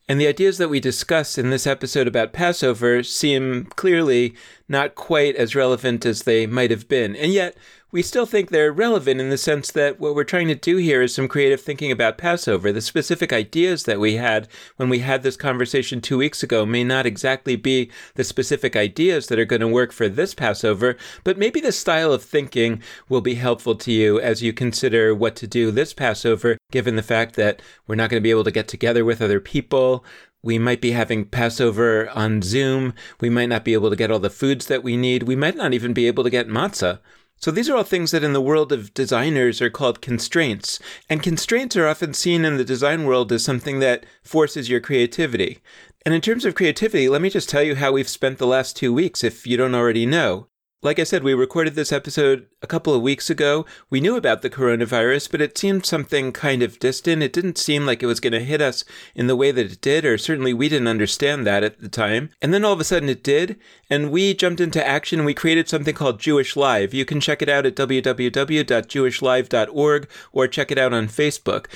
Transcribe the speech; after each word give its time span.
And 0.09 0.21
the 0.21 0.27
ideas 0.27 0.59
that 0.59 0.71
we 0.71 0.81
discuss 0.81 1.39
in 1.39 1.51
this 1.51 1.67
episode 1.67 2.09
about 2.09 2.33
Passover 2.33 3.03
seem 3.03 3.67
clearly 3.77 4.35
not 4.69 4.95
quite 4.95 5.37
as 5.37 5.55
relevant 5.55 6.07
as 6.07 6.23
they 6.23 6.47
might 6.47 6.71
have 6.71 6.89
been. 6.89 7.15
And 7.15 7.33
yet, 7.33 7.57
we 7.93 8.01
still 8.01 8.25
think 8.25 8.49
they're 8.49 8.73
relevant 8.73 9.21
in 9.21 9.29
the 9.29 9.37
sense 9.37 9.71
that 9.71 10.01
what 10.01 10.15
we're 10.15 10.25
trying 10.25 10.49
to 10.49 10.55
do 10.55 10.79
here 10.79 11.03
is 11.03 11.15
some 11.15 11.29
creative 11.29 11.61
thinking 11.61 11.93
about 11.93 12.17
Passover. 12.17 12.73
The 12.73 12.81
specific 12.81 13.35
ideas 13.35 13.85
that 13.85 14.01
we 14.01 14.15
had 14.15 14.49
when 14.77 14.89
we 14.89 15.01
had 15.01 15.23
this 15.23 15.37
conversation 15.37 16.01
two 16.01 16.17
weeks 16.17 16.43
ago 16.43 16.65
may 16.65 16.85
not 16.85 17.05
exactly 17.05 17.55
be 17.55 17.91
the 18.15 18.25
specific 18.25 18.75
ideas 18.75 19.27
that 19.27 19.39
are 19.39 19.45
going 19.45 19.61
to 19.61 19.69
work 19.69 19.93
for 19.93 20.09
this 20.09 20.33
Passover, 20.33 20.97
but 21.23 21.37
maybe 21.37 21.61
the 21.61 21.71
style 21.71 22.15
of 22.15 22.23
thinking 22.23 22.83
will 23.11 23.21
be 23.21 23.35
helpful 23.35 23.75
to 23.75 23.93
you 23.93 24.19
as 24.19 24.43
you 24.43 24.55
consider 24.55 25.15
what 25.15 25.37
to 25.37 25.47
do 25.47 25.71
this 25.71 25.93
Passover, 25.93 26.57
given 26.71 26.97
the 26.97 27.03
fact 27.03 27.37
that 27.37 27.61
we're 27.87 27.95
not 27.95 28.09
going 28.09 28.23
to 28.23 28.27
be 28.27 28.31
able 28.31 28.45
to 28.45 28.51
get 28.51 28.69
together 28.69 29.05
with 29.05 29.21
other 29.21 29.39
people. 29.39 30.03
We 30.43 30.59
might 30.59 30.81
be 30.81 30.93
having 30.93 31.27
Passover 31.27 32.09
on 32.11 32.41
Zoom. 32.41 32.95
We 33.21 33.29
might 33.29 33.51
not 33.51 33.65
be 33.65 33.75
able 33.75 33.91
to 33.91 33.97
get 33.97 34.11
all 34.11 34.19
the 34.19 34.31
foods 34.31 34.67
that 34.67 34.83
we 34.83 34.97
need. 34.97 35.25
We 35.25 35.37
might 35.37 35.57
not 35.57 35.75
even 35.75 35.93
be 35.93 36.07
able 36.07 36.25
to 36.25 36.31
get 36.31 36.49
matzah. 36.49 36.99
So 37.43 37.51
these 37.51 37.69
are 37.69 37.77
all 37.77 37.83
things 37.83 38.13
that 38.13 38.23
in 38.23 38.35
the 38.35 38.41
world 38.41 38.71
of 38.71 38.95
designers 38.95 39.61
are 39.61 39.69
called 39.69 40.01
constraints. 40.01 40.79
And 41.11 41.21
constraints 41.21 41.75
are 41.75 41.89
often 41.89 42.15
seen 42.15 42.45
in 42.45 42.57
the 42.57 42.65
design 42.65 43.05
world 43.05 43.33
as 43.33 43.43
something 43.43 43.81
that 43.81 44.07
forces 44.23 44.71
your 44.71 44.79
creativity. 44.79 45.59
And 46.07 46.15
in 46.15 46.21
terms 46.21 46.45
of 46.45 46.55
creativity, 46.55 47.09
let 47.09 47.21
me 47.21 47.31
just 47.31 47.49
tell 47.49 47.65
you 47.65 47.75
how 47.75 47.91
we've 47.91 48.09
spent 48.09 48.39
the 48.39 48.47
last 48.47 48.77
two 48.77 48.93
weeks 48.93 49.25
if 49.25 49.45
you 49.45 49.57
don't 49.57 49.75
already 49.75 50.07
know. 50.07 50.47
Like 50.85 50.99
I 50.99 51.05
said, 51.05 51.23
we 51.23 51.33
recorded 51.33 51.77
this 51.77 51.93
episode 51.93 52.49
a 52.61 52.67
couple 52.67 52.93
of 52.93 53.03
weeks 53.03 53.31
ago. 53.31 53.65
We 53.89 54.01
knew 54.01 54.17
about 54.17 54.43
the 54.43 54.51
coronavirus, 54.51 55.31
but 55.31 55.41
it 55.41 55.57
seemed 55.57 55.87
something 55.87 56.33
kind 56.33 56.61
of 56.61 56.81
distant. 56.81 57.23
It 57.23 57.33
didn't 57.33 57.57
seem 57.57 57.87
like 57.87 58.03
it 58.03 58.07
was 58.07 58.19
going 58.19 58.33
to 58.33 58.41
hit 58.41 58.61
us 58.61 58.85
in 59.15 59.29
the 59.29 59.37
way 59.37 59.53
that 59.53 59.71
it 59.71 59.81
did, 59.81 60.05
or 60.05 60.19
certainly 60.19 60.53
we 60.53 60.69
didn't 60.69 60.89
understand 60.89 61.47
that 61.47 61.63
at 61.63 61.79
the 61.79 61.89
time. 61.89 62.31
And 62.43 62.53
then 62.53 62.65
all 62.65 62.73
of 62.73 62.81
a 62.81 62.85
sudden 62.85 63.09
it 63.09 63.23
did, 63.23 63.61
and 63.89 64.11
we 64.11 64.35
jumped 64.35 64.61
into 64.61 64.85
action 64.85 65.21
and 65.21 65.27
we 65.27 65.35
created 65.35 65.69
something 65.69 65.95
called 65.95 66.19
Jewish 66.19 66.57
Live. 66.57 66.93
You 66.93 67.05
can 67.05 67.21
check 67.21 67.43
it 67.43 67.49
out 67.49 67.65
at 67.65 67.77
www.jewishlive.org 67.77 70.09
or 70.33 70.49
check 70.49 70.73
it 70.73 70.79
out 70.79 70.93
on 70.93 71.07
Facebook 71.07 71.67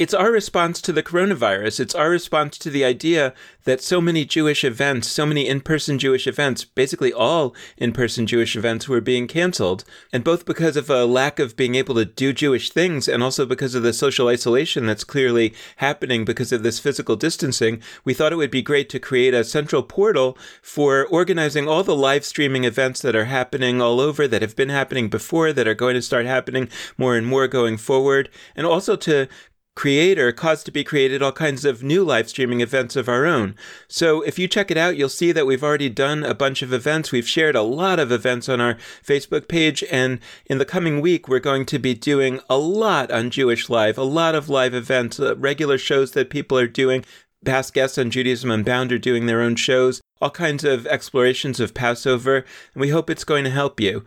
it's 0.00 0.14
our 0.14 0.32
response 0.32 0.80
to 0.80 0.94
the 0.94 1.02
coronavirus. 1.02 1.78
It's 1.78 1.94
our 1.94 2.08
response 2.08 2.56
to 2.56 2.70
the 2.70 2.86
idea 2.86 3.34
that 3.64 3.82
so 3.82 4.00
many 4.00 4.24
Jewish 4.24 4.64
events, 4.64 5.08
so 5.08 5.26
many 5.26 5.46
in 5.46 5.60
person 5.60 5.98
Jewish 5.98 6.26
events, 6.26 6.64
basically 6.64 7.12
all 7.12 7.54
in 7.76 7.92
person 7.92 8.26
Jewish 8.26 8.56
events 8.56 8.88
were 8.88 9.02
being 9.02 9.28
canceled. 9.28 9.84
And 10.10 10.24
both 10.24 10.46
because 10.46 10.78
of 10.78 10.88
a 10.88 11.04
lack 11.04 11.38
of 11.38 11.54
being 11.54 11.74
able 11.74 11.94
to 11.96 12.06
do 12.06 12.32
Jewish 12.32 12.70
things 12.70 13.08
and 13.08 13.22
also 13.22 13.44
because 13.44 13.74
of 13.74 13.82
the 13.82 13.92
social 13.92 14.28
isolation 14.28 14.86
that's 14.86 15.04
clearly 15.04 15.52
happening 15.76 16.24
because 16.24 16.50
of 16.50 16.62
this 16.62 16.78
physical 16.78 17.14
distancing, 17.14 17.82
we 18.02 18.14
thought 18.14 18.32
it 18.32 18.36
would 18.36 18.50
be 18.50 18.62
great 18.62 18.88
to 18.88 18.98
create 18.98 19.34
a 19.34 19.44
central 19.44 19.82
portal 19.82 20.38
for 20.62 21.06
organizing 21.08 21.68
all 21.68 21.82
the 21.82 21.94
live 21.94 22.24
streaming 22.24 22.64
events 22.64 23.02
that 23.02 23.14
are 23.14 23.26
happening 23.26 23.82
all 23.82 24.00
over, 24.00 24.26
that 24.26 24.40
have 24.40 24.56
been 24.56 24.70
happening 24.70 25.10
before, 25.10 25.52
that 25.52 25.68
are 25.68 25.74
going 25.74 25.94
to 25.94 26.00
start 26.00 26.24
happening 26.24 26.70
more 26.96 27.16
and 27.16 27.26
more 27.26 27.46
going 27.46 27.76
forward, 27.76 28.30
and 28.56 28.66
also 28.66 28.96
to 28.96 29.28
create 29.76 30.18
or 30.18 30.32
cause 30.32 30.64
to 30.64 30.70
be 30.70 30.84
created 30.84 31.22
all 31.22 31.32
kinds 31.32 31.64
of 31.64 31.82
new 31.82 32.04
live 32.04 32.28
streaming 32.28 32.60
events 32.60 32.96
of 32.96 33.08
our 33.08 33.24
own. 33.24 33.54
So 33.88 34.20
if 34.22 34.38
you 34.38 34.48
check 34.48 34.70
it 34.70 34.76
out, 34.76 34.96
you'll 34.96 35.08
see 35.08 35.32
that 35.32 35.46
we've 35.46 35.64
already 35.64 35.88
done 35.88 36.24
a 36.24 36.34
bunch 36.34 36.62
of 36.62 36.72
events. 36.72 37.12
We've 37.12 37.28
shared 37.28 37.56
a 37.56 37.62
lot 37.62 37.98
of 37.98 38.12
events 38.12 38.48
on 38.48 38.60
our 38.60 38.74
Facebook 39.02 39.48
page. 39.48 39.84
And 39.90 40.18
in 40.46 40.58
the 40.58 40.64
coming 40.64 41.00
week, 41.00 41.28
we're 41.28 41.38
going 41.38 41.66
to 41.66 41.78
be 41.78 41.94
doing 41.94 42.40
a 42.50 42.58
lot 42.58 43.10
on 43.10 43.30
Jewish 43.30 43.70
Live, 43.70 43.96
a 43.96 44.02
lot 44.02 44.34
of 44.34 44.48
live 44.48 44.74
events, 44.74 45.20
uh, 45.20 45.36
regular 45.36 45.78
shows 45.78 46.12
that 46.12 46.30
people 46.30 46.58
are 46.58 46.68
doing. 46.68 47.04
Past 47.42 47.72
guests 47.72 47.96
on 47.96 48.10
Judaism 48.10 48.50
Unbound 48.50 48.92
are 48.92 48.98
doing 48.98 49.24
their 49.24 49.40
own 49.40 49.56
shows, 49.56 50.02
all 50.20 50.28
kinds 50.28 50.62
of 50.62 50.86
explorations 50.86 51.58
of 51.58 51.72
Passover, 51.72 52.44
and 52.74 52.82
we 52.82 52.90
hope 52.90 53.08
it's 53.08 53.24
going 53.24 53.44
to 53.44 53.50
help 53.50 53.80
you. 53.80 54.04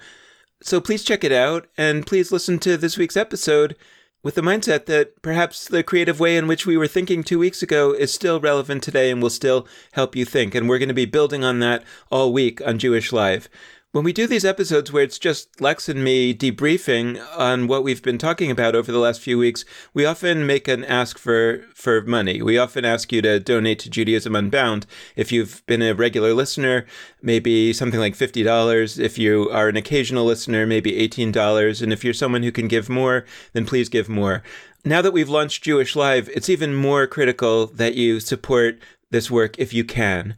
So 0.61 0.79
please 0.79 1.03
check 1.03 1.23
it 1.23 1.31
out, 1.31 1.67
and 1.75 2.05
please 2.05 2.31
listen 2.31 2.59
to 2.59 2.77
this 2.77 2.95
week's 2.95 3.17
episode 3.17 3.75
with 4.23 4.35
the 4.35 4.41
mindset 4.41 4.85
that 4.85 5.21
perhaps 5.21 5.67
the 5.67 5.83
creative 5.83 6.19
way 6.19 6.37
in 6.37 6.47
which 6.47 6.65
we 6.65 6.77
were 6.77 6.87
thinking 6.87 7.21
two 7.21 7.37
weeks 7.37 7.61
ago 7.61 7.91
is 7.91 8.13
still 8.13 8.39
relevant 8.39 8.81
today 8.81 9.11
and 9.11 9.21
will 9.21 9.29
still 9.29 9.67
help 9.91 10.15
you 10.15 10.23
think. 10.23 10.55
And 10.55 10.69
we're 10.69 10.79
going 10.79 10.87
to 10.87 10.93
be 10.93 11.05
building 11.05 11.43
on 11.43 11.59
that 11.59 11.83
all 12.09 12.31
week 12.31 12.65
on 12.65 12.79
Jewish 12.79 13.11
Live. 13.11 13.49
When 13.93 14.03
we 14.03 14.11
do 14.11 14.25
these 14.25 14.43
episodes 14.43 14.91
where 14.91 15.03
it's 15.03 15.19
just 15.19 15.61
Lex 15.61 15.87
and 15.87 16.03
me 16.03 16.33
debriefing 16.33 17.23
on 17.37 17.67
what 17.67 17.83
we've 17.83 18.01
been 18.01 18.17
talking 18.17 18.49
about 18.49 18.73
over 18.73 18.91
the 18.91 18.97
last 18.97 19.21
few 19.21 19.37
weeks, 19.37 19.65
we 19.93 20.03
often 20.03 20.47
make 20.47 20.67
an 20.67 20.83
ask 20.83 21.19
for, 21.19 21.63
for 21.75 22.01
money. 22.01 22.41
We 22.41 22.57
often 22.57 22.85
ask 22.85 23.11
you 23.11 23.21
to 23.21 23.39
donate 23.39 23.77
to 23.81 23.91
Judaism 23.91 24.35
Unbound. 24.35 24.87
If 25.15 25.31
you've 25.31 25.63
been 25.67 25.83
a 25.83 25.93
regular 25.93 26.33
listener, 26.33 26.87
maybe 27.21 27.71
something 27.71 27.99
like 27.99 28.15
$50. 28.15 28.99
If 28.99 29.19
you 29.19 29.47
are 29.51 29.69
an 29.69 29.77
occasional 29.77 30.25
listener, 30.25 30.65
maybe 30.65 30.93
$18. 31.07 31.83
And 31.83 31.93
if 31.93 32.03
you're 32.03 32.15
someone 32.15 32.41
who 32.41 32.51
can 32.51 32.67
give 32.67 32.89
more, 32.89 33.25
then 33.51 33.67
please 33.67 33.89
give 33.89 34.09
more. 34.09 34.41
Now 34.83 35.03
that 35.03 35.13
we've 35.13 35.29
launched 35.29 35.63
Jewish 35.63 35.95
Live, 35.95 36.29
it's 36.29 36.49
even 36.49 36.73
more 36.73 37.05
critical 37.05 37.67
that 37.67 37.93
you 37.93 38.19
support 38.19 38.79
this 39.13 39.29
work 39.29 39.57
if 39.59 39.71
you 39.73 39.85
can. 39.85 40.35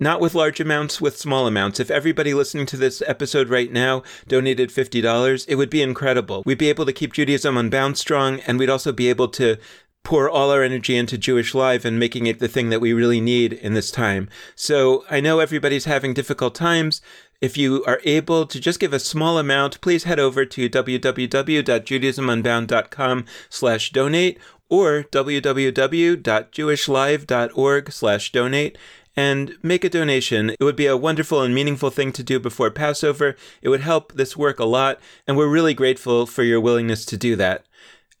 Not 0.00 0.20
with 0.20 0.34
large 0.34 0.60
amounts, 0.60 1.00
with 1.00 1.18
small 1.18 1.46
amounts. 1.46 1.80
If 1.80 1.90
everybody 1.90 2.34
listening 2.34 2.66
to 2.66 2.76
this 2.76 3.02
episode 3.06 3.48
right 3.48 3.72
now 3.72 4.02
donated 4.28 4.70
$50, 4.70 5.44
it 5.48 5.56
would 5.56 5.70
be 5.70 5.82
incredible. 5.82 6.42
We'd 6.46 6.58
be 6.58 6.68
able 6.68 6.86
to 6.86 6.92
keep 6.92 7.12
Judaism 7.12 7.56
unbound 7.56 7.98
strong, 7.98 8.40
and 8.40 8.58
we'd 8.58 8.70
also 8.70 8.92
be 8.92 9.08
able 9.08 9.28
to 9.28 9.56
pour 10.04 10.30
all 10.30 10.50
our 10.50 10.62
energy 10.62 10.96
into 10.96 11.18
Jewish 11.18 11.54
Live 11.54 11.84
and 11.84 11.98
making 11.98 12.26
it 12.26 12.38
the 12.38 12.48
thing 12.48 12.70
that 12.70 12.80
we 12.80 12.92
really 12.92 13.20
need 13.20 13.52
in 13.52 13.74
this 13.74 13.90
time. 13.90 14.28
So 14.54 15.04
I 15.10 15.20
know 15.20 15.40
everybody's 15.40 15.84
having 15.84 16.14
difficult 16.14 16.54
times. 16.54 17.02
If 17.40 17.56
you 17.56 17.84
are 17.84 18.00
able 18.04 18.46
to 18.46 18.58
just 18.58 18.80
give 18.80 18.92
a 18.92 18.98
small 18.98 19.38
amount, 19.38 19.80
please 19.80 20.02
head 20.04 20.18
over 20.18 20.44
to 20.44 20.70
www.judaismunbound.com 20.70 23.24
slash 23.48 23.90
donate 23.90 24.38
or 24.70 25.04
www.jewishlive.org 25.04 27.92
slash 27.92 28.32
donate 28.32 28.76
and 29.18 29.58
make 29.64 29.82
a 29.82 29.88
donation. 29.88 30.50
It 30.50 30.62
would 30.62 30.76
be 30.76 30.86
a 30.86 30.96
wonderful 30.96 31.42
and 31.42 31.52
meaningful 31.52 31.90
thing 31.90 32.12
to 32.12 32.22
do 32.22 32.38
before 32.38 32.70
Passover. 32.70 33.34
It 33.60 33.68
would 33.68 33.80
help 33.80 34.12
this 34.12 34.36
work 34.36 34.60
a 34.60 34.64
lot, 34.64 35.00
and 35.26 35.36
we're 35.36 35.48
really 35.48 35.74
grateful 35.74 36.24
for 36.24 36.44
your 36.44 36.60
willingness 36.60 37.04
to 37.06 37.16
do 37.16 37.34
that. 37.34 37.66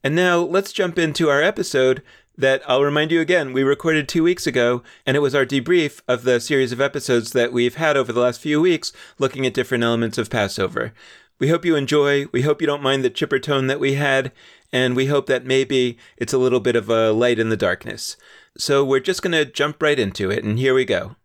And 0.02 0.16
now 0.16 0.38
let's 0.40 0.72
jump 0.72 0.98
into 0.98 1.30
our 1.30 1.40
episode. 1.40 2.02
that 2.38 2.62
I'll 2.68 2.84
remind 2.84 3.10
you 3.10 3.20
again, 3.20 3.52
we 3.52 3.64
recorded 3.64 4.08
two 4.08 4.22
weeks 4.22 4.46
ago, 4.46 4.84
and 5.04 5.16
it 5.16 5.20
was 5.20 5.34
our 5.34 5.44
debrief 5.44 6.00
of 6.06 6.22
the 6.22 6.40
series 6.40 6.70
of 6.70 6.80
episodes 6.80 7.32
that 7.32 7.52
we've 7.52 7.74
had 7.74 7.96
over 7.96 8.12
the 8.12 8.20
last 8.20 8.40
few 8.40 8.60
weeks 8.60 8.92
looking 9.18 9.44
at 9.44 9.54
different 9.54 9.82
elements 9.82 10.18
of 10.18 10.30
Passover. 10.30 10.92
We 11.40 11.48
hope 11.48 11.64
you 11.64 11.74
enjoy. 11.74 12.26
We 12.32 12.42
hope 12.42 12.60
you 12.60 12.66
don't 12.66 12.82
mind 12.82 13.04
the 13.04 13.10
chipper 13.10 13.40
tone 13.40 13.66
that 13.66 13.80
we 13.80 13.94
had, 13.94 14.30
and 14.72 14.94
we 14.94 15.06
hope 15.06 15.26
that 15.26 15.44
maybe 15.44 15.98
it's 16.16 16.32
a 16.32 16.38
little 16.38 16.60
bit 16.60 16.76
of 16.76 16.88
a 16.88 17.10
light 17.10 17.40
in 17.40 17.48
the 17.48 17.56
darkness. 17.56 18.16
So 18.56 18.84
we're 18.84 19.00
just 19.00 19.22
going 19.22 19.32
to 19.32 19.44
jump 19.44 19.82
right 19.82 19.98
into 19.98 20.30
it, 20.30 20.44
and 20.44 20.58
here 20.58 20.74
we 20.74 20.84
go. 20.84 21.16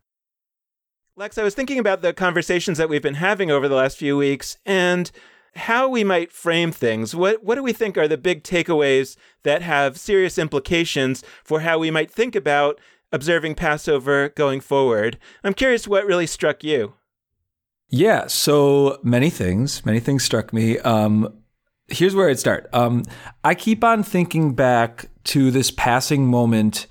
Lex, 1.15 1.37
I 1.37 1.43
was 1.43 1.53
thinking 1.53 1.77
about 1.77 2.01
the 2.01 2.13
conversations 2.13 2.77
that 2.77 2.89
we've 2.89 3.01
been 3.01 3.15
having 3.15 3.51
over 3.51 3.67
the 3.67 3.75
last 3.75 3.97
few 3.97 4.17
weeks, 4.17 4.57
and 4.65 5.11
how 5.55 5.87
we 5.87 6.03
might 6.03 6.31
frame 6.31 6.71
things. 6.71 7.15
What 7.15 7.43
what 7.43 7.55
do 7.55 7.63
we 7.63 7.73
think 7.73 7.97
are 7.97 8.07
the 8.07 8.17
big 8.17 8.43
takeaways 8.43 9.15
that 9.43 9.61
have 9.61 9.99
serious 9.99 10.37
implications 10.37 11.23
for 11.43 11.61
how 11.61 11.77
we 11.77 11.91
might 11.91 12.11
think 12.11 12.35
about 12.35 12.79
observing 13.11 13.55
Passover 13.55 14.29
going 14.29 14.61
forward? 14.61 15.19
I'm 15.43 15.53
curious 15.53 15.87
what 15.87 16.05
really 16.05 16.27
struck 16.27 16.63
you. 16.63 16.93
Yeah, 17.89 18.25
so 18.25 18.97
many 19.03 19.29
things, 19.29 19.85
many 19.85 19.99
things 19.99 20.23
struck 20.23 20.51
me. 20.51 20.79
Um, 20.79 21.31
here's 21.87 22.15
where 22.15 22.29
I'd 22.29 22.39
start. 22.39 22.67
Um, 22.73 23.03
I 23.43 23.53
keep 23.53 23.83
on 23.83 24.01
thinking 24.01 24.55
back 24.55 25.05
to 25.25 25.51
this 25.51 25.69
passing 25.69 26.25
moment 26.25 26.87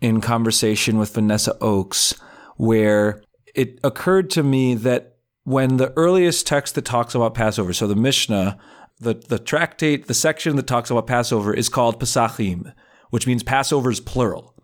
in 0.00 0.20
conversation 0.20 0.98
with 0.98 1.14
Vanessa 1.14 1.56
Ochs 1.60 2.18
where 2.56 3.22
it 3.54 3.78
occurred 3.82 4.30
to 4.30 4.42
me 4.42 4.74
that 4.74 5.16
when 5.44 5.78
the 5.78 5.92
earliest 5.96 6.46
text 6.46 6.74
that 6.74 6.84
talks 6.84 7.14
about 7.14 7.34
Passover, 7.34 7.72
so 7.72 7.86
the 7.86 7.96
Mishnah, 7.96 8.58
the, 9.00 9.14
the 9.14 9.38
tractate, 9.38 10.06
the 10.06 10.14
section 10.14 10.56
that 10.56 10.66
talks 10.66 10.90
about 10.90 11.06
Passover 11.06 11.54
is 11.54 11.68
called 11.68 11.98
Pesachim, 11.98 12.72
which 13.10 13.26
means 13.26 13.42
Passover's 13.42 14.00
plural. 14.00 14.54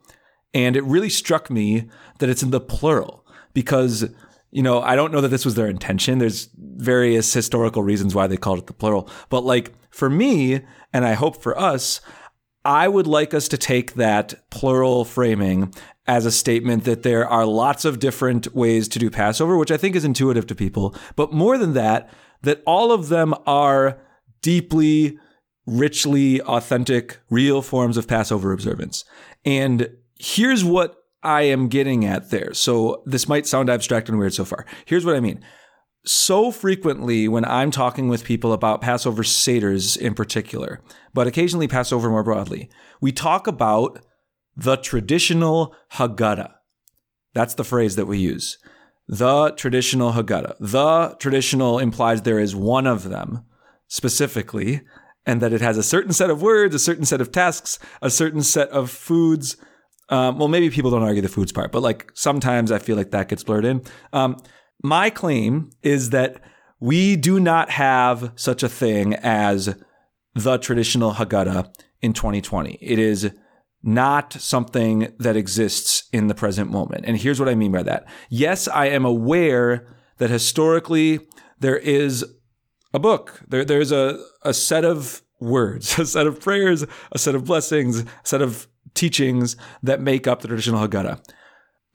And 0.52 0.76
it 0.76 0.84
really 0.84 1.08
struck 1.08 1.50
me 1.50 1.88
that 2.18 2.28
it's 2.28 2.42
in 2.42 2.50
the 2.50 2.60
plural 2.60 3.26
because, 3.54 4.04
you 4.50 4.62
know, 4.62 4.82
I 4.82 4.94
don't 4.94 5.12
know 5.12 5.20
that 5.20 5.28
this 5.28 5.44
was 5.44 5.54
their 5.54 5.68
intention. 5.68 6.18
There's 6.18 6.48
various 6.56 7.32
historical 7.32 7.82
reasons 7.82 8.14
why 8.14 8.26
they 8.26 8.36
called 8.36 8.58
it 8.58 8.66
the 8.66 8.72
plural. 8.72 9.08
But 9.30 9.44
like 9.44 9.72
for 9.90 10.10
me, 10.10 10.60
and 10.92 11.04
I 11.04 11.14
hope 11.14 11.42
for 11.42 11.58
us, 11.58 12.00
I 12.64 12.88
would 12.88 13.06
like 13.06 13.34
us 13.34 13.48
to 13.48 13.58
take 13.58 13.94
that 13.94 14.48
plural 14.50 15.04
framing 15.04 15.74
as 16.06 16.26
a 16.26 16.30
statement 16.30 16.84
that 16.84 17.02
there 17.02 17.26
are 17.28 17.46
lots 17.46 17.84
of 17.84 17.98
different 17.98 18.54
ways 18.54 18.88
to 18.88 18.98
do 18.98 19.10
Passover, 19.10 19.56
which 19.56 19.70
I 19.70 19.76
think 19.76 19.96
is 19.96 20.04
intuitive 20.04 20.46
to 20.48 20.54
people. 20.54 20.94
But 21.16 21.32
more 21.32 21.58
than 21.58 21.74
that, 21.74 22.10
that 22.42 22.62
all 22.66 22.92
of 22.92 23.08
them 23.08 23.34
are 23.46 23.98
deeply, 24.42 25.18
richly 25.66 26.40
authentic, 26.42 27.18
real 27.30 27.62
forms 27.62 27.96
of 27.96 28.06
Passover 28.06 28.52
observance. 28.52 29.04
And 29.44 29.88
here's 30.18 30.64
what 30.64 30.96
I 31.22 31.42
am 31.42 31.68
getting 31.68 32.04
at 32.04 32.30
there. 32.30 32.52
So 32.52 33.02
this 33.06 33.28
might 33.28 33.46
sound 33.46 33.70
abstract 33.70 34.08
and 34.10 34.18
weird 34.18 34.34
so 34.34 34.44
far. 34.44 34.66
Here's 34.84 35.06
what 35.06 35.16
I 35.16 35.20
mean. 35.20 35.42
So 36.06 36.50
frequently, 36.50 37.28
when 37.28 37.46
I'm 37.46 37.70
talking 37.70 38.08
with 38.08 38.24
people 38.24 38.52
about 38.52 38.82
Passover 38.82 39.22
Seders 39.22 39.96
in 39.96 40.14
particular, 40.14 40.82
but 41.14 41.26
occasionally 41.26 41.66
Passover 41.66 42.10
more 42.10 42.22
broadly, 42.22 42.68
we 43.00 43.10
talk 43.10 43.46
about 43.46 44.00
the 44.54 44.76
traditional 44.76 45.74
Haggadah. 45.94 46.52
That's 47.32 47.54
the 47.54 47.64
phrase 47.64 47.96
that 47.96 48.06
we 48.06 48.18
use. 48.18 48.58
The 49.08 49.52
traditional 49.52 50.12
Haggadah. 50.12 50.56
The 50.60 51.16
traditional 51.18 51.78
implies 51.78 52.22
there 52.22 52.38
is 52.38 52.54
one 52.54 52.86
of 52.86 53.04
them 53.04 53.46
specifically, 53.88 54.82
and 55.24 55.40
that 55.40 55.54
it 55.54 55.62
has 55.62 55.78
a 55.78 55.82
certain 55.82 56.12
set 56.12 56.28
of 56.28 56.42
words, 56.42 56.74
a 56.74 56.78
certain 56.78 57.06
set 57.06 57.22
of 57.22 57.32
tasks, 57.32 57.78
a 58.02 58.10
certain 58.10 58.42
set 58.42 58.68
of 58.68 58.90
foods. 58.90 59.56
Um, 60.10 60.38
well, 60.38 60.48
maybe 60.48 60.68
people 60.68 60.90
don't 60.90 61.02
argue 61.02 61.22
the 61.22 61.28
foods 61.28 61.50
part, 61.50 61.72
but 61.72 61.80
like 61.80 62.10
sometimes 62.12 62.70
I 62.70 62.78
feel 62.78 62.96
like 62.96 63.10
that 63.12 63.28
gets 63.28 63.42
blurred 63.42 63.64
in. 63.64 63.82
Um, 64.12 64.36
my 64.84 65.08
claim 65.08 65.70
is 65.82 66.10
that 66.10 66.40
we 66.78 67.16
do 67.16 67.40
not 67.40 67.70
have 67.70 68.32
such 68.36 68.62
a 68.62 68.68
thing 68.68 69.14
as 69.14 69.74
the 70.34 70.58
traditional 70.58 71.14
Haggadah 71.14 71.74
in 72.02 72.12
2020. 72.12 72.78
It 72.82 72.98
is 72.98 73.30
not 73.82 74.34
something 74.34 75.10
that 75.18 75.36
exists 75.36 76.08
in 76.12 76.26
the 76.26 76.34
present 76.34 76.70
moment. 76.70 77.06
And 77.06 77.16
here's 77.16 77.40
what 77.40 77.48
I 77.48 77.54
mean 77.54 77.72
by 77.72 77.82
that. 77.84 78.06
Yes, 78.28 78.68
I 78.68 78.86
am 78.86 79.06
aware 79.06 79.86
that 80.18 80.28
historically 80.28 81.20
there 81.58 81.78
is 81.78 82.22
a 82.92 82.98
book. 82.98 83.40
There, 83.48 83.64
there's 83.64 83.90
a, 83.90 84.22
a 84.42 84.52
set 84.52 84.84
of 84.84 85.22
words, 85.40 85.98
a 85.98 86.04
set 86.04 86.26
of 86.26 86.40
prayers, 86.40 86.84
a 87.10 87.18
set 87.18 87.34
of 87.34 87.46
blessings, 87.46 88.00
a 88.00 88.06
set 88.22 88.42
of 88.42 88.68
teachings 88.92 89.56
that 89.82 90.02
make 90.02 90.26
up 90.26 90.42
the 90.42 90.48
traditional 90.48 90.86
Haggadah. 90.86 91.20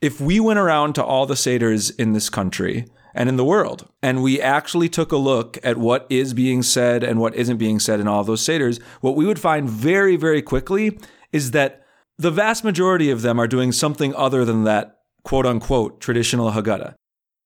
If 0.00 0.18
we 0.18 0.40
went 0.40 0.58
around 0.58 0.94
to 0.94 1.04
all 1.04 1.26
the 1.26 1.34
Seders 1.34 1.92
in 1.98 2.14
this 2.14 2.30
country 2.30 2.86
and 3.14 3.28
in 3.28 3.36
the 3.36 3.44
world, 3.44 3.86
and 4.02 4.22
we 4.22 4.40
actually 4.40 4.88
took 4.88 5.12
a 5.12 5.18
look 5.18 5.58
at 5.62 5.76
what 5.76 6.06
is 6.08 6.32
being 6.32 6.62
said 6.62 7.04
and 7.04 7.20
what 7.20 7.34
isn't 7.34 7.58
being 7.58 7.78
said 7.78 8.00
in 8.00 8.08
all 8.08 8.24
those 8.24 8.42
Seders, 8.42 8.80
what 9.02 9.14
we 9.14 9.26
would 9.26 9.38
find 9.38 9.68
very, 9.68 10.16
very 10.16 10.40
quickly 10.40 10.98
is 11.32 11.50
that 11.50 11.84
the 12.16 12.30
vast 12.30 12.64
majority 12.64 13.10
of 13.10 13.20
them 13.20 13.38
are 13.38 13.46
doing 13.46 13.72
something 13.72 14.14
other 14.14 14.44
than 14.46 14.64
that 14.64 15.00
quote 15.22 15.44
unquote 15.44 16.00
traditional 16.00 16.52
Haggadah. 16.52 16.94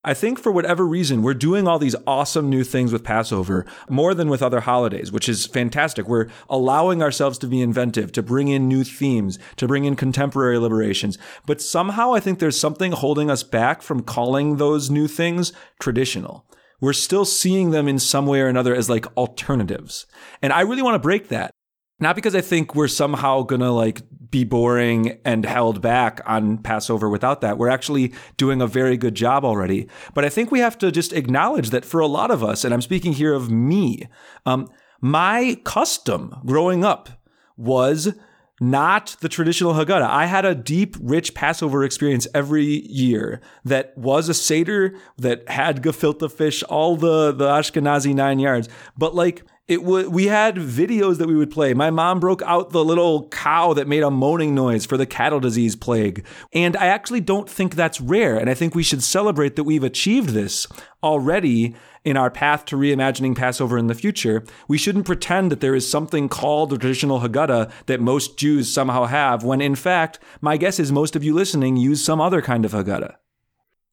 I 0.06 0.12
think 0.12 0.39
for 0.39 0.53
whatever 0.53 0.87
reason, 0.87 1.23
we're 1.23 1.33
doing 1.33 1.67
all 1.67 1.79
these 1.79 1.97
awesome 2.06 2.51
new 2.51 2.62
things 2.62 2.93
with 2.93 3.03
Passover 3.03 3.65
more 3.89 4.12
than 4.12 4.29
with 4.29 4.43
other 4.43 4.61
holidays, 4.61 5.11
which 5.11 5.31
is 5.31 5.47
fantastic. 5.47 6.06
We're 6.06 6.29
allowing 6.51 7.03
ourselves 7.03 7.39
to 7.39 7.47
be 7.47 7.62
inventive, 7.62 8.12
to 8.12 8.23
bring 8.23 8.49
in 8.49 8.69
new 8.69 8.85
themes, 8.85 9.39
to 9.56 9.67
bring 9.67 9.87
in 9.87 9.97
contemporary 9.97 10.59
liberations. 10.59 11.17
But 11.47 11.62
somehow 11.62 12.12
I 12.12 12.21
think 12.21 12.39
there's 12.39 12.61
something 12.61 12.93
holding 12.93 13.31
us 13.31 13.43
back 13.43 13.81
from 13.81 14.03
calling 14.03 14.56
those 14.56 14.91
new 14.91 15.09
things 15.09 15.55
traditional. 15.81 16.47
We're 16.83 16.93
still 16.93 17.25
seeing 17.25 17.71
them 17.71 17.89
in 17.89 17.99
some 17.99 18.27
way 18.27 18.43
or 18.43 18.49
another 18.49 18.75
as 18.75 18.91
like 18.91 19.06
alternatives. 19.17 20.05
And 20.43 20.53
I 20.53 20.61
really 20.61 20.83
want 20.83 20.97
to 20.97 20.99
break 20.99 21.29
that. 21.29 21.51
Not 21.99 22.17
because 22.17 22.35
I 22.35 22.43
think 22.43 22.75
we're 22.75 22.89
somehow 22.89 23.43
gonna 23.43 23.73
like 23.73 24.03
be 24.31 24.44
boring 24.44 25.19
and 25.25 25.44
held 25.44 25.81
back 25.81 26.21
on 26.26 26.59
Passover 26.59 27.09
without 27.09 27.41
that. 27.41 27.59
We're 27.59 27.69
actually 27.69 28.12
doing 28.37 28.61
a 28.61 28.67
very 28.67 28.97
good 28.97 29.15
job 29.15 29.44
already. 29.44 29.88
But 30.15 30.25
I 30.25 30.29
think 30.29 30.50
we 30.50 30.61
have 30.61 30.79
to 30.79 30.91
just 30.93 31.12
acknowledge 31.12 31.71
that 31.71 31.85
for 31.85 32.00
a 32.00 32.06
lot 32.06 32.31
of 32.31 32.44
us, 32.44 32.65
and 32.65 32.73
I'm 32.73 32.82
speaking 32.82 33.12
here 33.12 33.35
of 33.35 33.50
me, 33.50 34.09
um, 34.47 34.69
my 35.00 35.61
custom 35.65 36.35
growing 36.47 36.85
up 36.85 37.11
was 37.56 38.15
not 38.61 39.17
the 39.21 39.29
traditional 39.29 39.75
Haggadah. 39.75 40.09
I 40.09 40.27
had 40.27 40.44
a 40.44 40.55
deep, 40.55 40.97
rich 41.00 41.35
Passover 41.35 41.85
experience 41.85 42.27
every 42.35 42.87
year 42.87 43.41
that 43.65 43.97
was 43.99 44.29
a 44.29 44.35
Seder 44.35 44.94
that 45.19 45.49
had 45.49 45.82
gefilte 45.82 46.31
fish, 46.31 46.63
all 46.65 46.96
the, 46.96 47.32
the 47.32 47.49
Ashkenazi 47.49 48.15
nine 48.15 48.39
yards. 48.39 48.69
But 48.96 49.15
like, 49.15 49.44
it 49.67 49.83
was 49.83 50.09
we 50.09 50.27
had 50.27 50.56
videos 50.56 51.17
that 51.19 51.29
we 51.29 51.35
would 51.35 51.51
play. 51.51 51.73
My 51.73 51.91
mom 51.91 52.21
broke 52.21 52.43
out 52.43 52.71
the 52.71 52.85
little 52.85 53.29
cow 53.29 53.73
that 53.73 53.89
made 53.89 54.03
a 54.03 54.11
moaning 54.11 54.55
noise 54.55 54.85
for 54.85 54.97
the 54.97 55.06
cattle 55.06 55.41
disease 55.41 55.75
plague. 55.75 56.25
And 56.53 56.77
I 56.77 56.87
actually 56.87 57.21
don't 57.21 57.49
think 57.49 57.75
that's 57.75 58.01
rare. 58.01 58.37
And 58.37 58.51
I 58.51 58.55
think 58.55 58.75
we 58.75 58.83
should 58.83 59.03
celebrate 59.03 59.56
that 59.56 59.65
we've 59.65 59.83
achieved 59.83 60.31
this 60.31 60.67
already 61.03 61.75
in 62.05 62.19
our 62.19 62.31
path 62.31 62.67
to 62.67 62.77
reimagining 62.77 63.35
Passover 63.35 63.79
in 63.79 63.87
the 63.87 63.94
future. 63.94 64.44
We 64.69 64.77
shouldn't 64.77 65.06
pretend 65.06 65.51
that 65.51 65.61
there 65.61 65.75
is 65.75 65.91
something 65.91 66.29
called 66.29 66.69
the 66.69 66.77
traditional 66.77 67.21
Haggadah 67.21 67.71
that 67.87 68.01
most 68.01 68.37
Jews 68.37 68.73
somehow 68.73 69.06
have, 69.06 69.43
when 69.43 69.63
in 69.63 69.75
fact, 69.75 70.19
my 70.43 70.59
guess 70.59 70.79
is 70.79 70.93
most 70.93 71.17
of 71.17 71.25
you 71.25 71.33
listening 71.33 71.79
use 71.79 72.05
some 72.05 72.21
other 72.21 72.43
kind 72.43 72.67
of 72.67 72.73
Haggadah. 72.73 73.15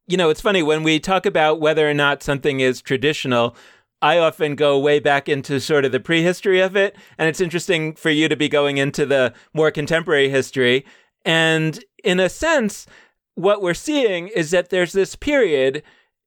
You 0.07 0.17
know, 0.17 0.29
it's 0.29 0.41
funny 0.41 0.61
when 0.61 0.83
we 0.83 0.99
talk 0.99 1.25
about 1.25 1.61
whether 1.61 1.89
or 1.89 1.93
not 1.93 2.21
something 2.21 2.59
is 2.59 2.81
traditional, 2.81 3.55
I 4.01 4.17
often 4.17 4.55
go 4.55 4.79
way 4.79 4.99
back 4.99 5.29
into 5.29 5.59
sort 5.59 5.85
of 5.85 5.91
the 5.91 5.99
prehistory 5.99 6.59
of 6.59 6.75
it. 6.75 6.95
And 7.17 7.29
it's 7.29 7.41
interesting 7.41 7.93
for 7.93 8.09
you 8.09 8.27
to 8.27 8.35
be 8.35 8.49
going 8.49 8.77
into 8.77 9.05
the 9.05 9.33
more 9.53 9.71
contemporary 9.71 10.29
history. 10.29 10.85
And 11.23 11.83
in 12.03 12.19
a 12.19 12.29
sense, 12.29 12.87
what 13.35 13.61
we're 13.61 13.73
seeing 13.73 14.27
is 14.29 14.51
that 14.51 14.69
there's 14.69 14.93
this 14.93 15.15
period. 15.15 15.83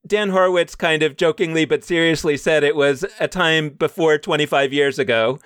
Dan 0.06 0.30
Horowitz 0.30 0.74
kind 0.74 1.02
of 1.02 1.16
jokingly 1.16 1.64
but 1.64 1.82
seriously 1.82 2.36
said 2.36 2.62
it 2.62 2.76
was 2.76 3.04
a 3.18 3.26
time 3.26 3.70
before 3.70 4.18
25 4.18 4.72
years 4.72 4.98
ago. 4.98 5.40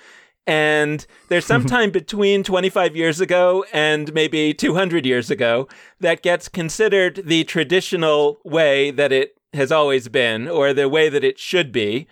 And 0.47 1.06
there's 1.28 1.47
some 1.47 1.64
time 1.66 1.90
between 1.90 2.42
25 2.42 2.97
years 2.97 3.20
ago 3.20 3.64
and 3.73 4.12
maybe 4.12 4.52
200 4.52 5.06
years 5.06 5.30
ago 5.30 5.68
that 6.00 6.23
gets 6.23 6.49
considered 6.49 7.23
the 7.25 7.44
traditional 7.44 8.38
way 8.44 8.90
that 8.90 9.12
it 9.12 9.38
has 9.52 9.73
always 9.73 10.09
been 10.09 10.49
or 10.49 10.73
the 10.73 10.88
way 10.88 11.09
that 11.09 11.25
it 11.25 11.38
should 11.38 11.73
be. 11.73 12.07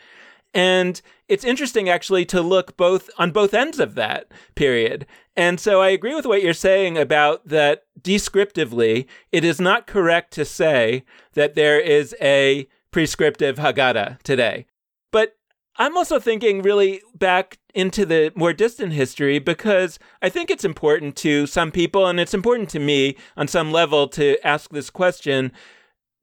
And 0.54 1.00
it's 1.28 1.44
interesting 1.44 1.88
actually 1.88 2.24
to 2.26 2.40
look 2.40 2.76
both 2.76 3.10
on 3.18 3.30
both 3.30 3.52
ends 3.52 3.78
of 3.78 3.94
that 3.96 4.30
period. 4.54 5.06
And 5.36 5.60
so 5.60 5.82
I 5.82 5.88
agree 5.88 6.14
with 6.14 6.24
what 6.24 6.42
you're 6.42 6.54
saying 6.54 6.96
about 6.96 7.48
that 7.48 7.84
descriptively, 8.00 9.06
it 9.32 9.44
is 9.44 9.60
not 9.60 9.86
correct 9.86 10.32
to 10.34 10.44
say 10.44 11.04
that 11.34 11.54
there 11.54 11.78
is 11.78 12.14
a 12.22 12.66
prescriptive 12.90 13.56
Haggadah 13.56 14.22
today. 14.22 14.66
But 15.12 15.36
I'm 15.76 15.96
also 15.96 16.18
thinking 16.18 16.62
really 16.62 17.02
back 17.14 17.58
into 17.74 18.06
the 18.06 18.32
more 18.34 18.54
distant 18.54 18.94
history 18.94 19.38
because 19.38 19.98
I 20.22 20.30
think 20.30 20.50
it's 20.50 20.64
important 20.64 21.16
to 21.16 21.46
some 21.46 21.70
people 21.70 22.06
and 22.06 22.18
it's 22.18 22.32
important 22.32 22.70
to 22.70 22.78
me 22.78 23.16
on 23.36 23.46
some 23.46 23.72
level 23.72 24.08
to 24.08 24.38
ask 24.46 24.70
this 24.70 24.88
question 24.88 25.52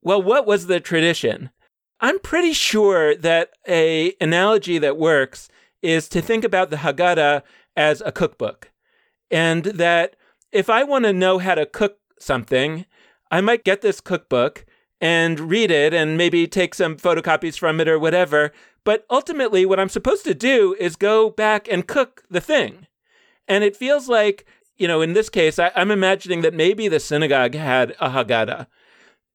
well, 0.04 0.22
what 0.22 0.46
was 0.46 0.66
the 0.66 0.80
tradition? 0.80 1.50
I'm 1.98 2.18
pretty 2.18 2.52
sure 2.52 3.16
that 3.16 3.50
a 3.66 4.14
analogy 4.20 4.78
that 4.78 4.98
works 4.98 5.48
is 5.82 6.08
to 6.10 6.20
think 6.20 6.44
about 6.44 6.70
the 6.70 6.76
Haggadah 6.76 7.42
as 7.74 8.02
a 8.04 8.12
cookbook. 8.12 8.70
And 9.30 9.64
that 9.64 10.16
if 10.52 10.68
I 10.68 10.84
want 10.84 11.06
to 11.06 11.12
know 11.12 11.38
how 11.38 11.54
to 11.54 11.66
cook 11.66 11.98
something, 12.18 12.84
I 13.30 13.40
might 13.40 13.64
get 13.64 13.80
this 13.80 14.00
cookbook 14.00 14.66
and 15.00 15.40
read 15.40 15.70
it 15.70 15.94
and 15.94 16.18
maybe 16.18 16.46
take 16.46 16.74
some 16.74 16.96
photocopies 16.96 17.58
from 17.58 17.80
it 17.80 17.88
or 17.88 17.98
whatever. 17.98 18.52
But 18.84 19.06
ultimately, 19.10 19.64
what 19.64 19.80
I'm 19.80 19.88
supposed 19.88 20.24
to 20.24 20.34
do 20.34 20.76
is 20.78 20.96
go 20.96 21.30
back 21.30 21.66
and 21.68 21.88
cook 21.88 22.22
the 22.30 22.40
thing. 22.40 22.86
And 23.48 23.64
it 23.64 23.76
feels 23.76 24.08
like, 24.08 24.44
you 24.76 24.86
know, 24.86 25.00
in 25.00 25.14
this 25.14 25.30
case, 25.30 25.58
I, 25.58 25.70
am 25.74 25.90
imagining 25.90 26.42
that 26.42 26.54
maybe 26.54 26.88
the 26.88 27.00
synagogue 27.00 27.54
had 27.54 27.92
a 28.00 28.10
Haggadah 28.10 28.66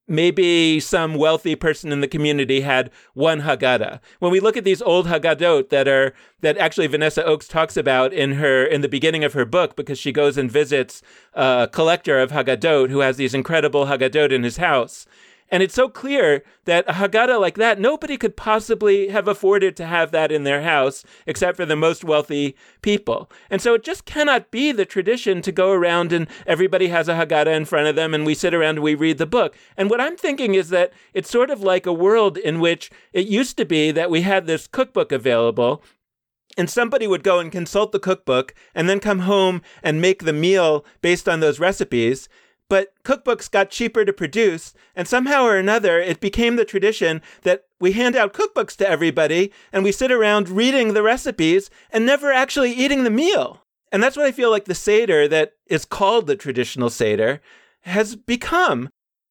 maybe 0.10 0.80
some 0.80 1.14
wealthy 1.14 1.56
person 1.56 1.92
in 1.92 2.02
the 2.02 2.08
community 2.08 2.62
had 2.62 2.90
one 3.14 3.42
Haggadah. 3.42 4.00
When 4.20 4.32
we 4.32 4.40
look 4.40 4.58
at 4.58 4.64
these 4.64 4.82
old 4.82 5.08
Haggadot 5.08 5.70
that 5.70 5.88
are 5.88 6.14
that 6.42 6.58
actually 6.58 6.88
Vanessa 6.88 7.24
Ochs 7.24 7.48
talks 7.48 7.78
about 7.78 8.12
in 8.12 8.34
her 8.34 8.66
in 8.66 8.82
the 8.82 8.90
beginning 8.90 9.24
of 9.24 9.34
her 9.34 9.46
book 9.46 9.76
because 9.76 10.00
she 10.00 10.12
goes 10.12 10.38
and 10.38 10.52
visits 10.52 11.02
a 11.34 11.70
collector 11.72 12.20
of 12.20 12.32
Haggadot 12.32 12.90
who 12.90 13.00
has 13.00 13.18
these 13.18 13.34
incredible 13.34 13.86
Haggadot 13.86 14.32
in 14.32 14.44
his 14.44 14.58
house. 14.58 15.06
And 15.52 15.64
it's 15.64 15.74
so 15.74 15.90
clear 15.90 16.44
that 16.66 16.86
a 16.88 16.94
Haggadah 16.94 17.40
like 17.40 17.56
that, 17.56 17.80
nobody 17.80 18.18
could 18.18 18.38
possibly 18.38 19.10
have 19.10 19.28
afforded 19.28 19.76
to 19.78 19.86
have 19.86 20.12
that 20.12 20.32
in 20.32 20.44
their 20.44 20.62
house 20.62 21.04
except 21.26 21.58
for 21.58 21.66
the 21.66 21.76
most 21.76 22.04
wealthy 22.04 22.56
people. 22.82 23.32
And 23.50 23.62
so 23.62 23.74
it 23.74 23.84
just 23.84 24.06
cannot 24.06 24.52
be 24.52 24.72
the 24.72 24.86
tradition 24.86 25.42
to 25.42 25.52
go 25.52 25.72
around 25.72 26.14
and 26.14 26.28
everybody 26.46 26.90
has 26.90 27.08
a 27.08 27.14
Haggadah 27.14 27.56
in 27.56 27.66
front 27.66 27.88
of 27.88 27.96
them 27.96 28.14
and 28.14 28.26
we 28.26 28.36
sit 28.36 28.54
around 28.54 28.78
and 28.78 28.84
we 28.84 28.96
read 28.96 29.18
the 29.18 29.26
book. 29.26 29.56
And 29.76 29.90
what 29.90 30.02
I'm 30.02 30.18
thinking 30.18 30.54
is 30.54 30.70
that 30.70 30.94
it's 31.14 31.30
sort 31.30 31.50
of 31.50 31.62
like 31.62 31.86
a 31.86 31.94
world 31.94 32.38
in 32.38 32.60
which 32.60 32.92
it 33.14 33.28
used 33.28 33.58
to 33.58 33.66
be 33.66 33.92
that 33.92 34.12
we 34.12 34.22
had 34.22 34.46
this 34.46 34.68
cookbook 34.68 35.12
available 35.12 35.84
and 36.58 36.70
somebody 36.70 37.08
would 37.08 37.24
go 37.24 37.40
and 37.40 37.52
consult 37.52 37.92
the 37.92 38.00
cookbook 38.00 38.54
and 38.76 38.90
then 38.90 39.00
come 39.00 39.20
home 39.20 39.62
and 39.82 40.02
make 40.02 40.24
the 40.24 40.34
meal 40.34 40.86
based 41.02 41.30
on 41.30 41.40
those 41.40 41.60
recipes. 41.60 42.28
But 42.70 42.94
cookbooks 43.04 43.50
got 43.50 43.72
cheaper 43.72 44.06
to 44.06 44.14
produce, 44.14 44.74
and 44.96 45.08
somehow 45.08 45.44
or 45.44 45.58
another, 45.58 46.00
it 46.00 46.20
became 46.20 46.56
the 46.56 46.66
tradition 46.66 47.22
that 47.42 47.66
we 47.80 47.94
hand 47.94 48.16
out 48.16 48.34
cookbooks 48.34 48.76
to 48.78 48.90
everybody 48.90 49.52
and 49.74 49.84
we 49.84 49.92
sit 49.92 50.12
around 50.12 50.50
reading 50.50 50.94
the 50.94 51.04
recipes 51.04 51.70
and 51.92 52.06
never 52.06 52.32
actually 52.32 52.72
eating 52.72 53.04
the 53.04 53.10
meal. 53.10 53.64
And 53.92 54.04
that's 54.04 54.16
what 54.16 54.28
I 54.28 54.32
feel 54.32 54.52
like 54.52 54.66
the 54.66 54.76
Seder 54.76 55.28
that 55.28 55.54
is 55.66 55.84
called 55.84 56.28
the 56.28 56.36
traditional 56.36 56.90
Seder 56.92 57.42
has 57.82 58.16
become. 58.16 58.90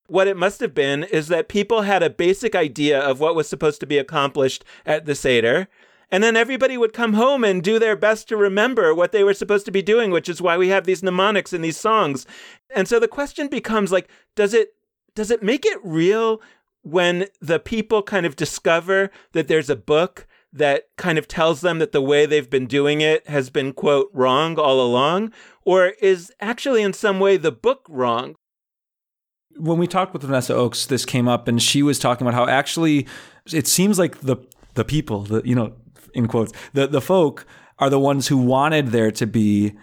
What 0.09 0.26
it 0.26 0.37
must 0.37 0.61
have 0.61 0.75
been 0.75 1.04
is 1.04 1.28
that 1.28 1.49
people 1.49 1.83
had 1.83 2.02
a 2.02 2.11
basic 2.11 2.54
idea 2.54 2.99
of 2.99 3.21
what 3.21 3.37
was 3.37 3.49
supposed 3.49 3.78
to 3.80 3.87
be 3.87 3.99
accomplished 3.99 4.64
at 4.87 5.04
the 5.04 5.14
Seder, 5.14 5.68
and 6.11 6.23
then 6.23 6.37
everybody 6.37 6.79
would 6.79 6.93
come 6.93 7.15
home 7.15 7.45
and 7.45 7.62
do 7.62 7.79
their 7.79 7.97
best 7.97 8.29
to 8.29 8.37
remember 8.37 8.95
what 8.95 9.12
they 9.12 9.25
were 9.25 9.35
supposed 9.35 9.67
to 9.67 9.73
be 9.73 9.83
doing, 9.83 10.11
which 10.11 10.29
is 10.29 10.41
why 10.41 10.57
we 10.57 10.69
have 10.69 10.85
these 10.85 11.03
mnemonics 11.03 11.53
in 11.53 11.62
these 11.62 11.77
songs. 11.77 12.27
And 12.75 12.88
so 12.88 12.99
the 12.99 13.09
question 13.09 13.49
becomes 13.49 13.93
like, 13.93 14.09
does 14.35 14.55
it 14.55 14.75
does 15.15 15.31
it 15.31 15.43
make 15.43 15.67
it 15.67 15.79
real 15.83 16.41
when 16.83 17.27
the 17.41 17.59
people 17.59 18.03
kind 18.03 18.25
of 18.25 18.37
discover 18.37 19.11
that 19.33 19.49
there's 19.49 19.69
a 19.69 19.77
book 19.77 20.27
that 20.53 20.85
kind 20.97 21.19
of 21.19 21.29
tells 21.29 21.61
them 21.61 21.79
that 21.79 21.93
the 21.93 22.00
way 22.00 22.25
they've 22.25 22.49
been 22.49 22.67
doing 22.67 23.00
it 23.00 23.27
has 23.29 23.50
been 23.50 23.73
quote 23.73 24.09
wrong 24.15 24.59
all 24.59 24.81
along 24.81 25.33
or 25.65 25.88
is 26.00 26.33
actually 26.41 26.83
in 26.83 26.93
some 26.93 27.21
way 27.21 27.37
the 27.37 27.53
book 27.53 27.85
wrong 27.88 28.37
when 29.59 29.79
we 29.79 29.87
talked 29.87 30.12
with 30.12 30.23
Vanessa 30.23 30.53
Ochs, 30.53 30.87
this 30.87 31.05
came 31.05 31.29
up, 31.29 31.49
and 31.49 31.61
she 31.61 31.83
was 31.83 31.99
talking 31.99 32.27
about 32.27 32.35
how 32.35 32.47
actually 32.47 33.07
it 33.53 33.67
seems 33.67 33.99
like 33.99 34.21
the 34.21 34.37
the 34.75 34.85
people, 34.85 35.23
the 35.23 35.43
you 35.45 35.55
know, 35.55 35.73
in 36.15 36.29
quotes, 36.29 36.53
the, 36.73 36.87
the 36.87 37.00
folk 37.00 37.47
are 37.79 37.91
the 37.91 37.99
ones 37.99 38.29
who 38.29 38.37
wanted 38.37 38.88
there 38.88 39.11
to 39.12 39.27
be 39.27 39.75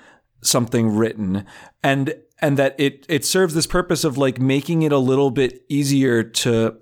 something 0.42 0.96
written. 0.96 1.46
And 1.84 2.16
and 2.40 2.58
that 2.58 2.76
it 2.78 3.06
it 3.10 3.26
serves 3.26 3.54
this 3.54 3.68
purpose 3.68 4.04
of 4.04 4.18
like 4.18 4.40
making 4.40 4.82
it 4.82 4.92
a 4.92 4.98
little 4.98 5.32
bit 5.32 5.64
easier 5.70 6.24
to 6.24 6.78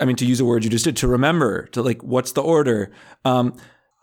I 0.00 0.04
mean 0.04 0.16
to 0.16 0.26
use 0.26 0.40
a 0.40 0.44
word 0.44 0.64
you 0.64 0.70
just 0.70 0.84
did 0.84 0.96
to 0.98 1.08
remember 1.08 1.66
to 1.68 1.82
like 1.82 2.02
what's 2.02 2.32
the 2.32 2.42
order 2.42 2.90
um 3.24 3.54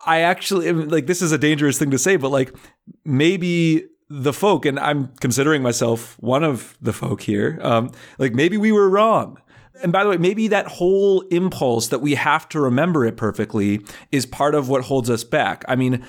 I 0.05 0.19
actually 0.19 0.71
like 0.71 1.07
this 1.07 1.21
is 1.21 1.31
a 1.31 1.37
dangerous 1.37 1.79
thing 1.79 1.91
to 1.91 1.97
say 1.97 2.15
but 2.15 2.29
like 2.29 2.55
maybe 3.03 3.87
the 4.09 4.33
folk 4.33 4.65
and 4.65 4.79
I'm 4.79 5.07
considering 5.19 5.63
myself 5.63 6.15
one 6.19 6.43
of 6.43 6.77
the 6.81 6.93
folk 6.93 7.21
here 7.21 7.59
um 7.63 7.91
like 8.19 8.33
maybe 8.33 8.57
we 8.57 8.71
were 8.71 8.89
wrong 8.89 9.41
and 9.81 9.91
by 9.91 10.03
the 10.03 10.09
way, 10.09 10.17
maybe 10.17 10.47
that 10.49 10.67
whole 10.67 11.21
impulse 11.31 11.87
that 11.87 11.99
we 11.99 12.15
have 12.15 12.47
to 12.49 12.59
remember 12.59 13.05
it 13.05 13.17
perfectly 13.17 13.81
is 14.11 14.25
part 14.25 14.55
of 14.55 14.69
what 14.69 14.83
holds 14.83 15.09
us 15.09 15.23
back. 15.23 15.65
I 15.67 15.75
mean, 15.75 16.05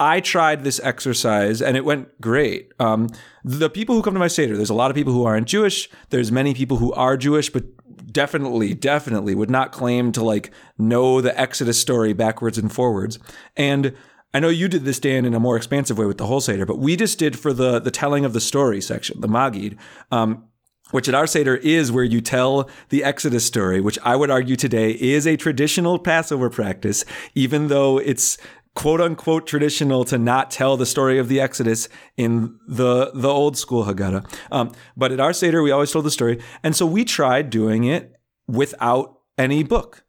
I 0.00 0.20
tried 0.20 0.64
this 0.64 0.80
exercise 0.82 1.62
and 1.62 1.76
it 1.76 1.84
went 1.84 2.20
great. 2.20 2.72
Um, 2.80 3.08
the 3.44 3.70
people 3.70 3.94
who 3.94 4.02
come 4.02 4.14
to 4.14 4.20
my 4.20 4.28
Seder, 4.28 4.56
there's 4.56 4.70
a 4.70 4.74
lot 4.74 4.90
of 4.90 4.96
people 4.96 5.12
who 5.12 5.24
aren't 5.24 5.46
Jewish. 5.46 5.88
There's 6.10 6.32
many 6.32 6.52
people 6.52 6.78
who 6.78 6.92
are 6.94 7.16
Jewish, 7.16 7.50
but 7.50 7.64
definitely, 8.12 8.74
definitely 8.74 9.34
would 9.34 9.50
not 9.50 9.70
claim 9.70 10.10
to 10.12 10.24
like 10.24 10.50
know 10.76 11.20
the 11.20 11.38
Exodus 11.40 11.80
story 11.80 12.12
backwards 12.12 12.58
and 12.58 12.72
forwards. 12.72 13.20
And 13.56 13.94
I 14.34 14.40
know 14.40 14.48
you 14.48 14.68
did 14.68 14.84
this, 14.84 15.00
Dan, 15.00 15.24
in 15.24 15.34
a 15.34 15.40
more 15.40 15.56
expansive 15.56 15.98
way 15.98 16.06
with 16.06 16.18
the 16.18 16.26
whole 16.26 16.40
Seder, 16.40 16.66
but 16.66 16.78
we 16.78 16.96
just 16.96 17.18
did 17.18 17.38
for 17.38 17.52
the 17.52 17.80
the 17.80 17.90
telling 17.90 18.24
of 18.24 18.32
the 18.32 18.40
story 18.40 18.80
section, 18.80 19.20
the 19.20 19.28
Magid. 19.28 19.76
Um, 20.12 20.44
which 20.90 21.08
at 21.08 21.14
our 21.14 21.26
Seder 21.26 21.56
is 21.56 21.92
where 21.92 22.04
you 22.04 22.20
tell 22.20 22.68
the 22.88 23.04
Exodus 23.04 23.44
story, 23.44 23.80
which 23.80 23.98
I 24.04 24.16
would 24.16 24.30
argue 24.30 24.56
today 24.56 24.92
is 24.92 25.26
a 25.26 25.36
traditional 25.36 25.98
Passover 25.98 26.50
practice, 26.50 27.04
even 27.34 27.68
though 27.68 27.98
it's 27.98 28.38
quote 28.74 29.00
unquote 29.00 29.46
traditional 29.46 30.04
to 30.04 30.18
not 30.18 30.50
tell 30.50 30.76
the 30.76 30.86
story 30.86 31.18
of 31.18 31.28
the 31.28 31.40
Exodus 31.40 31.88
in 32.16 32.58
the 32.66 33.10
the 33.14 33.28
old 33.28 33.56
school 33.56 33.84
Haggadah. 33.84 34.24
Um, 34.52 34.72
but 34.96 35.12
at 35.12 35.20
our 35.20 35.32
Seder, 35.32 35.62
we 35.62 35.70
always 35.70 35.90
told 35.90 36.04
the 36.04 36.10
story. 36.10 36.40
And 36.62 36.76
so 36.76 36.86
we 36.86 37.04
tried 37.04 37.50
doing 37.50 37.84
it 37.84 38.14
without 38.46 39.20
any 39.36 39.62
book. 39.62 40.04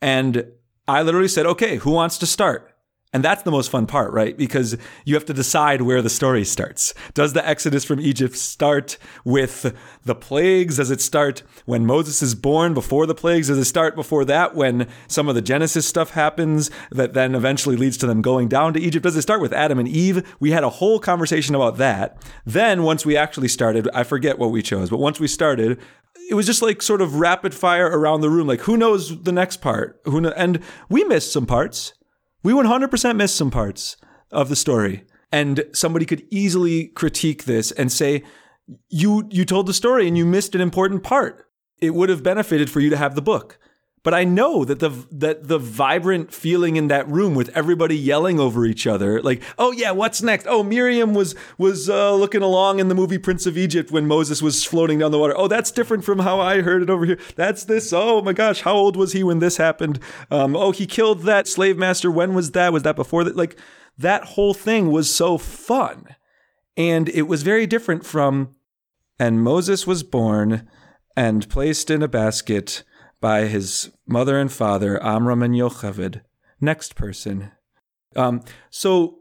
And 0.00 0.46
I 0.88 1.02
literally 1.02 1.28
said, 1.28 1.46
okay, 1.46 1.76
who 1.76 1.92
wants 1.92 2.18
to 2.18 2.26
start? 2.26 2.71
And 3.14 3.22
that's 3.22 3.42
the 3.42 3.50
most 3.50 3.70
fun 3.70 3.86
part, 3.86 4.10
right? 4.12 4.36
Because 4.36 4.76
you 5.04 5.14
have 5.14 5.26
to 5.26 5.34
decide 5.34 5.82
where 5.82 6.00
the 6.00 6.08
story 6.08 6.44
starts. 6.44 6.94
Does 7.12 7.34
the 7.34 7.46
Exodus 7.46 7.84
from 7.84 8.00
Egypt 8.00 8.36
start 8.36 8.96
with 9.22 9.76
the 10.04 10.14
plagues? 10.14 10.78
Does 10.78 10.90
it 10.90 11.02
start 11.02 11.42
when 11.66 11.84
Moses 11.84 12.22
is 12.22 12.34
born 12.34 12.72
before 12.72 13.04
the 13.04 13.14
plagues? 13.14 13.48
Does 13.48 13.58
it 13.58 13.66
start 13.66 13.94
before 13.94 14.24
that 14.24 14.54
when 14.54 14.88
some 15.08 15.28
of 15.28 15.34
the 15.34 15.42
Genesis 15.42 15.86
stuff 15.86 16.12
happens 16.12 16.70
that 16.90 17.12
then 17.12 17.34
eventually 17.34 17.76
leads 17.76 17.98
to 17.98 18.06
them 18.06 18.22
going 18.22 18.48
down 18.48 18.72
to 18.72 18.80
Egypt? 18.80 19.02
Does 19.02 19.16
it 19.16 19.22
start 19.22 19.42
with 19.42 19.52
Adam 19.52 19.78
and 19.78 19.88
Eve? 19.88 20.34
We 20.40 20.52
had 20.52 20.64
a 20.64 20.70
whole 20.70 20.98
conversation 20.98 21.54
about 21.54 21.76
that. 21.76 22.16
Then 22.46 22.82
once 22.82 23.04
we 23.04 23.14
actually 23.14 23.48
started, 23.48 23.90
I 23.92 24.04
forget 24.04 24.38
what 24.38 24.52
we 24.52 24.62
chose, 24.62 24.88
but 24.88 25.00
once 25.00 25.20
we 25.20 25.28
started, 25.28 25.78
it 26.30 26.34
was 26.34 26.46
just 26.46 26.62
like 26.62 26.80
sort 26.80 27.02
of 27.02 27.16
rapid 27.16 27.54
fire 27.54 27.86
around 27.86 28.22
the 28.22 28.30
room. 28.30 28.46
Like 28.46 28.60
who 28.60 28.78
knows 28.78 29.22
the 29.22 29.32
next 29.32 29.58
part? 29.58 30.00
Who 30.06 30.26
and 30.28 30.60
we 30.88 31.04
missed 31.04 31.30
some 31.30 31.44
parts 31.44 31.92
we 32.42 32.52
100% 32.52 33.16
missed 33.16 33.36
some 33.36 33.50
parts 33.50 33.96
of 34.30 34.48
the 34.48 34.56
story. 34.56 35.04
And 35.30 35.64
somebody 35.72 36.04
could 36.04 36.26
easily 36.30 36.88
critique 36.88 37.44
this 37.44 37.70
and 37.72 37.90
say, 37.90 38.22
you, 38.90 39.26
you 39.30 39.44
told 39.44 39.66
the 39.66 39.74
story 39.74 40.06
and 40.06 40.16
you 40.16 40.26
missed 40.26 40.54
an 40.54 40.60
important 40.60 41.02
part. 41.02 41.46
It 41.80 41.94
would 41.94 42.10
have 42.10 42.22
benefited 42.22 42.70
for 42.70 42.80
you 42.80 42.90
to 42.90 42.96
have 42.96 43.14
the 43.14 43.22
book. 43.22 43.58
But 44.04 44.14
I 44.14 44.24
know 44.24 44.64
that 44.64 44.80
the 44.80 44.90
that 45.12 45.46
the 45.46 45.60
vibrant 45.60 46.32
feeling 46.32 46.74
in 46.74 46.88
that 46.88 47.08
room 47.08 47.36
with 47.36 47.50
everybody 47.50 47.96
yelling 47.96 48.40
over 48.40 48.66
each 48.66 48.84
other, 48.84 49.22
like, 49.22 49.40
"Oh 49.58 49.70
yeah, 49.70 49.92
what's 49.92 50.20
next? 50.20 50.46
Oh, 50.48 50.64
Miriam 50.64 51.14
was 51.14 51.36
was 51.56 51.88
uh, 51.88 52.12
looking 52.12 52.42
along 52.42 52.80
in 52.80 52.88
the 52.88 52.96
movie 52.96 53.18
Prince 53.18 53.46
of 53.46 53.56
Egypt 53.56 53.92
when 53.92 54.08
Moses 54.08 54.42
was 54.42 54.64
floating 54.64 54.98
down 54.98 55.12
the 55.12 55.20
water. 55.20 55.34
Oh, 55.36 55.46
that's 55.46 55.70
different 55.70 56.04
from 56.04 56.18
how 56.18 56.40
I 56.40 56.62
heard 56.62 56.82
it 56.82 56.90
over 56.90 57.04
here. 57.04 57.18
That's 57.36 57.64
this. 57.64 57.92
Oh 57.92 58.20
my 58.22 58.32
gosh, 58.32 58.62
how 58.62 58.74
old 58.74 58.96
was 58.96 59.12
he 59.12 59.22
when 59.22 59.38
this 59.38 59.56
happened? 59.56 60.00
Um, 60.32 60.56
oh, 60.56 60.72
he 60.72 60.84
killed 60.84 61.22
that 61.22 61.46
slave 61.46 61.78
master. 61.78 62.10
When 62.10 62.34
was 62.34 62.50
that? 62.52 62.72
Was 62.72 62.82
that 62.82 62.96
before 62.96 63.22
that? 63.22 63.36
Like 63.36 63.56
that 63.96 64.24
whole 64.24 64.54
thing 64.54 64.90
was 64.90 65.14
so 65.14 65.38
fun, 65.38 66.16
and 66.76 67.08
it 67.08 67.22
was 67.22 67.44
very 67.44 67.68
different 67.68 68.04
from. 68.04 68.56
And 69.20 69.40
Moses 69.40 69.86
was 69.86 70.02
born 70.02 70.68
and 71.16 71.48
placed 71.48 71.90
in 71.90 72.02
a 72.02 72.08
basket 72.08 72.82
by 73.22 73.46
his 73.46 73.90
mother 74.06 74.38
and 74.38 74.52
father, 74.52 75.02
Amram 75.02 75.42
and 75.42 75.54
Yocheved. 75.54 76.20
Next 76.60 76.94
person. 76.94 77.52
Um, 78.14 78.42
so 78.68 79.20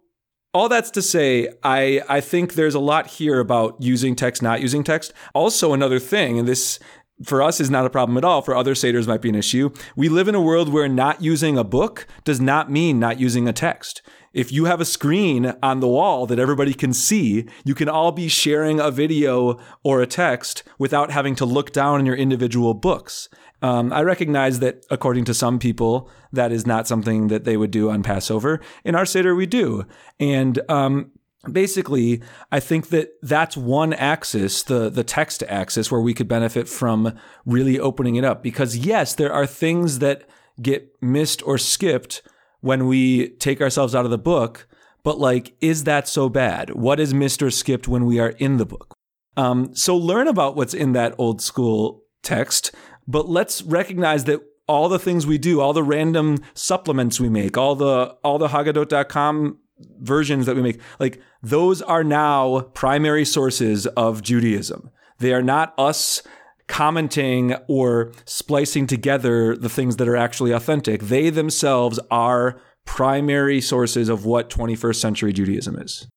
all 0.53 0.67
that's 0.67 0.91
to 0.91 1.01
say, 1.01 1.48
I, 1.63 2.01
I 2.10 2.20
think 2.20 2.55
there's 2.55 2.75
a 2.75 2.79
lot 2.79 3.08
here 3.08 3.39
about 3.39 3.77
using 3.79 4.17
text, 4.17 4.41
not 4.41 4.60
using 4.60 4.84
text. 4.84 5.13
Also, 5.34 5.72
another 5.72 6.00
thing, 6.00 6.38
and 6.38 6.48
this 6.48 6.77
for 7.24 7.41
us 7.41 7.60
is 7.60 7.70
not 7.70 7.86
a 7.86 7.89
problem 7.89 8.17
at 8.17 8.25
all. 8.25 8.41
For 8.41 8.55
other 8.55 8.74
Seders 8.74 9.08
might 9.08 9.22
be 9.22 9.29
an 9.29 9.36
issue. 9.36 9.70
We 9.96 10.10
live 10.10 10.27
in 10.27 10.36
a 10.36 10.41
world 10.41 10.70
where 10.70 10.88
not 10.89 11.22
using 11.22 11.58
a 11.58 11.63
book 11.63 12.08
does 12.24 12.41
not 12.41 12.72
mean 12.72 13.00
not 13.00 13.20
using 13.20 13.48
a 13.48 13.53
text. 13.53 14.01
If 14.34 14.51
you 14.51 14.65
have 14.65 14.79
a 14.79 14.86
screen 14.86 15.53
on 15.62 15.81
the 15.81 15.88
wall 15.88 16.25
that 16.25 16.39
everybody 16.39 16.74
can 16.74 16.93
see, 16.93 17.48
you 17.65 17.75
can 17.75 17.89
all 17.89 18.12
be 18.12 18.27
sharing 18.27 18.79
a 18.79 18.89
video 18.89 19.60
or 19.84 20.01
a 20.01 20.08
text 20.08 20.63
without 20.79 21.12
having 21.12 21.36
to 21.36 21.46
look 21.46 21.72
down 21.72 22.00
in 22.00 22.05
your 22.05 22.15
individual 22.15 22.74
books. 22.74 23.29
Um, 23.62 23.94
I 23.94 24.01
recognize 24.01 24.60
that 24.60 24.86
according 24.89 25.25
to 25.25 25.34
some 25.34 25.60
people, 25.60 26.10
that 26.32 26.51
is 26.51 26.65
not 26.65 26.88
something 26.88 27.27
that 27.27 27.44
they 27.44 27.58
would 27.58 27.72
do 27.72 27.89
on 27.89 28.03
Passover. 28.03 28.60
In 28.84 28.96
our 28.96 29.06
Seder, 29.06 29.36
we 29.36 29.46
do. 29.46 29.86
And 30.20 30.60
um, 30.68 31.12
basically, 31.50 32.22
I 32.51 32.60
think 32.60 32.89
that 32.89 33.12
that's 33.22 33.56
one 33.56 33.94
axis, 33.94 34.63
the 34.63 34.89
the 34.89 35.03
text 35.03 35.44
axis, 35.48 35.91
where 35.91 36.01
we 36.01 36.13
could 36.13 36.27
benefit 36.27 36.68
from 36.68 37.13
really 37.46 37.80
opening 37.80 38.15
it 38.15 38.24
up. 38.24 38.41
Because 38.41 38.77
yes, 38.77 39.13
there 39.13 39.34
are 39.34 39.46
things 39.46 40.00
that 40.00 40.27
get 40.62 40.89
missed 41.01 41.46
or 41.46 41.58
skipped 41.58 42.22
when 42.62 42.88
we 42.88 43.30
take 43.38 43.62
ourselves 43.62 43.96
out 43.96 44.06
of 44.06 44.12
the 44.12 44.18
book. 44.18 44.68
But 45.03 45.20
like, 45.20 45.56
is 45.62 45.86
that 45.86 46.08
so 46.08 46.30
bad? 46.30 46.72
What 46.72 47.00
is 47.00 47.13
missed 47.13 47.41
or 47.41 47.50
skipped 47.50 47.88
when 47.88 48.06
we 48.06 48.20
are 48.20 48.30
in 48.30 48.58
the 48.58 48.65
book? 48.65 48.94
Um, 49.36 49.74
so 49.75 49.96
learn 49.96 50.27
about 50.27 50.56
what's 50.56 50.74
in 50.74 50.91
that 50.94 51.15
old 51.18 51.41
school 51.41 52.03
text, 52.22 52.72
but 53.08 53.29
let's 53.29 53.62
recognize 53.63 54.25
that 54.25 54.41
all 54.67 54.88
the 54.88 55.00
things 55.00 55.27
we 55.27 55.38
do, 55.38 55.60
all 55.60 55.74
the 55.74 55.84
random 55.84 56.38
supplements 56.53 57.20
we 57.20 57.29
make, 57.29 57.58
all 57.58 57.75
the 57.75 58.15
all 58.24 58.38
the 58.38 58.48
Haggadot.com 58.50 59.58
versions 60.00 60.46
that 60.46 60.55
we 60.55 60.62
make, 60.62 60.79
like 61.00 61.22
those 61.41 61.81
are 61.81 62.03
now 62.03 62.62
primary 62.74 63.25
sources 63.25 63.88
of 63.88 64.22
Judaism. 64.22 64.89
They 65.20 65.34
are 65.34 65.41
not 65.41 65.74
us 65.77 66.24
commenting 66.67 67.53
or 67.67 68.13
splicing 68.25 68.88
together 68.88 69.58
the 69.58 69.70
things 69.70 69.98
that 69.98 70.08
are 70.08 70.15
actually 70.15 70.51
authentic. 70.51 71.01
They 71.01 71.29
themselves 71.29 72.00
are 72.10 72.62
primary 72.86 73.60
sources 73.60 74.08
of 74.10 74.25
what 74.25 74.50
21st 74.50 74.96
century 74.96 75.34
Judaism 75.34 75.77
is. 75.77 76.08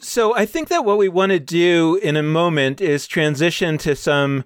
So 0.00 0.34
I 0.34 0.46
think 0.46 0.68
that 0.68 0.84
what 0.84 0.98
we 0.98 1.08
want 1.08 1.30
to 1.30 1.38
do 1.38 2.00
in 2.02 2.16
a 2.16 2.22
moment 2.22 2.80
is 2.80 3.06
transition 3.06 3.78
to 3.78 3.94
some 3.94 4.44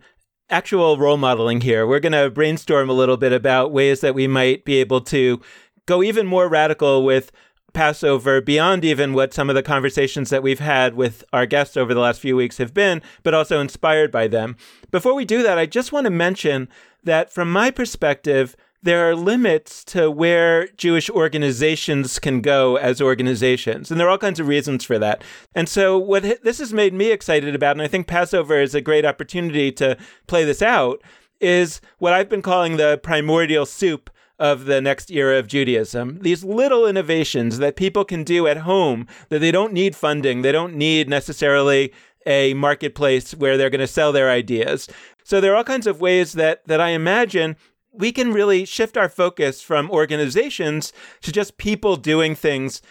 actual 0.50 0.98
role 0.98 1.16
modeling 1.16 1.60
here. 1.60 1.86
We're 1.86 2.00
going 2.00 2.12
to 2.12 2.30
brainstorm 2.30 2.88
a 2.90 2.94
little 2.94 3.16
bit 3.16 3.32
about 3.32 3.72
ways 3.72 4.00
that 4.00 4.14
we 4.14 4.26
might 4.26 4.64
be 4.64 4.76
able 4.76 5.00
to 5.02 5.40
go 5.86 6.02
even 6.02 6.26
more 6.26 6.48
radical 6.48 7.04
with 7.04 7.32
Passover 7.72 8.40
beyond 8.40 8.84
even 8.84 9.12
what 9.12 9.34
some 9.34 9.50
of 9.50 9.56
the 9.56 9.62
conversations 9.62 10.30
that 10.30 10.42
we've 10.42 10.60
had 10.60 10.94
with 10.94 11.24
our 11.32 11.44
guests 11.44 11.76
over 11.76 11.92
the 11.92 12.00
last 12.00 12.20
few 12.20 12.36
weeks 12.36 12.58
have 12.58 12.72
been, 12.72 13.02
but 13.22 13.34
also 13.34 13.60
inspired 13.60 14.12
by 14.12 14.28
them. 14.28 14.56
Before 14.90 15.14
we 15.14 15.24
do 15.24 15.42
that, 15.42 15.58
I 15.58 15.66
just 15.66 15.92
want 15.92 16.04
to 16.04 16.10
mention 16.10 16.68
that 17.02 17.32
from 17.32 17.52
my 17.52 17.70
perspective, 17.70 18.56
there 18.84 19.08
are 19.08 19.16
limits 19.16 19.82
to 19.82 20.10
where 20.10 20.68
Jewish 20.76 21.08
organizations 21.08 22.18
can 22.18 22.42
go 22.42 22.76
as 22.76 23.00
organizations. 23.00 23.90
And 23.90 23.98
there 23.98 24.06
are 24.06 24.10
all 24.10 24.18
kinds 24.18 24.38
of 24.38 24.46
reasons 24.46 24.84
for 24.84 24.98
that. 24.98 25.24
And 25.54 25.68
so, 25.68 25.98
what 25.98 26.22
this 26.42 26.58
has 26.58 26.72
made 26.72 26.92
me 26.92 27.10
excited 27.10 27.54
about, 27.54 27.72
and 27.72 27.82
I 27.82 27.88
think 27.88 28.06
Passover 28.06 28.60
is 28.60 28.74
a 28.74 28.82
great 28.82 29.06
opportunity 29.06 29.72
to 29.72 29.96
play 30.26 30.44
this 30.44 30.60
out, 30.60 31.02
is 31.40 31.80
what 31.98 32.12
I've 32.12 32.28
been 32.28 32.42
calling 32.42 32.76
the 32.76 33.00
primordial 33.02 33.64
soup 33.64 34.10
of 34.38 34.66
the 34.66 34.82
next 34.82 35.10
era 35.10 35.38
of 35.38 35.46
Judaism. 35.46 36.18
These 36.20 36.44
little 36.44 36.86
innovations 36.86 37.58
that 37.58 37.76
people 37.76 38.04
can 38.04 38.22
do 38.22 38.46
at 38.46 38.58
home 38.58 39.06
that 39.30 39.38
they 39.38 39.50
don't 39.50 39.72
need 39.72 39.96
funding, 39.96 40.42
they 40.42 40.52
don't 40.52 40.74
need 40.74 41.08
necessarily 41.08 41.92
a 42.26 42.52
marketplace 42.54 43.34
where 43.34 43.56
they're 43.56 43.70
going 43.70 43.80
to 43.80 43.86
sell 43.86 44.12
their 44.12 44.30
ideas. 44.30 44.88
So 45.24 45.40
there 45.40 45.52
are 45.52 45.56
all 45.56 45.64
kinds 45.64 45.86
of 45.86 46.00
ways 46.00 46.34
that 46.34 46.66
that 46.66 46.80
I 46.80 46.90
imagine 46.90 47.56
we 47.96 48.12
can 48.12 48.32
really 48.32 48.64
shift 48.64 48.96
our 48.96 49.08
focus 49.08 49.62
from 49.62 49.90
organizations 49.90 50.92
to 51.22 51.32
just 51.32 51.58
people 51.58 51.96
doing 51.96 52.34
things 52.34 52.82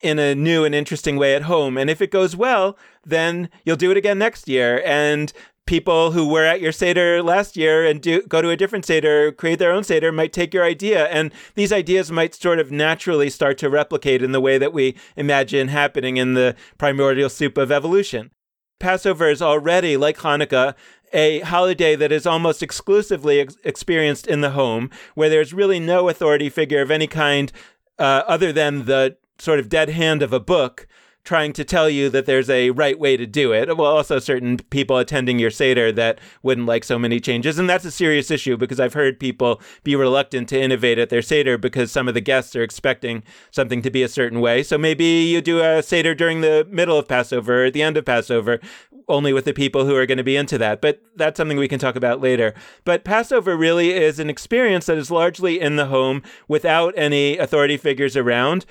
in 0.00 0.18
a 0.18 0.34
new 0.34 0.64
and 0.64 0.74
interesting 0.74 1.16
way 1.16 1.34
at 1.34 1.42
home. 1.42 1.78
And 1.78 1.88
if 1.88 2.00
it 2.00 2.10
goes 2.10 2.36
well, 2.36 2.76
then 3.04 3.48
you'll 3.64 3.76
do 3.76 3.90
it 3.90 3.96
again 3.96 4.18
next 4.18 4.48
year. 4.48 4.82
And 4.84 5.32
people 5.66 6.12
who 6.12 6.28
were 6.28 6.44
at 6.44 6.60
your 6.60 6.72
Seder 6.72 7.22
last 7.22 7.56
year 7.56 7.84
and 7.84 8.00
do 8.00 8.22
go 8.22 8.40
to 8.40 8.50
a 8.50 8.56
different 8.56 8.84
Seder, 8.84 9.32
create 9.32 9.58
their 9.58 9.72
own 9.72 9.84
Seder, 9.84 10.12
might 10.12 10.32
take 10.32 10.54
your 10.54 10.64
idea. 10.64 11.06
And 11.06 11.32
these 11.54 11.72
ideas 11.72 12.12
might 12.12 12.34
sort 12.34 12.58
of 12.58 12.70
naturally 12.70 13.30
start 13.30 13.58
to 13.58 13.70
replicate 13.70 14.22
in 14.22 14.32
the 14.32 14.40
way 14.40 14.58
that 14.58 14.72
we 14.72 14.96
imagine 15.16 15.68
happening 15.68 16.16
in 16.16 16.34
the 16.34 16.54
primordial 16.78 17.28
soup 17.28 17.58
of 17.58 17.72
evolution. 17.72 18.30
Passover 18.78 19.30
is 19.30 19.42
already, 19.42 19.96
like 19.96 20.18
Hanukkah, 20.18 20.74
a 21.12 21.40
holiday 21.40 21.96
that 21.96 22.12
is 22.12 22.26
almost 22.26 22.62
exclusively 22.62 23.40
ex- 23.40 23.56
experienced 23.64 24.26
in 24.26 24.40
the 24.40 24.50
home, 24.50 24.90
where 25.14 25.28
there's 25.28 25.52
really 25.52 25.80
no 25.80 26.08
authority 26.08 26.48
figure 26.48 26.82
of 26.82 26.90
any 26.90 27.06
kind 27.06 27.52
uh, 27.98 28.22
other 28.26 28.52
than 28.52 28.84
the 28.84 29.16
sort 29.38 29.58
of 29.58 29.68
dead 29.68 29.90
hand 29.90 30.22
of 30.22 30.32
a 30.32 30.40
book 30.40 30.86
trying 31.26 31.52
to 31.52 31.64
tell 31.64 31.90
you 31.90 32.08
that 32.08 32.24
there's 32.24 32.48
a 32.48 32.70
right 32.70 32.98
way 32.98 33.16
to 33.16 33.26
do 33.26 33.52
it. 33.52 33.76
Well, 33.76 33.90
also 33.90 34.18
certain 34.18 34.58
people 34.70 34.96
attending 34.96 35.38
your 35.38 35.50
Seder 35.50 35.90
that 35.92 36.20
wouldn't 36.42 36.68
like 36.68 36.84
so 36.84 36.98
many 36.98 37.18
changes. 37.18 37.58
And 37.58 37.68
that's 37.68 37.84
a 37.84 37.90
serious 37.90 38.30
issue 38.30 38.56
because 38.56 38.78
I've 38.78 38.94
heard 38.94 39.18
people 39.18 39.60
be 39.82 39.96
reluctant 39.96 40.48
to 40.50 40.60
innovate 40.60 40.98
at 40.98 41.10
their 41.10 41.22
Seder 41.22 41.58
because 41.58 41.90
some 41.90 42.06
of 42.06 42.14
the 42.14 42.20
guests 42.20 42.54
are 42.54 42.62
expecting 42.62 43.24
something 43.50 43.82
to 43.82 43.90
be 43.90 44.04
a 44.04 44.08
certain 44.08 44.40
way. 44.40 44.62
So 44.62 44.78
maybe 44.78 45.04
you 45.04 45.40
do 45.40 45.60
a 45.60 45.82
Seder 45.82 46.14
during 46.14 46.40
the 46.40 46.66
middle 46.70 46.96
of 46.96 47.08
Passover, 47.08 47.64
at 47.64 47.72
the 47.72 47.82
end 47.82 47.96
of 47.96 48.04
Passover, 48.04 48.60
only 49.08 49.32
with 49.32 49.44
the 49.44 49.52
people 49.52 49.84
who 49.84 49.94
are 49.94 50.06
going 50.06 50.18
to 50.18 50.24
be 50.24 50.36
into 50.36 50.58
that. 50.58 50.80
But 50.80 51.00
that's 51.14 51.36
something 51.36 51.58
we 51.58 51.68
can 51.68 51.78
talk 51.78 51.96
about 51.96 52.20
later. 52.20 52.54
But 52.84 53.04
Passover 53.04 53.56
really 53.56 53.92
is 53.92 54.18
an 54.18 54.30
experience 54.30 54.86
that 54.86 54.98
is 54.98 55.10
largely 55.10 55.60
in 55.60 55.76
the 55.76 55.86
home 55.86 56.22
without 56.48 56.94
any 56.96 57.38
authority 57.38 57.76
figures 57.76 58.16
around 58.16 58.66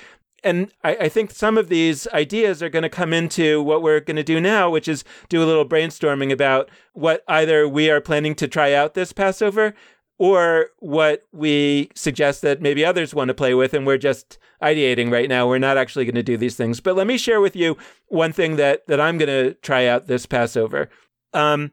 and 0.46 0.72
I, 0.84 0.96
I, 0.96 1.10
think 1.10 1.32
some 1.32 1.58
of 1.58 1.70
these 1.70 2.08
ideas 2.10 2.62
are 2.62 2.70
going 2.70 2.84
to 2.84 2.90
come 2.90 3.14
into 3.14 3.64
what 3.64 3.82
we're 3.82 4.00
going 4.00 4.16
to 4.16 4.24
do 4.24 4.40
now, 4.40 4.70
which 4.70 4.88
is 4.88 5.04
do 5.28 5.44
a 5.44 5.46
little 5.46 5.68
brainstorming 5.68 6.32
about 6.32 6.70
what 6.94 7.24
either 7.28 7.68
we 7.68 7.90
are 7.90 8.00
planning 8.00 8.36
to 8.36 8.48
try 8.48 8.72
out 8.72 8.94
this 8.94 9.12
Passover 9.12 9.74
or 10.18 10.68
what 10.80 11.24
we 11.32 11.90
suggest 11.94 12.42
that 12.42 12.62
maybe 12.62 12.86
others 12.86 13.14
want 13.14 13.28
to 13.28 13.34
play 13.34 13.54
with 13.54 13.74
and 13.74 13.86
we're 13.86 13.98
just 13.98 14.38
ideating 14.62 15.12
right 15.12 15.28
now. 15.28 15.48
We're 15.48 15.58
not 15.60 15.78
actually 15.78 16.06
going 16.06 16.16
to 16.16 16.24
do 16.24 16.38
these 16.38 16.56
things. 16.56 16.80
But 16.80 16.96
let 16.96 17.08
me 17.08 17.18
share 17.18 17.42
with 17.42 17.56
you 17.56 17.78
one 18.08 18.32
thing 18.32 18.56
that, 18.56 18.88
that 18.88 19.02
I'm 19.02 19.18
going 19.18 19.28
to 19.28 19.54
try 19.56 19.86
out 19.86 20.08
this 20.08 20.26
Passover. 20.26 20.90
Um, 21.34 21.72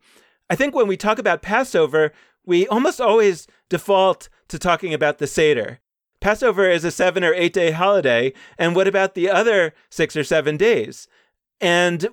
I 0.50 0.57
think 0.57 0.74
when 0.74 0.88
we 0.88 0.96
talk 0.96 1.18
about 1.18 1.42
Passover, 1.42 2.12
we 2.44 2.66
almost 2.66 3.00
always 3.00 3.46
default 3.68 4.28
to 4.48 4.59
talking 4.59 4.92
about 4.92 5.18
the 5.18 5.26
Seder. 5.26 5.78
Passover 6.20 6.68
is 6.68 6.85
a 6.85 6.90
seven 6.90 7.24
or 7.24 7.35
eight 7.35 7.52
day 7.52 7.70
holiday. 7.70 8.33
And 8.59 8.74
what 8.74 8.88
about 8.88 9.14
the 9.14 9.31
other 9.31 9.74
six 9.90 10.16
or 10.16 10.24
seven 10.24 10.57
days? 10.57 11.09
And 11.61 12.09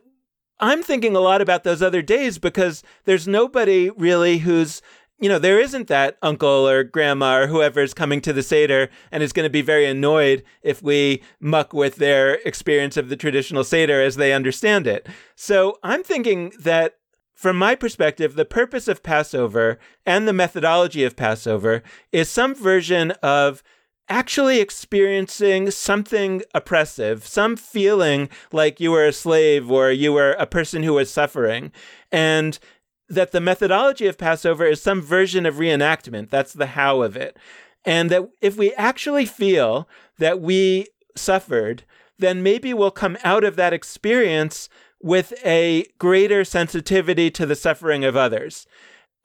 I'm 0.59 0.83
thinking 0.83 1.15
a 1.15 1.21
lot 1.21 1.41
about 1.41 1.63
those 1.63 1.81
other 1.81 2.01
days 2.01 2.37
because 2.37 2.83
there's 3.05 3.27
nobody 3.27 3.89
really 3.91 4.39
who's, 4.39 4.81
you 5.19 5.27
know, 5.27 5.39
there 5.39 5.59
isn't 5.59 5.87
that 5.87 6.17
uncle 6.21 6.67
or 6.67 6.83
grandma 6.83 7.39
or 7.39 7.47
whoever 7.47 7.81
is 7.81 7.93
coming 7.93 8.21
to 8.21 8.33
the 8.33 8.43
Seder 8.43 8.89
and 9.11 9.21
is 9.21 9.33
going 9.33 9.45
to 9.45 9.49
be 9.49 9.61
very 9.61 9.85
annoyed 9.85 10.43
if 10.61 10.81
we 10.81 11.21
muck 11.39 11.73
with 11.73 11.97
their 11.97 12.35
experience 12.45 12.95
of 12.97 13.09
the 13.09 13.17
traditional 13.17 13.63
Seder 13.63 14.01
as 14.01 14.15
they 14.15 14.33
understand 14.33 14.87
it. 14.87 15.07
So 15.35 15.77
I'm 15.83 16.03
thinking 16.03 16.53
that 16.59 16.95
from 17.33 17.57
my 17.57 17.75
perspective, 17.75 18.35
the 18.35 18.45
purpose 18.45 18.87
of 18.87 19.03
Passover 19.03 19.79
and 20.05 20.27
the 20.27 20.33
methodology 20.33 21.03
of 21.03 21.15
Passover 21.15 21.83
is 22.11 22.29
some 22.29 22.53
version 22.53 23.11
of 23.23 23.63
actually 24.09 24.59
experiencing 24.59 25.69
something 25.71 26.41
oppressive, 26.53 27.25
some 27.25 27.55
feeling 27.55 28.27
like 28.51 28.79
you 28.79 28.91
were 28.91 29.05
a 29.05 29.13
slave 29.13 29.69
or 29.69 29.91
you 29.91 30.11
were 30.11 30.31
a 30.33 30.47
person 30.47 30.83
who 30.83 30.93
was 30.93 31.11
suffering. 31.11 31.71
And 32.11 32.57
that 33.09 33.31
the 33.31 33.41
methodology 33.41 34.07
of 34.07 34.17
Passover 34.17 34.65
is 34.65 34.81
some 34.81 35.01
version 35.01 35.45
of 35.45 35.55
reenactment. 35.55 36.29
That's 36.29 36.53
the 36.53 36.67
how 36.67 37.01
of 37.01 37.15
it. 37.17 37.37
And 37.83 38.09
that 38.11 38.29
if 38.41 38.57
we 38.57 38.73
actually 38.73 39.25
feel 39.25 39.87
that 40.17 40.39
we 40.39 40.87
suffered, 41.15 41.83
then 42.17 42.43
maybe 42.43 42.73
we'll 42.73 42.91
come 42.91 43.17
out 43.23 43.43
of 43.43 43.55
that 43.55 43.73
experience 43.73 44.69
with 45.01 45.33
a 45.45 45.85
greater 45.97 46.43
sensitivity 46.43 47.31
to 47.31 47.45
the 47.45 47.55
suffering 47.55 48.03
of 48.03 48.15
others. 48.15 48.67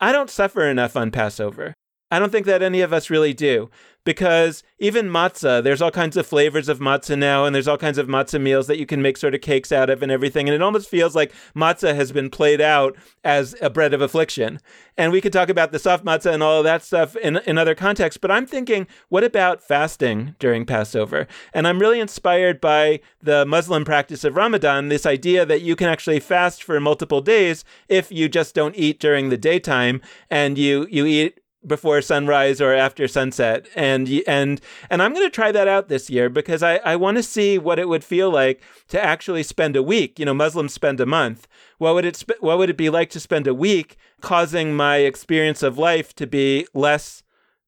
I 0.01 0.13
don't 0.13 0.31
suffer 0.31 0.65
enough 0.65 0.97
on 0.97 1.11
Passover. 1.11 1.75
I 2.15 2.21
don't 2.21 2.31
think 2.31 2.47
that 2.47 2.63
any 2.63 2.81
of 2.81 2.93
us 2.93 3.11
really 3.11 3.35
do 3.35 3.71
because 4.05 4.63
even 4.79 5.09
matzah, 5.09 5.63
there's 5.63 5.81
all 5.81 5.91
kinds 5.91 6.17
of 6.17 6.27
flavors 6.27 6.69
of 6.69 6.79
matzah 6.79 7.19
now, 7.19 7.45
and 7.45 7.55
there's 7.55 7.67
all 7.67 7.79
kinds 7.79 7.99
of 7.99 8.07
matzah 8.07 8.41
meals 8.41 8.67
that 8.67 8.79
you 8.79 8.87
can 8.87 9.03
make 9.03 9.17
sort 9.17 9.35
of 9.35 9.41
cakes 9.41 9.73
out 9.73 9.91
of 9.91 10.03
and 10.03 10.13
everything. 10.13 10.47
And 10.47 10.55
it 10.55 10.63
almost 10.63 10.89
feels 10.89 11.15
like 11.15 11.33
matzah 11.57 11.95
has 11.95 12.13
been 12.13 12.31
played 12.31 12.61
out 12.61 12.97
as 13.25 13.57
a 13.61 13.71
bread 13.71 13.95
of 13.95 14.03
affliction. 14.03 14.61
And 14.97 15.11
we 15.11 15.21
could 15.21 15.33
talk 15.33 15.49
about 15.49 15.73
the 15.73 15.79
soft 15.79 16.05
matzah 16.05 16.33
and 16.33 16.43
all 16.43 16.59
of 16.59 16.65
that 16.65 16.83
stuff 16.83 17.17
in, 17.17 17.39
in 17.47 17.59
other 17.59 17.75
contexts. 17.75 18.19
But 18.21 18.31
I'm 18.31 18.47
thinking, 18.47 18.87
what 19.09 19.25
about 19.25 19.63
fasting 19.63 20.37
during 20.39 20.67
Passover? 20.67 21.27
And 21.53 21.67
I'm 21.67 21.81
really 21.81 21.99
inspired 21.99 22.61
by 22.61 23.01
the 23.23 23.47
Muslim 23.47 23.85
practice 23.85 24.23
of 24.23 24.37
Ramadan, 24.37 24.89
this 24.89 25.07
idea 25.07 25.47
that 25.47 25.63
you 25.63 25.75
can 25.75 25.89
actually 25.89 26.21
fast 26.21 26.63
for 26.63 26.79
multiple 26.79 27.23
days 27.23 27.65
if 27.89 28.13
you 28.13 28.29
just 28.29 28.55
don't 28.55 28.77
eat 28.77 29.01
during 29.01 29.31
the 29.31 29.39
daytime 29.39 30.03
and 30.31 30.59
you, 30.59 30.87
you 30.91 31.07
eat 31.07 31.41
before 31.67 32.01
sunrise 32.03 32.61
or 32.61 32.75
after 32.75 33.09
sunset. 33.09 33.69
And 33.75 34.09
and 34.27 34.61
and 34.91 35.03
I'm 35.03 35.13
going 35.13 35.27
to 35.27 35.31
try 35.31 35.53
that 35.53 35.69
out 35.69 35.89
this 35.89 36.11
year 36.11 36.29
because 36.29 36.63
I 36.63 36.77
I 36.85 36.97
want 36.97 37.17
to 37.17 37.23
see 37.23 37.59
what 37.59 37.79
it 37.79 37.89
would 37.89 38.05
feel 38.05 38.31
like 38.31 38.63
to 38.89 39.03
actually 39.03 39.43
spend 39.43 39.77
a 39.77 39.83
week 39.83 40.19
you 40.19 40.25
know 40.25 40.35
Muslims 40.35 40.73
spend 40.73 41.01
a 41.01 41.07
month. 41.07 41.47
What 41.79 41.95
would 41.95 42.05
it 42.05 42.23
what 42.41 42.59
would 42.59 42.71
it 42.71 42.77
be 42.77 42.91
like 42.91 43.11
to 43.11 43.21
spend 43.21 43.47
a 43.47 43.55
week 43.55 43.97
causing 44.21 44.75
my 44.75 44.99
experience 44.99 45.63
of 45.63 45.79
life 45.79 46.15
to 46.17 46.27
be 46.27 46.67
less 46.75 47.23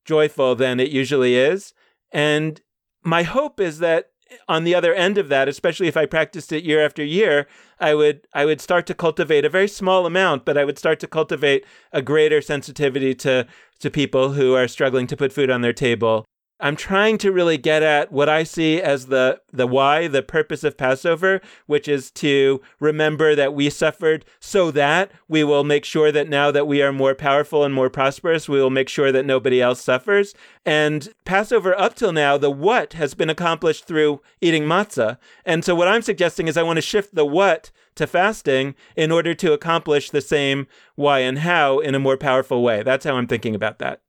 joyful 0.05 0.55
than 0.55 0.81
it 0.81 0.91
usually 0.91 1.37
is? 1.37 1.75
And 2.13 2.61
my 3.03 3.23
hope 3.23 3.61
is 3.61 3.79
that 3.79 4.11
on 4.49 4.64
the 4.64 4.75
other 4.75 4.94
end 4.94 5.18
of 5.18 5.29
that, 5.29 5.49
especially 5.49 5.88
if 5.88 5.96
I 5.96 6.07
practiced 6.07 6.53
it 6.53 6.64
year 6.64 6.85
after 6.85 7.05
year, 7.05 7.46
I 7.79 7.94
would 7.94 8.27
I 8.33 8.44
would 8.44 8.61
start 8.61 8.87
to 8.87 8.94
cultivate 8.94 9.44
a 9.44 9.51
very 9.51 9.68
small 9.68 10.07
amount, 10.07 10.44
but 10.44 10.57
I 10.57 10.64
would 10.64 10.79
start 10.79 11.01
to 11.01 11.07
cultivate 11.07 11.64
a 11.92 12.03
greater 12.03 12.40
sensitivity 12.40 13.14
to 13.16 13.46
to 13.81 13.90
people 13.90 14.33
who 14.33 14.55
are 14.55 14.68
struggling 14.68 15.07
to 15.09 15.16
put 15.16 15.33
food 15.33 15.51
on 15.51 15.61
their 15.61 15.72
table 15.72 16.27
I'm 16.59 16.77
trying 16.77 17.19
to 17.19 17.33
really 17.33 17.59
get 17.59 17.83
at 17.83 18.11
what 18.11 18.31
I 18.31 18.42
see 18.42 18.81
as 18.81 19.07
the 19.07 19.40
the 19.53 19.66
why, 19.66 20.09
the 20.09 20.23
purpose 20.23 20.64
of 20.64 20.79
Passover, 20.79 21.42
which 21.66 21.87
is 21.87 22.11
to 22.12 22.62
remember 22.81 23.35
that 23.35 23.53
we 23.53 23.69
suffered 23.69 24.25
so 24.40 24.71
that 24.71 25.12
we 25.29 25.45
will 25.45 25.64
make 25.64 25.85
sure 25.85 26.11
that 26.11 26.31
now 26.31 26.51
that 26.51 26.66
we 26.66 26.81
are 26.81 26.92
more 26.92 27.14
powerful 27.14 27.62
and 27.62 27.75
more 27.75 27.90
prosperous, 27.90 28.49
we 28.49 28.61
will 28.61 28.71
make 28.71 28.88
sure 28.88 29.12
that 29.12 29.27
nobody 29.27 29.61
else 29.61 29.83
suffers. 29.83 30.35
And 30.64 31.12
Passover 31.27 31.79
up 31.79 31.95
till 31.95 32.12
now, 32.12 32.38
the 32.38 32.51
what 32.51 32.95
has 32.95 33.12
been 33.12 33.31
accomplished 33.31 33.87
through 33.87 34.23
eating 34.40 34.64
matzah. 34.64 35.19
And 35.45 35.62
so 35.62 35.75
what 35.75 35.88
I'm 35.88 36.03
suggesting 36.03 36.49
is 36.49 36.57
I 36.57 36.62
want 36.62 36.79
to 36.79 36.83
shift 36.83 37.14
the 37.14 37.27
what 37.27 37.71
to 37.97 38.07
fasting 38.07 38.75
in 38.95 39.12
order 39.12 39.35
to 39.35 39.53
accomplish 39.53 40.11
the 40.11 40.23
same 40.23 40.66
why 40.95 41.19
and 41.19 41.40
how 41.40 41.81
in 41.81 41.95
a 41.95 42.01
more 42.01 42.16
powerful 42.16 42.62
way. 42.62 42.83
That's 42.83 43.05
how 43.05 43.16
I'm 43.16 43.27
thinking 43.27 43.55
about 43.55 43.79
that. 43.81 44.01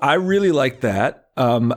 I 0.00 0.14
really 0.14 0.50
like 0.50 0.80
that. 0.80 1.21
Um, 1.36 1.74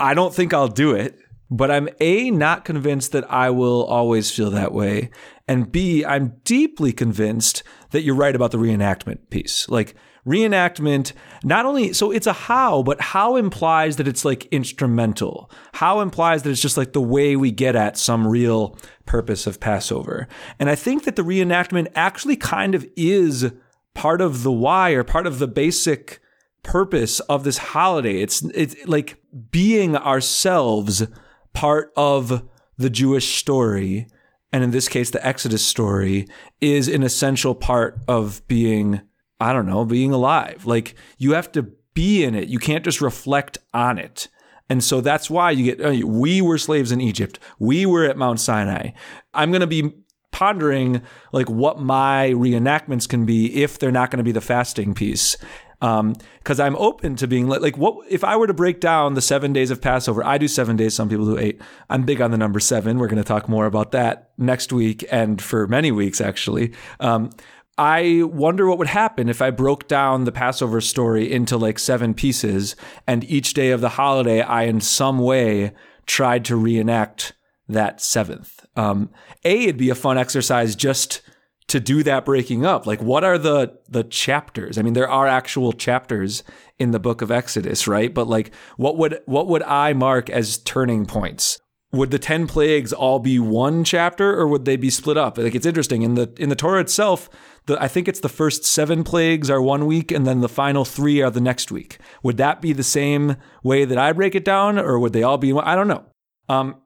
I 0.00 0.14
don't 0.14 0.34
think 0.34 0.54
I'll 0.54 0.68
do 0.68 0.92
it, 0.92 1.18
but 1.50 1.70
I'm 1.70 1.88
A, 2.00 2.30
not 2.30 2.64
convinced 2.64 3.12
that 3.12 3.30
I 3.30 3.50
will 3.50 3.84
always 3.84 4.30
feel 4.30 4.50
that 4.50 4.72
way. 4.72 5.10
And 5.46 5.72
B, 5.72 6.04
I'm 6.04 6.34
deeply 6.44 6.92
convinced 6.92 7.62
that 7.90 8.02
you're 8.02 8.14
right 8.14 8.36
about 8.36 8.50
the 8.50 8.58
reenactment 8.58 9.30
piece. 9.30 9.68
Like, 9.68 9.94
reenactment, 10.26 11.12
not 11.42 11.64
only, 11.64 11.94
so 11.94 12.10
it's 12.10 12.26
a 12.26 12.32
how, 12.34 12.82
but 12.82 13.00
how 13.00 13.36
implies 13.36 13.96
that 13.96 14.06
it's 14.06 14.24
like 14.24 14.44
instrumental. 14.46 15.50
How 15.72 16.00
implies 16.00 16.42
that 16.42 16.50
it's 16.50 16.60
just 16.60 16.76
like 16.76 16.92
the 16.92 17.00
way 17.00 17.34
we 17.34 17.50
get 17.50 17.74
at 17.74 17.96
some 17.96 18.26
real 18.26 18.76
purpose 19.06 19.46
of 19.46 19.58
Passover. 19.58 20.28
And 20.58 20.68
I 20.68 20.74
think 20.74 21.04
that 21.04 21.16
the 21.16 21.24
reenactment 21.24 21.88
actually 21.94 22.36
kind 22.36 22.74
of 22.74 22.86
is 22.94 23.50
part 23.94 24.20
of 24.20 24.42
the 24.42 24.52
why 24.52 24.90
or 24.90 25.02
part 25.02 25.26
of 25.26 25.38
the 25.38 25.48
basic 25.48 26.20
purpose 26.62 27.20
of 27.20 27.44
this 27.44 27.58
holiday. 27.58 28.20
It's 28.20 28.42
it's 28.54 28.76
like 28.86 29.20
being 29.50 29.96
ourselves 29.96 31.06
part 31.52 31.92
of 31.96 32.48
the 32.76 32.90
Jewish 32.90 33.36
story, 33.36 34.06
and 34.52 34.62
in 34.62 34.70
this 34.70 34.88
case, 34.88 35.10
the 35.10 35.26
Exodus 35.26 35.64
story 35.64 36.26
is 36.60 36.88
an 36.88 37.02
essential 37.02 37.54
part 37.54 38.00
of 38.08 38.46
being. 38.48 39.02
I 39.40 39.52
don't 39.52 39.66
know, 39.66 39.84
being 39.84 40.10
alive. 40.12 40.66
Like 40.66 40.96
you 41.16 41.34
have 41.34 41.52
to 41.52 41.70
be 41.94 42.24
in 42.24 42.34
it. 42.34 42.48
You 42.48 42.58
can't 42.58 42.84
just 42.84 43.00
reflect 43.00 43.58
on 43.72 43.98
it. 43.98 44.26
And 44.68 44.84
so 44.84 45.00
that's 45.00 45.30
why 45.30 45.50
you 45.52 45.74
get, 45.74 45.80
uh, 45.80 46.06
we 46.06 46.40
were 46.40 46.58
slaves 46.58 46.92
in 46.92 47.00
Egypt. 47.00 47.38
We 47.58 47.86
were 47.86 48.04
at 48.04 48.18
Mount 48.18 48.40
Sinai. 48.40 48.90
I'm 49.32 49.50
going 49.50 49.60
to 49.60 49.66
be 49.66 49.92
pondering 50.30 51.02
like 51.32 51.48
what 51.48 51.80
my 51.80 52.30
reenactments 52.34 53.08
can 53.08 53.24
be 53.24 53.62
if 53.62 53.78
they're 53.78 53.90
not 53.90 54.10
going 54.10 54.18
to 54.18 54.24
be 54.24 54.32
the 54.32 54.40
fasting 54.40 54.94
piece 54.94 55.36
because 55.80 56.60
um, 56.60 56.66
I'm 56.66 56.76
open 56.76 57.14
to 57.16 57.28
being 57.28 57.46
like, 57.46 57.76
what 57.76 58.04
if 58.10 58.24
I 58.24 58.36
were 58.36 58.46
to 58.48 58.54
break 58.54 58.80
down 58.80 59.14
the 59.14 59.22
seven 59.22 59.52
days 59.52 59.70
of 59.70 59.80
Passover? 59.80 60.24
I 60.24 60.38
do 60.38 60.48
seven 60.48 60.76
days. 60.76 60.94
Some 60.94 61.08
people 61.08 61.26
do 61.26 61.38
eight. 61.38 61.60
I'm 61.88 62.04
big 62.04 62.20
on 62.20 62.30
the 62.32 62.38
number 62.38 62.58
seven. 62.58 62.98
We're 62.98 63.06
going 63.06 63.22
to 63.22 63.28
talk 63.28 63.48
more 63.48 63.66
about 63.66 63.92
that 63.92 64.30
next 64.36 64.72
week 64.72 65.04
and 65.10 65.40
for 65.40 65.66
many 65.68 65.92
weeks 65.92 66.20
actually. 66.20 66.72
Um, 66.98 67.30
I 67.78 68.22
wonder 68.24 68.66
what 68.66 68.78
would 68.78 68.88
happen 68.88 69.28
if 69.28 69.40
I 69.40 69.50
broke 69.50 69.86
down 69.86 70.24
the 70.24 70.32
Passover 70.32 70.80
story 70.80 71.30
into 71.30 71.56
like 71.56 71.78
seven 71.78 72.12
pieces, 72.12 72.74
and 73.06 73.22
each 73.30 73.54
day 73.54 73.70
of 73.70 73.80
the 73.80 73.90
holiday, 73.90 74.40
I 74.40 74.64
in 74.64 74.80
some 74.80 75.20
way 75.20 75.70
tried 76.04 76.44
to 76.46 76.56
reenact 76.56 77.34
that 77.68 78.00
seventh. 78.00 78.66
Um, 78.74 79.10
a, 79.44 79.62
it'd 79.62 79.76
be 79.76 79.90
a 79.90 79.94
fun 79.94 80.18
exercise 80.18 80.74
just 80.74 81.20
to 81.68 81.80
do 81.80 82.02
that 82.02 82.24
breaking 82.24 82.66
up? 82.66 82.86
Like 82.86 83.02
what 83.02 83.24
are 83.24 83.38
the 83.38 83.78
the 83.88 84.04
chapters? 84.04 84.76
I 84.78 84.82
mean 84.82 84.94
there 84.94 85.08
are 85.08 85.26
actual 85.26 85.72
chapters 85.72 86.42
in 86.78 86.90
the 86.90 86.98
book 86.98 87.22
of 87.22 87.30
exodus 87.30 87.86
right? 87.86 88.12
But 88.12 88.26
like 88.26 88.52
what 88.76 88.96
would 88.98 89.20
what 89.26 89.46
would 89.48 89.62
i 89.62 89.92
mark 89.92 90.28
as 90.28 90.58
turning 90.58 91.06
points? 91.06 91.58
Would 91.90 92.10
the 92.10 92.18
10 92.18 92.46
plagues 92.46 92.92
all 92.92 93.18
be 93.18 93.38
one 93.38 93.82
chapter 93.82 94.38
or 94.38 94.46
would 94.46 94.66
they 94.66 94.76
be 94.76 94.90
split 94.90 95.16
up? 95.16 95.38
Like 95.38 95.54
it's 95.54 95.64
interesting. 95.64 96.02
In 96.02 96.14
the 96.14 96.32
in 96.38 96.48
the 96.48 96.56
torah 96.56 96.80
itself 96.80 97.30
the, 97.66 97.82
i 97.82 97.88
think 97.88 98.08
it's 98.08 98.20
the 98.20 98.28
first 98.30 98.64
7 98.64 99.04
plagues 99.04 99.50
are 99.50 99.60
one 99.60 99.86
week 99.86 100.10
and 100.10 100.26
then 100.26 100.40
the 100.40 100.48
final 100.48 100.84
3 100.84 101.22
are 101.22 101.30
the 101.30 101.40
next 101.40 101.70
week. 101.70 101.98
Would 102.22 102.38
that 102.38 102.62
be 102.62 102.72
the 102.72 102.82
same 102.82 103.36
way 103.62 103.84
that 103.84 103.98
i 103.98 104.12
break 104.12 104.34
it 104.34 104.44
down 104.44 104.78
or 104.78 104.98
would 104.98 105.12
they 105.12 105.22
all 105.22 105.38
be 105.38 105.52
i 105.52 105.74
don't 105.74 105.88
know. 105.88 106.06
Um 106.48 106.76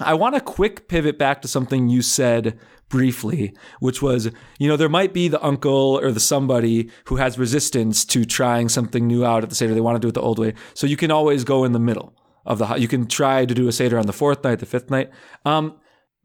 I 0.00 0.14
want 0.14 0.36
to 0.36 0.40
quick 0.40 0.88
pivot 0.88 1.18
back 1.18 1.42
to 1.42 1.48
something 1.48 1.88
you 1.88 2.02
said 2.02 2.58
briefly, 2.88 3.54
which 3.80 4.00
was, 4.00 4.30
you 4.58 4.68
know, 4.68 4.76
there 4.76 4.88
might 4.88 5.12
be 5.12 5.28
the 5.28 5.44
uncle 5.44 5.98
or 6.00 6.10
the 6.12 6.20
somebody 6.20 6.90
who 7.06 7.16
has 7.16 7.38
resistance 7.38 8.04
to 8.06 8.24
trying 8.24 8.68
something 8.68 9.06
new 9.06 9.24
out 9.24 9.42
at 9.42 9.50
the 9.50 9.54
Seder. 9.54 9.74
They 9.74 9.80
want 9.80 9.96
to 9.96 10.00
do 10.00 10.08
it 10.08 10.14
the 10.14 10.22
old 10.22 10.38
way. 10.38 10.54
So 10.74 10.86
you 10.86 10.96
can 10.96 11.10
always 11.10 11.44
go 11.44 11.64
in 11.64 11.72
the 11.72 11.78
middle 11.78 12.14
of 12.46 12.58
the, 12.58 12.74
you 12.76 12.88
can 12.88 13.06
try 13.06 13.44
to 13.44 13.54
do 13.54 13.68
a 13.68 13.72
Seder 13.72 13.98
on 13.98 14.06
the 14.06 14.12
fourth 14.12 14.42
night, 14.42 14.58
the 14.58 14.66
fifth 14.66 14.90
night. 14.90 15.10
Um, 15.44 15.78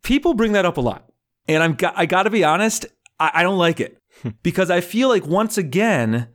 people 0.04 0.34
bring 0.34 0.54
that 0.54 0.66
up 0.66 0.78
a 0.78 0.82
lot. 0.82 1.06
And 1.48 1.62
I'm, 1.62 1.78
I 1.96 2.06
got 2.06 2.24
to 2.24 2.30
be 2.30 2.44
honest, 2.44 2.86
I, 3.20 3.32
I 3.36 3.44
don't 3.44 3.58
like 3.58 3.80
it 3.80 3.98
because 4.42 4.70
I 4.70 4.80
feel 4.80 5.10
like 5.10 5.26
once 5.26 5.58
again, 5.58 6.30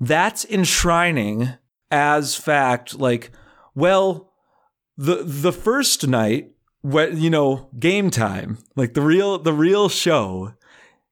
that's 0.00 0.44
enshrining 0.46 1.50
as 1.90 2.34
fact, 2.34 2.98
like, 2.98 3.30
well, 3.74 4.32
the, 4.96 5.22
the 5.22 5.52
first 5.52 6.06
night 6.06 6.53
what 6.84 7.14
you 7.14 7.30
know 7.30 7.68
game 7.78 8.10
time 8.10 8.58
like 8.76 8.92
the 8.92 9.00
real 9.00 9.38
the 9.38 9.52
real 9.52 9.88
show 9.88 10.52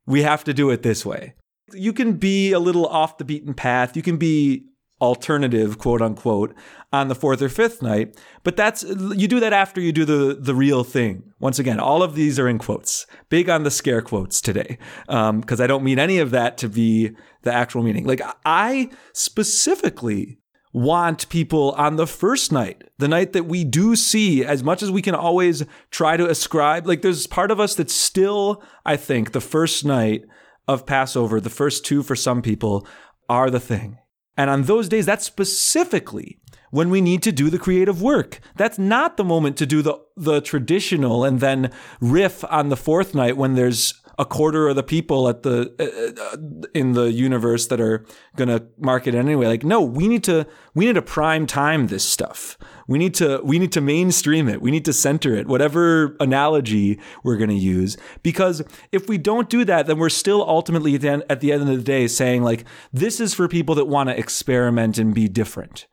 we 0.06 0.22
have 0.22 0.44
to 0.44 0.54
do 0.54 0.70
it 0.70 0.82
this 0.82 1.06
way. 1.06 1.34
You 1.72 1.92
can 1.92 2.14
be 2.14 2.52
a 2.52 2.58
little 2.58 2.86
off 2.86 3.18
the 3.18 3.24
beaten 3.24 3.54
path. 3.54 3.96
You 3.96 4.02
can 4.02 4.16
be 4.16 4.66
alternative 5.00 5.78
quote 5.78 6.00
unquote 6.00 6.54
on 6.92 7.08
the 7.08 7.14
fourth 7.14 7.42
or 7.42 7.48
fifth 7.48 7.82
night 7.82 8.16
but 8.44 8.56
that's 8.56 8.84
you 8.84 9.26
do 9.26 9.40
that 9.40 9.52
after 9.52 9.80
you 9.80 9.90
do 9.90 10.04
the 10.04 10.36
the 10.38 10.54
real 10.54 10.84
thing. 10.84 11.24
Once 11.40 11.58
again 11.58 11.80
all 11.80 12.04
of 12.04 12.14
these 12.14 12.38
are 12.38 12.48
in 12.48 12.56
quotes. 12.56 13.04
Big 13.28 13.48
on 13.48 13.64
the 13.64 13.70
scare 13.70 14.00
quotes 14.00 14.40
today 14.40 14.78
because 15.06 15.60
um, 15.60 15.64
i 15.64 15.66
don't 15.66 15.82
mean 15.82 15.98
any 15.98 16.18
of 16.18 16.30
that 16.30 16.56
to 16.58 16.68
be 16.68 17.10
the 17.42 17.52
actual 17.52 17.82
meaning. 17.82 18.06
Like 18.06 18.20
i 18.44 18.90
specifically 19.12 20.38
want 20.72 21.28
people 21.28 21.72
on 21.72 21.96
the 21.96 22.06
first 22.06 22.50
night, 22.50 22.82
the 22.98 23.08
night 23.08 23.32
that 23.32 23.44
we 23.44 23.64
do 23.64 23.94
see, 23.94 24.44
as 24.44 24.62
much 24.62 24.82
as 24.82 24.90
we 24.90 25.02
can 25.02 25.14
always 25.14 25.64
try 25.90 26.16
to 26.16 26.28
ascribe, 26.28 26.86
like 26.86 27.02
there's 27.02 27.26
part 27.26 27.50
of 27.50 27.60
us 27.60 27.74
that's 27.74 27.94
still, 27.94 28.62
I 28.86 28.96
think, 28.96 29.32
the 29.32 29.40
first 29.40 29.84
night 29.84 30.24
of 30.66 30.86
Passover, 30.86 31.40
the 31.40 31.50
first 31.50 31.84
two 31.84 32.02
for 32.02 32.16
some 32.16 32.40
people 32.40 32.86
are 33.28 33.50
the 33.50 33.60
thing. 33.60 33.98
And 34.36 34.48
on 34.48 34.62
those 34.62 34.88
days, 34.88 35.04
that's 35.04 35.26
specifically 35.26 36.38
when 36.70 36.88
we 36.88 37.02
need 37.02 37.22
to 37.22 37.32
do 37.32 37.50
the 37.50 37.58
creative 37.58 38.00
work. 38.00 38.40
That's 38.56 38.78
not 38.78 39.18
the 39.18 39.24
moment 39.24 39.58
to 39.58 39.66
do 39.66 39.82
the, 39.82 40.00
the 40.16 40.40
traditional 40.40 41.22
and 41.22 41.38
then 41.40 41.70
riff 42.00 42.44
on 42.50 42.70
the 42.70 42.78
fourth 42.78 43.14
night 43.14 43.36
when 43.36 43.54
there's 43.54 44.01
a 44.22 44.24
quarter 44.24 44.68
of 44.68 44.76
the 44.76 44.84
people 44.84 45.28
at 45.28 45.42
the 45.42 45.56
uh, 45.80 46.22
uh 46.22 46.68
in 46.74 46.92
the 46.92 47.12
universe 47.12 47.66
that 47.66 47.80
are 47.80 48.06
going 48.36 48.48
to 48.48 48.64
market 48.78 49.16
anyway. 49.16 49.48
Like, 49.48 49.64
no, 49.64 49.82
we 49.82 50.06
need 50.06 50.22
to 50.24 50.46
we 50.74 50.86
need 50.86 50.94
to 50.94 51.02
prime 51.02 51.44
time 51.44 51.88
this 51.88 52.04
stuff. 52.04 52.56
We 52.86 52.98
need 52.98 53.14
to 53.14 53.40
we 53.42 53.58
need 53.58 53.72
to 53.72 53.80
mainstream 53.80 54.48
it. 54.48 54.62
We 54.62 54.70
need 54.70 54.84
to 54.84 54.92
center 54.92 55.34
it. 55.34 55.48
Whatever 55.48 56.16
analogy 56.20 57.00
we're 57.24 57.36
going 57.36 57.50
to 57.50 57.56
use, 57.56 57.96
because 58.22 58.62
if 58.92 59.08
we 59.08 59.18
don't 59.18 59.50
do 59.50 59.64
that, 59.64 59.86
then 59.88 59.98
we're 59.98 60.08
still 60.08 60.48
ultimately 60.48 60.94
at 60.94 61.00
the, 61.00 61.08
end, 61.08 61.24
at 61.28 61.40
the 61.40 61.50
end 61.52 61.62
of 61.62 61.68
the 61.68 61.82
day 61.82 62.06
saying 62.06 62.44
like 62.44 62.64
this 62.92 63.18
is 63.18 63.34
for 63.34 63.48
people 63.48 63.74
that 63.74 63.86
want 63.86 64.08
to 64.08 64.16
experiment 64.16 64.98
and 64.98 65.12
be 65.12 65.26
different. 65.28 65.88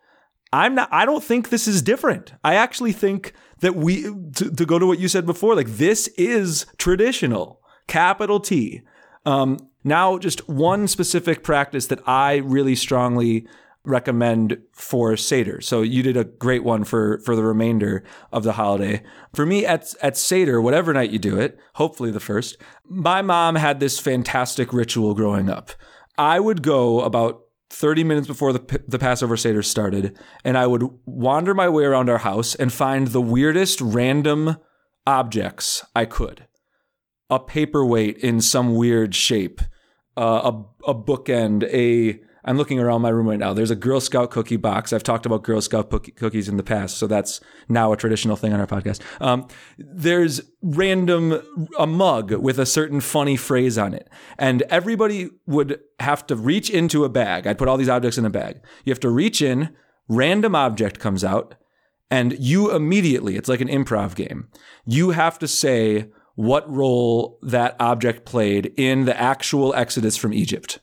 I'm 0.53 0.75
not. 0.75 0.89
I 0.91 1.05
don't 1.05 1.23
think 1.23 1.49
this 1.49 1.67
is 1.67 1.81
different. 1.81 2.33
I 2.43 2.55
actually 2.55 2.91
think 2.91 3.33
that 3.61 3.75
we 3.75 4.03
to, 4.03 4.51
to 4.51 4.65
go 4.65 4.79
to 4.79 4.87
what 4.87 4.99
you 4.99 5.07
said 5.07 5.25
before. 5.25 5.55
Like 5.55 5.67
this 5.67 6.07
is 6.17 6.65
traditional, 6.77 7.61
capital 7.89 8.39
T. 8.39 8.81
Um, 9.25 9.57
now, 9.83 10.17
just 10.17 10.47
one 10.47 10.87
specific 10.87 11.43
practice 11.43 11.87
that 11.87 12.07
I 12.07 12.37
really 12.37 12.75
strongly 12.75 13.47
recommend 13.85 14.61
for 14.73 15.17
Seder. 15.17 15.61
So 15.61 15.81
you 15.81 16.03
did 16.03 16.17
a 16.17 16.25
great 16.25 16.63
one 16.63 16.83
for 16.83 17.19
for 17.19 17.35
the 17.35 17.43
remainder 17.43 18.03
of 18.31 18.43
the 18.43 18.53
holiday. 18.53 19.01
For 19.33 19.45
me 19.45 19.65
at 19.65 19.93
at 20.01 20.17
Seder, 20.17 20.61
whatever 20.61 20.93
night 20.93 21.11
you 21.11 21.19
do 21.19 21.39
it, 21.39 21.59
hopefully 21.75 22.11
the 22.11 22.19
first. 22.19 22.57
My 22.85 23.21
mom 23.21 23.55
had 23.55 23.79
this 23.79 23.99
fantastic 23.99 24.71
ritual 24.73 25.13
growing 25.15 25.49
up. 25.49 25.71
I 26.17 26.39
would 26.39 26.61
go 26.61 27.01
about 27.01 27.41
30 27.69 28.03
minutes 28.03 28.27
before 28.27 28.51
the, 28.51 28.81
the 28.87 28.99
Passover 28.99 29.37
Seder 29.37 29.63
started, 29.63 30.17
and 30.43 30.57
I 30.57 30.67
would 30.67 30.83
wander 31.05 31.53
my 31.53 31.69
way 31.69 31.85
around 31.85 32.09
our 32.09 32.17
house 32.17 32.55
and 32.55 32.73
find 32.73 33.07
the 33.07 33.21
weirdest 33.21 33.79
random 33.79 34.57
objects 35.05 35.85
I 35.95 36.05
could. 36.05 36.45
A 37.29 37.39
paperweight 37.39 38.17
in 38.17 38.41
some 38.41 38.75
weird 38.75 39.13
shape, 39.13 39.61
uh, 40.17 40.51
a, 40.51 40.91
a 40.91 40.95
bookend, 40.95 41.63
a 41.71 42.19
I'm 42.45 42.57
looking 42.57 42.79
around 42.79 43.01
my 43.01 43.09
room 43.09 43.27
right 43.27 43.37
now. 43.37 43.53
There's 43.53 43.69
a 43.69 43.75
Girl 43.75 43.99
Scout 43.99 44.31
cookie 44.31 44.57
box. 44.57 44.93
I've 44.93 45.03
talked 45.03 45.25
about 45.25 45.43
Girl 45.43 45.61
Scout 45.61 45.89
cookies 46.15 46.47
in 46.47 46.57
the 46.57 46.63
past, 46.63 46.97
so 46.97 47.05
that's 47.05 47.41
now 47.67 47.91
a 47.91 47.97
traditional 47.97 48.35
thing 48.35 48.53
on 48.53 48.59
our 48.59 48.67
podcast. 48.67 49.01
Um, 49.21 49.47
there's 49.77 50.41
random 50.61 51.41
a 51.77 51.85
mug 51.85 52.31
with 52.31 52.57
a 52.57 52.65
certain 52.65 53.01
funny 53.01 53.35
phrase 53.35 53.77
on 53.77 53.93
it, 53.93 54.09
and 54.37 54.61
everybody 54.63 55.29
would 55.45 55.79
have 55.99 56.25
to 56.27 56.35
reach 56.35 56.69
into 56.69 57.03
a 57.03 57.09
bag. 57.09 57.45
I'd 57.45 57.57
put 57.57 57.67
all 57.67 57.77
these 57.77 57.89
objects 57.89 58.17
in 58.17 58.25
a 58.25 58.29
bag. 58.29 58.61
You 58.85 58.91
have 58.91 59.01
to 59.01 59.09
reach 59.09 59.41
in. 59.41 59.75
Random 60.07 60.55
object 60.55 60.97
comes 60.97 61.23
out, 61.23 61.55
and 62.09 62.35
you 62.39 62.73
immediately. 62.73 63.35
It's 63.35 63.49
like 63.49 63.61
an 63.61 63.67
improv 63.67 64.15
game. 64.15 64.47
You 64.85 65.11
have 65.11 65.37
to 65.39 65.47
say 65.47 66.09
what 66.39 66.73
role 66.73 67.37
that 67.41 67.75
object 67.81 68.23
played 68.23 68.71
in 68.77 69.03
the 69.03 69.19
actual 69.19 69.75
exodus 69.75 70.15
from 70.15 70.33
Egypt. 70.33 70.79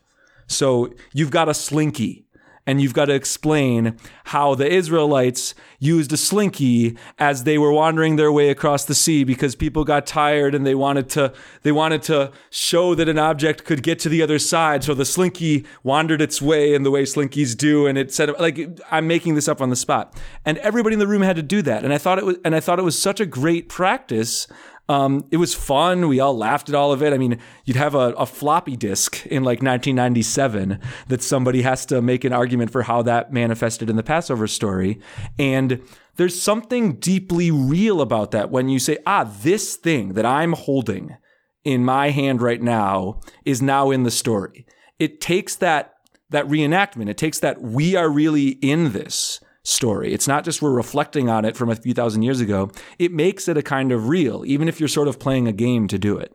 So 0.46 0.92
you've 1.14 1.30
got 1.30 1.48
a 1.48 1.54
slinky 1.54 2.26
and 2.66 2.78
you've 2.78 2.92
got 2.92 3.06
to 3.06 3.14
explain 3.14 3.96
how 4.24 4.54
the 4.54 4.70
Israelites 4.70 5.54
used 5.78 6.12
a 6.12 6.18
slinky 6.18 6.98
as 7.18 7.44
they 7.44 7.56
were 7.56 7.72
wandering 7.72 8.16
their 8.16 8.30
way 8.30 8.50
across 8.50 8.84
the 8.84 8.94
sea 8.94 9.24
because 9.24 9.54
people 9.54 9.82
got 9.82 10.06
tired 10.06 10.54
and 10.54 10.66
they 10.66 10.74
wanted 10.74 11.08
to 11.10 11.32
they 11.62 11.72
wanted 11.72 12.02
to 12.02 12.32
show 12.50 12.94
that 12.94 13.08
an 13.08 13.18
object 13.18 13.64
could 13.64 13.82
get 13.82 13.98
to 14.00 14.10
the 14.10 14.20
other 14.20 14.38
side. 14.38 14.84
So 14.84 14.92
the 14.92 15.06
slinky 15.06 15.64
wandered 15.82 16.20
its 16.20 16.42
way 16.42 16.74
in 16.74 16.82
the 16.82 16.90
way 16.90 17.04
slinkies 17.04 17.56
do 17.56 17.86
and 17.86 17.96
it 17.96 18.12
said 18.12 18.28
like 18.38 18.78
I'm 18.90 19.06
making 19.06 19.36
this 19.36 19.48
up 19.48 19.62
on 19.62 19.70
the 19.70 19.76
spot. 19.76 20.20
And 20.44 20.58
everybody 20.58 20.92
in 20.92 21.00
the 21.00 21.06
room 21.06 21.22
had 21.22 21.36
to 21.36 21.42
do 21.42 21.62
that. 21.62 21.82
And 21.82 21.94
I 21.94 21.98
thought 21.98 22.18
it 22.18 22.26
was 22.26 22.36
and 22.44 22.54
I 22.54 22.60
thought 22.60 22.78
it 22.78 22.84
was 22.84 22.98
such 22.98 23.20
a 23.20 23.26
great 23.26 23.70
practice 23.70 24.46
um, 24.88 25.24
it 25.30 25.38
was 25.38 25.54
fun. 25.54 26.08
We 26.08 26.20
all 26.20 26.36
laughed 26.36 26.68
at 26.68 26.74
all 26.74 26.92
of 26.92 27.02
it. 27.02 27.12
I 27.12 27.18
mean, 27.18 27.38
you'd 27.64 27.76
have 27.76 27.94
a, 27.94 28.12
a, 28.12 28.26
floppy 28.26 28.76
disk 28.76 29.26
in 29.26 29.42
like 29.42 29.58
1997 29.58 30.78
that 31.08 31.22
somebody 31.22 31.62
has 31.62 31.84
to 31.86 32.00
make 32.00 32.24
an 32.24 32.32
argument 32.32 32.70
for 32.70 32.82
how 32.82 33.02
that 33.02 33.32
manifested 33.32 33.90
in 33.90 33.96
the 33.96 34.04
Passover 34.04 34.46
story. 34.46 35.00
And 35.38 35.82
there's 36.16 36.40
something 36.40 36.94
deeply 36.94 37.50
real 37.50 38.00
about 38.00 38.30
that 38.30 38.50
when 38.50 38.68
you 38.68 38.78
say, 38.78 38.98
ah, 39.06 39.24
this 39.42 39.74
thing 39.74 40.14
that 40.14 40.24
I'm 40.24 40.52
holding 40.52 41.16
in 41.64 41.84
my 41.84 42.10
hand 42.10 42.40
right 42.40 42.62
now 42.62 43.20
is 43.44 43.60
now 43.60 43.90
in 43.90 44.04
the 44.04 44.10
story. 44.10 44.66
It 44.98 45.20
takes 45.20 45.56
that 45.56 45.94
that 46.30 46.46
reenactment. 46.46 47.08
It 47.08 47.18
takes 47.18 47.38
that 47.38 47.62
we 47.62 47.94
are 47.94 48.08
really 48.08 48.48
in 48.48 48.92
this 48.92 49.40
story. 49.66 50.12
It's 50.12 50.28
not 50.28 50.44
just 50.44 50.62
we're 50.62 50.70
reflecting 50.70 51.28
on 51.28 51.44
it 51.44 51.56
from 51.56 51.68
a 51.68 51.76
few 51.76 51.92
thousand 51.92 52.22
years 52.22 52.40
ago. 52.40 52.70
It 52.98 53.12
makes 53.12 53.48
it 53.48 53.56
a 53.56 53.62
kind 53.62 53.92
of 53.92 54.08
real, 54.08 54.44
even 54.46 54.68
if 54.68 54.78
you're 54.80 54.88
sort 54.88 55.08
of 55.08 55.18
playing 55.18 55.48
a 55.48 55.52
game 55.52 55.88
to 55.88 55.98
do 55.98 56.16
it. 56.16 56.34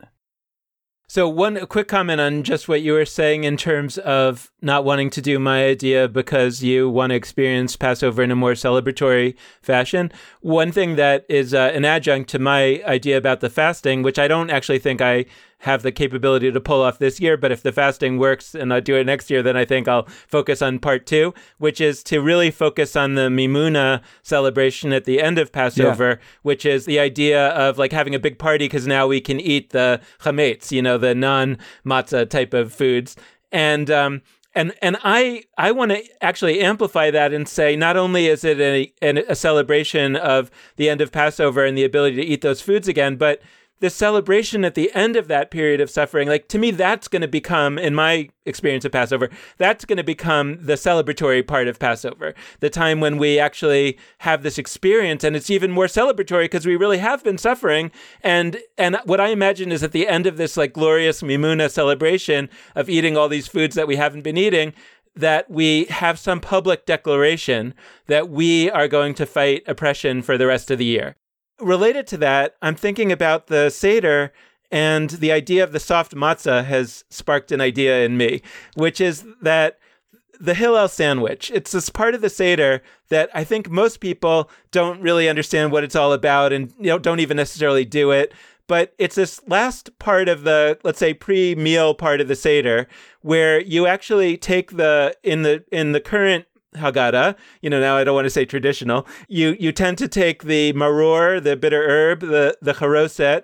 So, 1.12 1.28
one 1.28 1.66
quick 1.66 1.90
comment 1.90 2.22
on 2.22 2.44
just 2.44 2.70
what 2.70 2.82
you 2.82 2.94
were 2.94 3.06
saying 3.06 3.44
in 3.44 3.58
terms 3.58 3.98
of 3.98 4.50
not 4.62 4.86
wanting 4.86 5.10
to 5.10 5.22
do 5.22 5.40
my 5.40 5.66
idea 5.66 6.08
because 6.08 6.64
you 6.64 6.90
want 6.90 7.10
to 7.10 7.18
experience 7.18 7.76
Passover 7.76 8.24
in 8.24 8.32
a 8.32 8.36
more 8.38 8.54
celebratory 8.54 9.36
fashion. 9.62 10.10
One 10.40 10.72
thing 10.72 10.96
that 10.96 11.26
is 11.28 11.54
uh, 11.54 11.72
an 11.74 11.84
adjunct 11.84 12.30
to 12.30 12.40
my 12.40 12.82
idea 12.86 13.18
about 13.18 13.42
the 13.42 13.50
fasting, 13.50 14.04
which 14.04 14.18
I 14.18 14.30
don't 14.30 14.50
actually 14.50 14.80
think 14.80 15.02
I 15.02 15.26
have 15.62 15.84
the 15.84 15.92
capability 15.92 16.52
to 16.52 16.60
pull 16.60 16.82
off 16.82 17.00
this 17.00 17.20
year. 17.20 17.38
But 17.38 17.52
if 17.52 17.64
the 17.64 17.72
fasting 17.72 18.18
works 18.18 18.54
and 18.54 18.74
I 18.74 18.80
do 18.80 18.96
it 18.96 19.06
next 19.06 19.30
year, 19.30 19.42
then 19.42 19.56
I 19.56 19.66
think 19.66 19.88
I'll 19.88 20.08
focus 20.28 20.62
on 20.62 20.80
part 20.80 21.06
two, 21.06 21.34
which 21.58 21.80
is 21.80 22.04
to 22.04 22.20
really 22.20 22.52
focus 22.52 22.96
on 22.96 23.16
the 23.16 23.30
Mimuna 23.30 24.02
celebration 24.24 24.92
at 24.92 25.06
the 25.06 25.22
end 25.22 25.38
of 25.38 25.52
Passover, 25.52 26.10
yeah. 26.10 26.26
which 26.42 26.66
is 26.66 26.86
the 26.86 27.00
idea 27.00 27.50
of 27.50 27.78
like 27.78 27.92
having 27.92 28.16
a 28.16 28.20
big 28.20 28.40
party 28.40 28.66
because 28.66 28.88
now 28.88 29.08
we 29.08 29.22
can 29.22 29.40
eat 29.40 29.70
the 29.70 30.02
chametz, 30.20 30.72
you 30.72 30.82
know, 30.82 30.98
the 30.98 31.16
non 31.16 31.58
matzah 31.86 32.30
type 32.30 32.54
of 32.54 32.74
foods. 32.74 33.16
And, 33.52 33.92
um, 33.92 34.22
and 34.54 34.74
and 34.82 34.98
I 35.04 35.44
I 35.58 35.72
want 35.72 35.92
to 35.92 36.04
actually 36.22 36.60
amplify 36.60 37.10
that 37.12 37.34
and 37.34 37.48
say 37.48 37.76
not 37.78 37.96
only 37.96 38.28
is 38.28 38.44
it 38.44 38.60
a, 38.60 38.92
a 39.02 39.36
celebration 39.36 40.18
of 40.18 40.52
the 40.76 40.90
end 40.90 41.00
of 41.00 41.12
Passover 41.12 41.64
and 41.64 41.78
the 41.78 41.86
ability 41.86 42.18
to 42.18 42.22
eat 42.24 42.42
those 42.42 42.62
foods 42.62 42.90
again, 42.90 43.16
but 43.16 43.42
the 43.82 43.90
celebration 43.90 44.64
at 44.64 44.76
the 44.76 44.94
end 44.94 45.16
of 45.16 45.28
that 45.28 45.52
period 45.52 45.82
of 45.82 45.90
suffering, 45.90 46.28
like 46.28 46.48
to 46.48 46.60
me, 46.60 46.70
that's 46.72 47.08
going 47.08 47.24
to 47.24 47.28
become, 47.28 47.78
in 47.78 47.96
my 47.96 48.30
experience 48.46 48.86
of 48.86 48.92
Passover, 48.92 49.30
that's 49.58 49.86
going 49.86 49.98
to 49.98 50.04
become 50.04 50.64
the 50.64 50.74
celebratory 50.74 51.46
part 51.46 51.68
of 51.68 51.80
Passover. 51.80 52.36
The 52.60 52.70
time 52.70 53.00
when 53.00 53.18
we 53.18 53.40
actually 53.40 53.98
have 54.20 54.44
this 54.44 54.60
experience, 54.60 55.24
and 55.24 55.36
it's 55.36 55.50
even 55.50 55.72
more 55.72 55.88
celebratory 55.88 56.44
because 56.44 56.66
we 56.66 56.76
really 56.76 57.00
have 57.00 57.24
been 57.24 57.40
suffering. 57.40 57.92
And 58.22 58.60
and 58.78 58.98
what 59.06 59.20
I 59.20 59.30
imagine 59.30 59.72
is 59.72 59.84
at 59.84 59.94
the 59.94 60.08
end 60.08 60.28
of 60.28 60.38
this 60.38 60.56
like 60.56 60.74
glorious 60.74 61.24
Mimuna 61.24 61.70
celebration 61.70 62.50
of 62.76 62.88
eating 62.88 63.18
all 63.18 63.30
these 63.30 63.48
foods 63.48 63.76
that 63.76 63.88
we 63.88 63.96
haven't 63.96 64.22
been 64.22 64.38
eating, 64.38 64.74
that 65.16 65.50
we 65.50 65.86
have 65.86 66.20
some 66.20 66.40
public 66.40 66.86
declaration 66.86 67.74
that 68.06 68.30
we 68.30 68.70
are 68.70 68.88
going 68.88 69.16
to 69.16 69.26
fight 69.26 69.64
oppression 69.66 70.22
for 70.22 70.38
the 70.38 70.48
rest 70.48 70.70
of 70.70 70.78
the 70.78 70.86
year 70.86 71.16
related 71.62 72.08
to 72.08 72.18
that, 72.18 72.56
I'm 72.62 72.76
thinking 72.76 73.12
about 73.12 73.48
the 73.48 73.70
Seder 73.70 74.34
and 74.72 75.10
the 75.10 75.32
idea 75.32 75.64
of 75.64 75.74
the 75.74 75.80
soft 75.80 76.16
matzah 76.16 76.64
has 76.66 77.04
sparked 77.10 77.52
an 77.52 77.60
idea 77.60 78.06
in 78.06 78.18
me, 78.18 78.42
which 78.76 79.02
is 79.02 79.26
that 79.42 79.78
the 80.40 80.54
Hillel 80.56 80.88
sandwich. 80.88 81.52
It's 81.54 81.72
this 81.72 81.90
part 81.90 82.16
of 82.16 82.22
the 82.22 82.30
Seder 82.30 82.82
that 83.10 83.30
I 83.34 83.44
think 83.44 83.70
most 83.70 84.00
people 84.00 84.50
don't 84.72 85.00
really 85.02 85.30
understand 85.30 85.72
what 85.72 85.84
it's 85.84 85.96
all 85.96 86.14
about 86.14 86.52
and 86.52 86.74
you 86.80 86.88
know 86.88 86.98
don't 86.98 87.20
even 87.20 87.38
necessarily 87.38 87.86
do 87.86 88.12
it. 88.12 88.34
But 88.68 88.94
it's 88.98 89.16
this 89.16 89.42
last 89.48 89.98
part 90.00 90.30
of 90.30 90.44
the, 90.44 90.80
let's 90.84 91.00
say, 91.00 91.14
pre-meal 91.14 91.94
part 91.94 92.22
of 92.22 92.30
the 92.30 92.38
Seder, 92.38 92.88
where 93.22 93.60
you 93.60 93.86
actually 93.86 94.38
take 94.38 94.78
the 94.78 95.16
in 95.24 95.44
the 95.44 95.64
in 95.72 95.92
the 95.92 96.00
current 96.00 96.46
Haggadah, 96.76 97.36
you 97.62 97.70
know, 97.70 97.80
now 97.80 97.98
I 97.98 98.04
don't 98.04 98.16
want 98.16 98.26
to 98.26 98.30
say 98.30 98.46
traditional. 98.46 99.08
You 99.28 99.56
you 99.60 99.72
tend 99.72 99.98
to 100.00 100.08
take 100.08 100.44
the 100.44 100.74
maror, 100.74 101.44
the 101.44 101.56
bitter 101.56 101.84
herb, 101.90 102.22
the 102.22 102.58
the 102.62 102.74
charoset, 102.74 103.44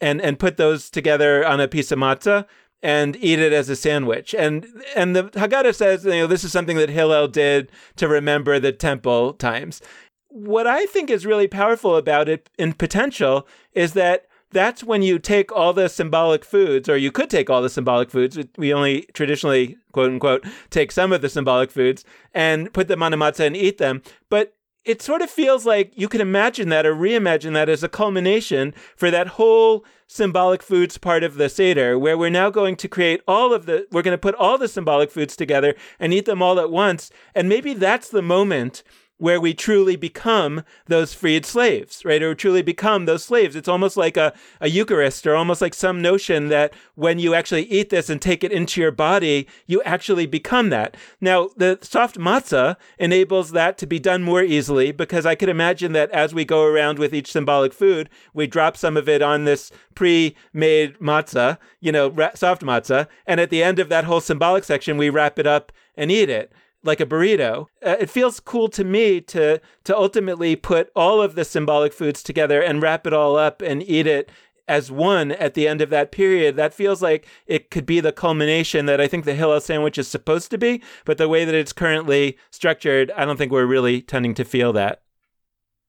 and 0.00 0.20
and 0.20 0.38
put 0.38 0.56
those 0.56 0.90
together 0.90 1.46
on 1.46 1.60
a 1.60 1.68
piece 1.68 1.90
of 1.90 1.98
matzah 1.98 2.46
and 2.82 3.16
eat 3.16 3.40
it 3.40 3.52
as 3.52 3.68
a 3.68 3.76
sandwich. 3.76 4.34
And 4.34 4.66
and 4.94 5.16
the 5.16 5.24
Haggadah 5.24 5.74
says, 5.74 6.04
you 6.04 6.10
know, 6.12 6.26
this 6.26 6.44
is 6.44 6.52
something 6.52 6.76
that 6.76 6.90
Hillel 6.90 7.28
did 7.28 7.70
to 7.96 8.08
remember 8.08 8.58
the 8.58 8.72
temple 8.72 9.34
times. 9.34 9.80
What 10.28 10.66
I 10.66 10.86
think 10.86 11.10
is 11.10 11.26
really 11.26 11.48
powerful 11.48 11.96
about 11.96 12.28
it 12.28 12.50
in 12.58 12.74
potential 12.74 13.48
is 13.72 13.94
that 13.94 14.26
that's 14.50 14.82
when 14.82 15.02
you 15.02 15.18
take 15.18 15.52
all 15.52 15.72
the 15.72 15.88
symbolic 15.88 16.44
foods, 16.44 16.88
or 16.88 16.96
you 16.96 17.12
could 17.12 17.30
take 17.30 17.50
all 17.50 17.62
the 17.62 17.68
symbolic 17.68 18.10
foods. 18.10 18.38
We 18.56 18.72
only 18.72 19.02
traditionally, 19.12 19.76
quote 19.92 20.10
unquote, 20.10 20.46
take 20.70 20.92
some 20.92 21.12
of 21.12 21.20
the 21.20 21.28
symbolic 21.28 21.70
foods 21.70 22.04
and 22.32 22.72
put 22.72 22.88
them 22.88 23.02
on 23.02 23.12
a 23.12 23.16
matzah 23.16 23.46
and 23.46 23.56
eat 23.56 23.78
them. 23.78 24.02
But 24.30 24.54
it 24.84 25.02
sort 25.02 25.20
of 25.20 25.28
feels 25.28 25.66
like 25.66 25.92
you 25.96 26.08
can 26.08 26.22
imagine 26.22 26.70
that 26.70 26.86
or 26.86 26.94
reimagine 26.94 27.52
that 27.52 27.68
as 27.68 27.82
a 27.82 27.88
culmination 27.90 28.72
for 28.96 29.10
that 29.10 29.26
whole 29.26 29.84
symbolic 30.06 30.62
foods 30.62 30.96
part 30.96 31.22
of 31.22 31.34
the 31.34 31.50
Seder, 31.50 31.98
where 31.98 32.16
we're 32.16 32.30
now 32.30 32.48
going 32.48 32.74
to 32.76 32.88
create 32.88 33.20
all 33.28 33.52
of 33.52 33.66
the, 33.66 33.86
we're 33.92 34.02
going 34.02 34.14
to 34.14 34.18
put 34.18 34.34
all 34.36 34.56
the 34.56 34.66
symbolic 34.66 35.10
foods 35.10 35.36
together 35.36 35.74
and 36.00 36.14
eat 36.14 36.24
them 36.24 36.40
all 36.40 36.58
at 36.58 36.70
once. 36.70 37.10
And 37.34 37.50
maybe 37.50 37.74
that's 37.74 38.08
the 38.08 38.22
moment 38.22 38.82
where 39.18 39.40
we 39.40 39.52
truly 39.52 39.96
become 39.96 40.62
those 40.86 41.12
freed 41.12 41.44
slaves, 41.44 42.04
right? 42.04 42.22
Or 42.22 42.34
truly 42.34 42.62
become 42.62 43.04
those 43.04 43.24
slaves. 43.24 43.56
It's 43.56 43.68
almost 43.68 43.96
like 43.96 44.16
a, 44.16 44.32
a 44.60 44.68
Eucharist 44.68 45.26
or 45.26 45.34
almost 45.34 45.60
like 45.60 45.74
some 45.74 46.00
notion 46.00 46.48
that 46.48 46.72
when 46.94 47.18
you 47.18 47.34
actually 47.34 47.64
eat 47.64 47.90
this 47.90 48.08
and 48.08 48.22
take 48.22 48.42
it 48.42 48.52
into 48.52 48.80
your 48.80 48.92
body, 48.92 49.46
you 49.66 49.82
actually 49.82 50.26
become 50.26 50.70
that. 50.70 50.96
Now, 51.20 51.50
the 51.56 51.78
soft 51.82 52.16
matzah 52.16 52.76
enables 52.98 53.50
that 53.50 53.76
to 53.78 53.86
be 53.86 53.98
done 53.98 54.22
more 54.22 54.42
easily 54.42 54.92
because 54.92 55.26
I 55.26 55.34
could 55.34 55.48
imagine 55.48 55.92
that 55.92 56.10
as 56.12 56.32
we 56.32 56.44
go 56.44 56.64
around 56.64 56.98
with 56.98 57.12
each 57.12 57.32
symbolic 57.32 57.72
food, 57.72 58.08
we 58.32 58.46
drop 58.46 58.76
some 58.76 58.96
of 58.96 59.08
it 59.08 59.20
on 59.20 59.44
this 59.44 59.72
pre 59.94 60.36
made 60.52 60.96
matzah, 61.00 61.58
you 61.80 61.90
know, 61.90 62.14
soft 62.34 62.62
matzah. 62.62 63.08
And 63.26 63.40
at 63.40 63.50
the 63.50 63.64
end 63.64 63.80
of 63.80 63.88
that 63.88 64.04
whole 64.04 64.20
symbolic 64.20 64.62
section, 64.62 64.96
we 64.96 65.10
wrap 65.10 65.40
it 65.40 65.46
up 65.46 65.72
and 65.96 66.12
eat 66.12 66.30
it 66.30 66.52
like 66.82 67.00
a 67.00 67.06
burrito. 67.06 67.66
Uh, 67.84 67.96
it 68.00 68.10
feels 68.10 68.40
cool 68.40 68.68
to 68.68 68.84
me 68.84 69.20
to 69.20 69.60
to 69.84 69.96
ultimately 69.96 70.56
put 70.56 70.90
all 70.94 71.20
of 71.20 71.34
the 71.34 71.44
symbolic 71.44 71.92
foods 71.92 72.22
together 72.22 72.60
and 72.60 72.82
wrap 72.82 73.06
it 73.06 73.12
all 73.12 73.36
up 73.36 73.62
and 73.62 73.82
eat 73.82 74.06
it 74.06 74.30
as 74.68 74.90
one 74.90 75.32
at 75.32 75.54
the 75.54 75.66
end 75.66 75.80
of 75.80 75.90
that 75.90 76.12
period. 76.12 76.56
That 76.56 76.74
feels 76.74 77.02
like 77.02 77.26
it 77.46 77.70
could 77.70 77.86
be 77.86 78.00
the 78.00 78.12
culmination 78.12 78.86
that 78.86 79.00
I 79.00 79.08
think 79.08 79.24
the 79.24 79.34
Hillel 79.34 79.60
sandwich 79.60 79.98
is 79.98 80.06
supposed 80.06 80.50
to 80.50 80.58
be, 80.58 80.82
but 81.04 81.18
the 81.18 81.28
way 81.28 81.44
that 81.44 81.54
it's 81.54 81.72
currently 81.72 82.36
structured, 82.50 83.10
I 83.16 83.24
don't 83.24 83.38
think 83.38 83.50
we're 83.50 83.66
really 83.66 84.02
tending 84.02 84.34
to 84.34 84.44
feel 84.44 84.72
that. 84.74 85.02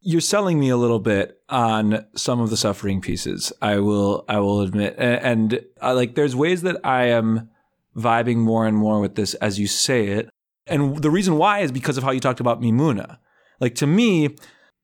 You're 0.01 0.21
selling 0.21 0.61
me 0.61 0.69
a 0.69 0.77
little 0.77 0.99
bit 0.99 1.41
on 1.49 2.05
some 2.15 2.39
of 2.39 2.49
the 2.49 2.55
suffering 2.55 3.01
pieces. 3.01 3.51
I 3.61 3.79
will 3.79 4.23
I 4.29 4.39
will 4.39 4.61
admit 4.61 4.95
and, 4.97 5.59
uh, 5.81 5.93
like 5.93 6.15
there's 6.15 6.37
ways 6.37 6.61
that 6.61 6.77
I 6.85 7.07
am 7.07 7.49
vibing 7.97 8.37
more 8.37 8.65
and 8.65 8.77
more 8.77 9.01
with 9.01 9.15
this 9.15 9.33
as 9.35 9.59
you 9.59 9.67
say 9.67 10.07
it 10.07 10.29
and 10.69 11.01
the 11.01 11.11
reason 11.11 11.37
why 11.37 11.59
is 11.59 11.71
because 11.71 11.97
of 11.97 12.03
how 12.03 12.11
you 12.11 12.19
talked 12.19 12.39
about 12.39 12.61
Mimuna. 12.61 13.17
Like 13.59 13.75
to 13.75 13.87
me, 13.87 14.35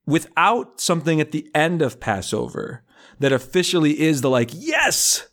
without 0.06 0.80
something 0.80 1.20
at 1.20 1.32
the 1.32 1.48
end 1.54 1.82
of 1.82 2.00
Passover 2.00 2.84
that 3.18 3.32
officially 3.32 4.00
is 4.00 4.20
the 4.20 4.30
like, 4.30 4.50
yes, 4.52 5.28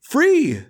free, 0.00 0.64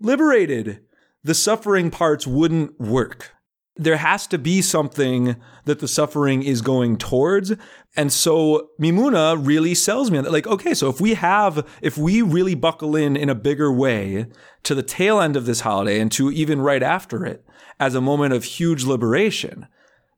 liberated, 0.00 0.80
the 1.22 1.34
suffering 1.34 1.90
parts 1.90 2.26
wouldn't 2.26 2.78
work 2.80 3.33
there 3.76 3.96
has 3.96 4.26
to 4.28 4.38
be 4.38 4.62
something 4.62 5.36
that 5.64 5.80
the 5.80 5.88
suffering 5.88 6.42
is 6.42 6.62
going 6.62 6.96
towards. 6.96 7.52
And 7.96 8.12
so 8.12 8.70
Mimuna 8.80 9.36
really 9.44 9.74
sells 9.74 10.10
me 10.10 10.18
on 10.18 10.24
that. 10.24 10.32
Like, 10.32 10.46
okay, 10.46 10.74
so 10.74 10.88
if 10.88 11.00
we 11.00 11.14
have, 11.14 11.66
if 11.82 11.98
we 11.98 12.22
really 12.22 12.54
buckle 12.54 12.94
in 12.94 13.16
in 13.16 13.28
a 13.28 13.34
bigger 13.34 13.72
way 13.72 14.26
to 14.62 14.74
the 14.74 14.82
tail 14.82 15.20
end 15.20 15.36
of 15.36 15.46
this 15.46 15.60
holiday 15.60 15.98
and 15.98 16.10
to 16.12 16.30
even 16.30 16.60
right 16.60 16.82
after 16.82 17.24
it 17.24 17.44
as 17.80 17.94
a 17.94 18.00
moment 18.00 18.32
of 18.32 18.44
huge 18.44 18.84
liberation, 18.84 19.66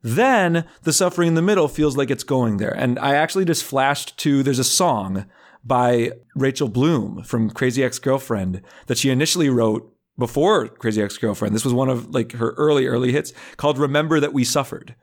then 0.03 0.67
the 0.83 0.93
suffering 0.93 1.29
in 1.29 1.35
the 1.35 1.43
middle 1.43 1.69
feels 1.69 1.97
like 1.97 2.11
it's 2.11 2.25
going 2.25 2.59
there. 2.59 2.75
And 2.77 2.99
I 2.99 3.15
actually 3.15 3.47
just 3.47 3.65
flashed 3.65 4.19
to, 4.19 4.43
there's 4.43 4.59
a 4.59 4.65
song 4.65 5.25
by 5.65 6.13
Rachel 6.35 6.69
Bloom 6.69 7.23
from 7.25 7.51
Crazy 7.51 7.83
Ex 7.83 7.99
Girlfriend 7.99 8.63
that 8.87 8.99
she 8.99 9.11
initially 9.11 9.49
wrote 9.49 9.96
before 10.19 10.69
Crazy 10.69 11.03
Ex 11.03 11.19
Girlfriend. 11.19 11.55
This 11.55 11.65
was 11.65 11.75
one 11.75 11.89
of 11.89 12.15
like 12.15 12.33
her 12.33 12.53
early, 12.53 12.87
early 12.87 13.13
hits 13.13 13.33
called 13.57 13.79
Remember 13.79 14.21
That 14.21 14.33
We 14.33 14.45
Suffered. 14.45 14.95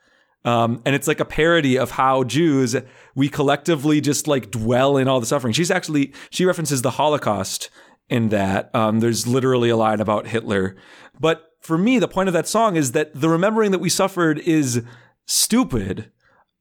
Um, 0.45 0.81
and 0.85 0.93
it's 0.93 1.07
like 1.07 1.21
a 1.21 1.25
parody 1.25 1.77
of 1.77 1.91
how 1.91 2.23
Jews, 2.25 2.75
we 3.15 3.29
collectively 3.29 4.01
just 4.01 4.27
like 4.27 4.51
dwell 4.51 4.97
in 4.97 5.07
all 5.07 5.19
the 5.19 5.25
suffering. 5.25 5.53
She's 5.53 5.71
actually, 5.71 6.13
she 6.29 6.45
references 6.45 6.81
the 6.81 6.91
Holocaust 6.91 7.69
in 8.09 8.29
that. 8.29 8.73
Um, 8.75 8.99
there's 8.99 9.25
literally 9.25 9.69
a 9.69 9.77
line 9.77 10.01
about 10.01 10.27
Hitler. 10.27 10.75
But 11.17 11.43
for 11.61 11.77
me, 11.77 11.97
the 11.97 12.09
point 12.09 12.27
of 12.27 12.33
that 12.33 12.47
song 12.47 12.75
is 12.75 12.91
that 12.91 13.13
the 13.13 13.29
remembering 13.29 13.71
that 13.71 13.79
we 13.79 13.89
suffered 13.89 14.39
is 14.39 14.83
stupid 15.25 16.11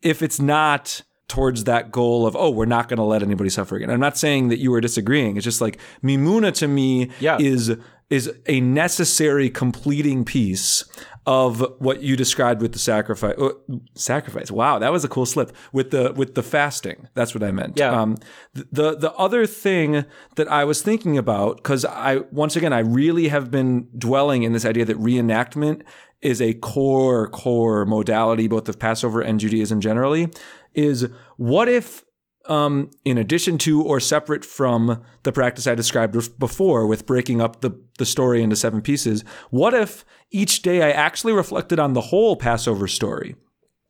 if 0.00 0.22
it's 0.22 0.40
not 0.40 1.02
towards 1.28 1.64
that 1.64 1.90
goal 1.90 2.26
of 2.26 2.36
oh 2.36 2.50
we're 2.50 2.66
not 2.66 2.88
going 2.88 2.98
to 2.98 3.02
let 3.02 3.22
anybody 3.22 3.48
suffer 3.48 3.76
again 3.76 3.88
i'm 3.88 3.98
not 3.98 4.18
saying 4.18 4.48
that 4.48 4.58
you 4.58 4.70
were 4.70 4.82
disagreeing 4.82 5.34
it's 5.36 5.44
just 5.44 5.62
like 5.62 5.78
mimuna 6.02 6.52
to 6.52 6.68
me 6.68 7.10
yeah. 7.20 7.38
is 7.40 7.74
is 8.12 8.30
a 8.46 8.60
necessary 8.60 9.48
completing 9.48 10.22
piece 10.22 10.84
of 11.24 11.64
what 11.78 12.02
you 12.02 12.14
described 12.14 12.60
with 12.60 12.72
the 12.72 12.78
sacrifice. 12.78 13.38
Uh, 13.38 13.52
sacrifice. 13.94 14.50
Wow, 14.50 14.78
that 14.80 14.92
was 14.92 15.02
a 15.02 15.08
cool 15.08 15.24
slip 15.24 15.50
with 15.72 15.92
the 15.92 16.12
with 16.12 16.34
the 16.34 16.42
fasting. 16.42 17.08
That's 17.14 17.34
what 17.34 17.42
I 17.42 17.52
meant. 17.52 17.78
Yeah. 17.78 17.98
Um, 17.98 18.18
the 18.52 18.98
the 18.98 19.14
other 19.14 19.46
thing 19.46 20.04
that 20.36 20.46
I 20.52 20.64
was 20.64 20.82
thinking 20.82 21.16
about 21.16 21.56
because 21.56 21.86
I 21.86 22.18
once 22.32 22.54
again 22.54 22.74
I 22.74 22.80
really 22.80 23.28
have 23.28 23.50
been 23.50 23.88
dwelling 23.96 24.42
in 24.42 24.52
this 24.52 24.66
idea 24.66 24.84
that 24.84 24.98
reenactment 24.98 25.80
is 26.20 26.42
a 26.42 26.52
core 26.52 27.28
core 27.28 27.86
modality 27.86 28.46
both 28.46 28.68
of 28.68 28.78
Passover 28.78 29.22
and 29.22 29.40
Judaism 29.40 29.80
generally. 29.80 30.28
Is 30.74 31.08
what 31.38 31.66
if 31.66 32.04
um, 32.46 32.90
in 33.04 33.18
addition 33.18 33.58
to 33.58 33.82
or 33.82 34.00
separate 34.00 34.44
from 34.44 35.02
the 35.22 35.32
practice 35.32 35.66
I 35.66 35.74
described 35.74 36.38
before 36.38 36.86
with 36.86 37.06
breaking 37.06 37.40
up 37.40 37.60
the, 37.60 37.78
the 37.98 38.06
story 38.06 38.42
into 38.42 38.56
seven 38.56 38.82
pieces, 38.82 39.24
what 39.50 39.74
if 39.74 40.04
each 40.30 40.62
day 40.62 40.82
I 40.82 40.90
actually 40.90 41.32
reflected 41.32 41.78
on 41.78 41.92
the 41.92 42.00
whole 42.00 42.36
Passover 42.36 42.88
story, 42.88 43.36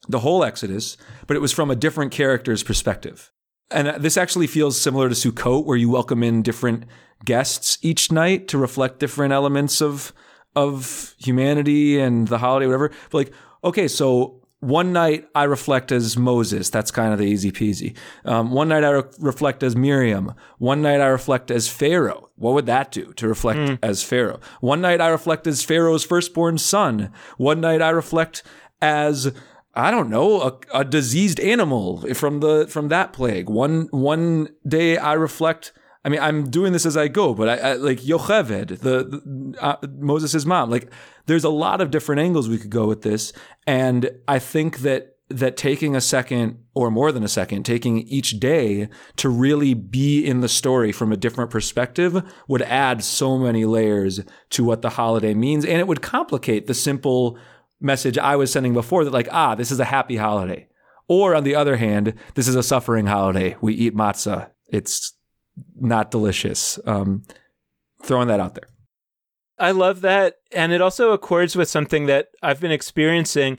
the 0.09 0.21
whole 0.21 0.45
Exodus, 0.45 0.97
but 1.27 1.37
it 1.37 1.41
was 1.41 1.53
from 1.53 1.71
a 1.71 1.77
different 1.77 2.12
character's 2.12 2.62
perspective? 2.62 3.31
And 3.71 4.03
this 4.03 4.19
actually 4.19 4.47
feels 4.47 4.79
similar 4.79 5.09
to 5.09 5.15
Sukkot, 5.15 5.65
where 5.65 5.79
you 5.79 5.88
welcome 5.88 6.23
in 6.23 6.43
different 6.43 6.85
guests 7.25 7.79
each 7.81 8.12
night 8.12 8.49
to 8.49 8.59
reflect 8.59 8.99
different 8.99 9.33
elements 9.33 9.81
of 9.81 10.12
of 10.55 11.15
humanity 11.17 11.99
and 11.99 12.29
the 12.29 12.37
holiday, 12.37 12.67
whatever. 12.67 12.91
But 13.11 13.15
like, 13.15 13.33
okay, 13.65 13.88
so 13.88 14.41
one 14.62 14.92
night 14.92 15.29
I 15.35 15.42
reflect 15.42 15.90
as 15.90 16.16
Moses. 16.16 16.70
That's 16.70 16.92
kind 16.92 17.12
of 17.12 17.18
the 17.18 17.25
easy 17.25 17.51
peasy. 17.51 17.96
Um, 18.25 18.53
one 18.53 18.68
night 18.68 18.85
I 18.85 18.90
re- 18.90 19.03
reflect 19.18 19.64
as 19.64 19.75
Miriam. 19.75 20.35
One 20.59 20.83
night 20.83 21.01
I 21.01 21.07
reflect 21.07 21.51
as 21.51 21.66
Pharaoh. 21.66 22.31
What 22.37 22.55
would 22.55 22.66
that 22.66 22.92
do 22.92 23.12
to 23.14 23.27
reflect 23.27 23.59
mm. 23.59 23.79
as 23.83 24.05
Pharaoh? 24.05 24.38
One 24.61 24.81
night 24.81 25.01
I 25.01 25.09
reflect 25.09 25.48
as 25.48 25.64
Pharaoh's 25.64 26.05
firstborn 26.05 26.59
son. 26.59 27.12
One 27.38 27.61
night 27.61 27.83
I 27.83 27.90
reflect 27.90 28.44
as 28.81 29.33
I 29.75 29.90
don't 29.90 30.09
know 30.09 30.40
a, 30.40 30.57
a 30.72 30.85
diseased 30.85 31.40
animal 31.40 32.14
from 32.14 32.38
the 32.38 32.66
from 32.68 32.87
that 32.88 33.12
plague. 33.12 33.51
One 33.51 33.88
one 33.90 34.48
day 34.66 34.96
I 34.96 35.14
reflect 35.14 35.72
I 36.05 36.09
mean, 36.09 36.21
I'm 36.21 36.51
doing 36.51 36.73
this 36.73 36.85
as 36.85 36.97
I 36.97 37.09
go, 37.09 37.33
but 37.33 37.49
I, 37.49 37.71
I 37.71 37.73
like 37.75 38.01
Yocheved, 38.01 38.81
the, 38.81 39.05
the 39.05 39.55
uh, 39.61 39.77
Moses' 39.99 40.45
mom. 40.45 40.69
Like, 40.71 40.91
there's 41.27 41.45
a 41.45 41.51
lot 41.51 41.81
of 41.81 41.91
different 41.91 42.21
angles 42.21 42.49
we 42.49 42.59
could 42.59 42.71
go 42.71 42.87
with 42.87 43.03
this, 43.03 43.33
and 43.67 44.11
I 44.27 44.38
think 44.38 44.79
that 44.79 45.17
that 45.29 45.57
taking 45.57 45.97
a 45.97 46.01
second 46.01 46.59
or 46.75 46.91
more 46.91 47.11
than 47.11 47.23
a 47.23 47.29
second, 47.29 47.65
taking 47.65 48.01
each 48.01 48.38
day 48.38 48.88
to 49.17 49.29
really 49.29 49.73
be 49.73 50.27
in 50.27 50.41
the 50.41 50.49
story 50.49 50.93
from 50.93 51.11
a 51.11 51.17
different 51.17 51.51
perspective 51.51 52.23
would 52.49 52.62
add 52.62 53.03
so 53.03 53.38
many 53.38 53.65
layers 53.65 54.21
to 54.51 54.62
what 54.62 54.83
the 54.83 54.91
holiday 54.91 55.33
means, 55.33 55.65
and 55.65 55.79
it 55.79 55.87
would 55.87 56.03
complicate 56.03 56.67
the 56.67 56.75
simple 56.75 57.38
message 57.81 58.19
I 58.19 58.37
was 58.37 58.53
sending 58.53 58.75
before 58.75 59.05
that, 59.05 59.12
like, 59.12 59.29
ah, 59.33 59.55
this 59.55 59.71
is 59.71 59.81
a 59.81 59.87
happy 59.87 60.17
holiday. 60.17 60.69
Or 61.09 61.35
on 61.35 61.45
the 61.45 61.55
other 61.55 61.77
hand, 61.77 62.15
this 62.35 62.49
is 62.49 62.55
a 62.55 62.62
suffering 62.62 63.07
holiday. 63.07 63.57
We 63.61 63.75
eat 63.75 63.95
matzah. 63.95 64.51
It's 64.69 65.15
not 65.75 66.11
delicious. 66.11 66.79
Um, 66.87 67.23
throwing 68.03 68.29
that 68.29 68.41
out 68.41 68.55
there. 68.55 68.69
I 69.59 69.71
love 69.71 70.01
that. 70.01 70.38
And 70.51 70.73
it 70.73 70.81
also 70.81 71.12
accords 71.12 71.55
with 71.55 71.69
something 71.69 72.07
that 72.07 72.29
I've 72.43 72.61
been 72.61 72.73
experiencing 72.73 73.59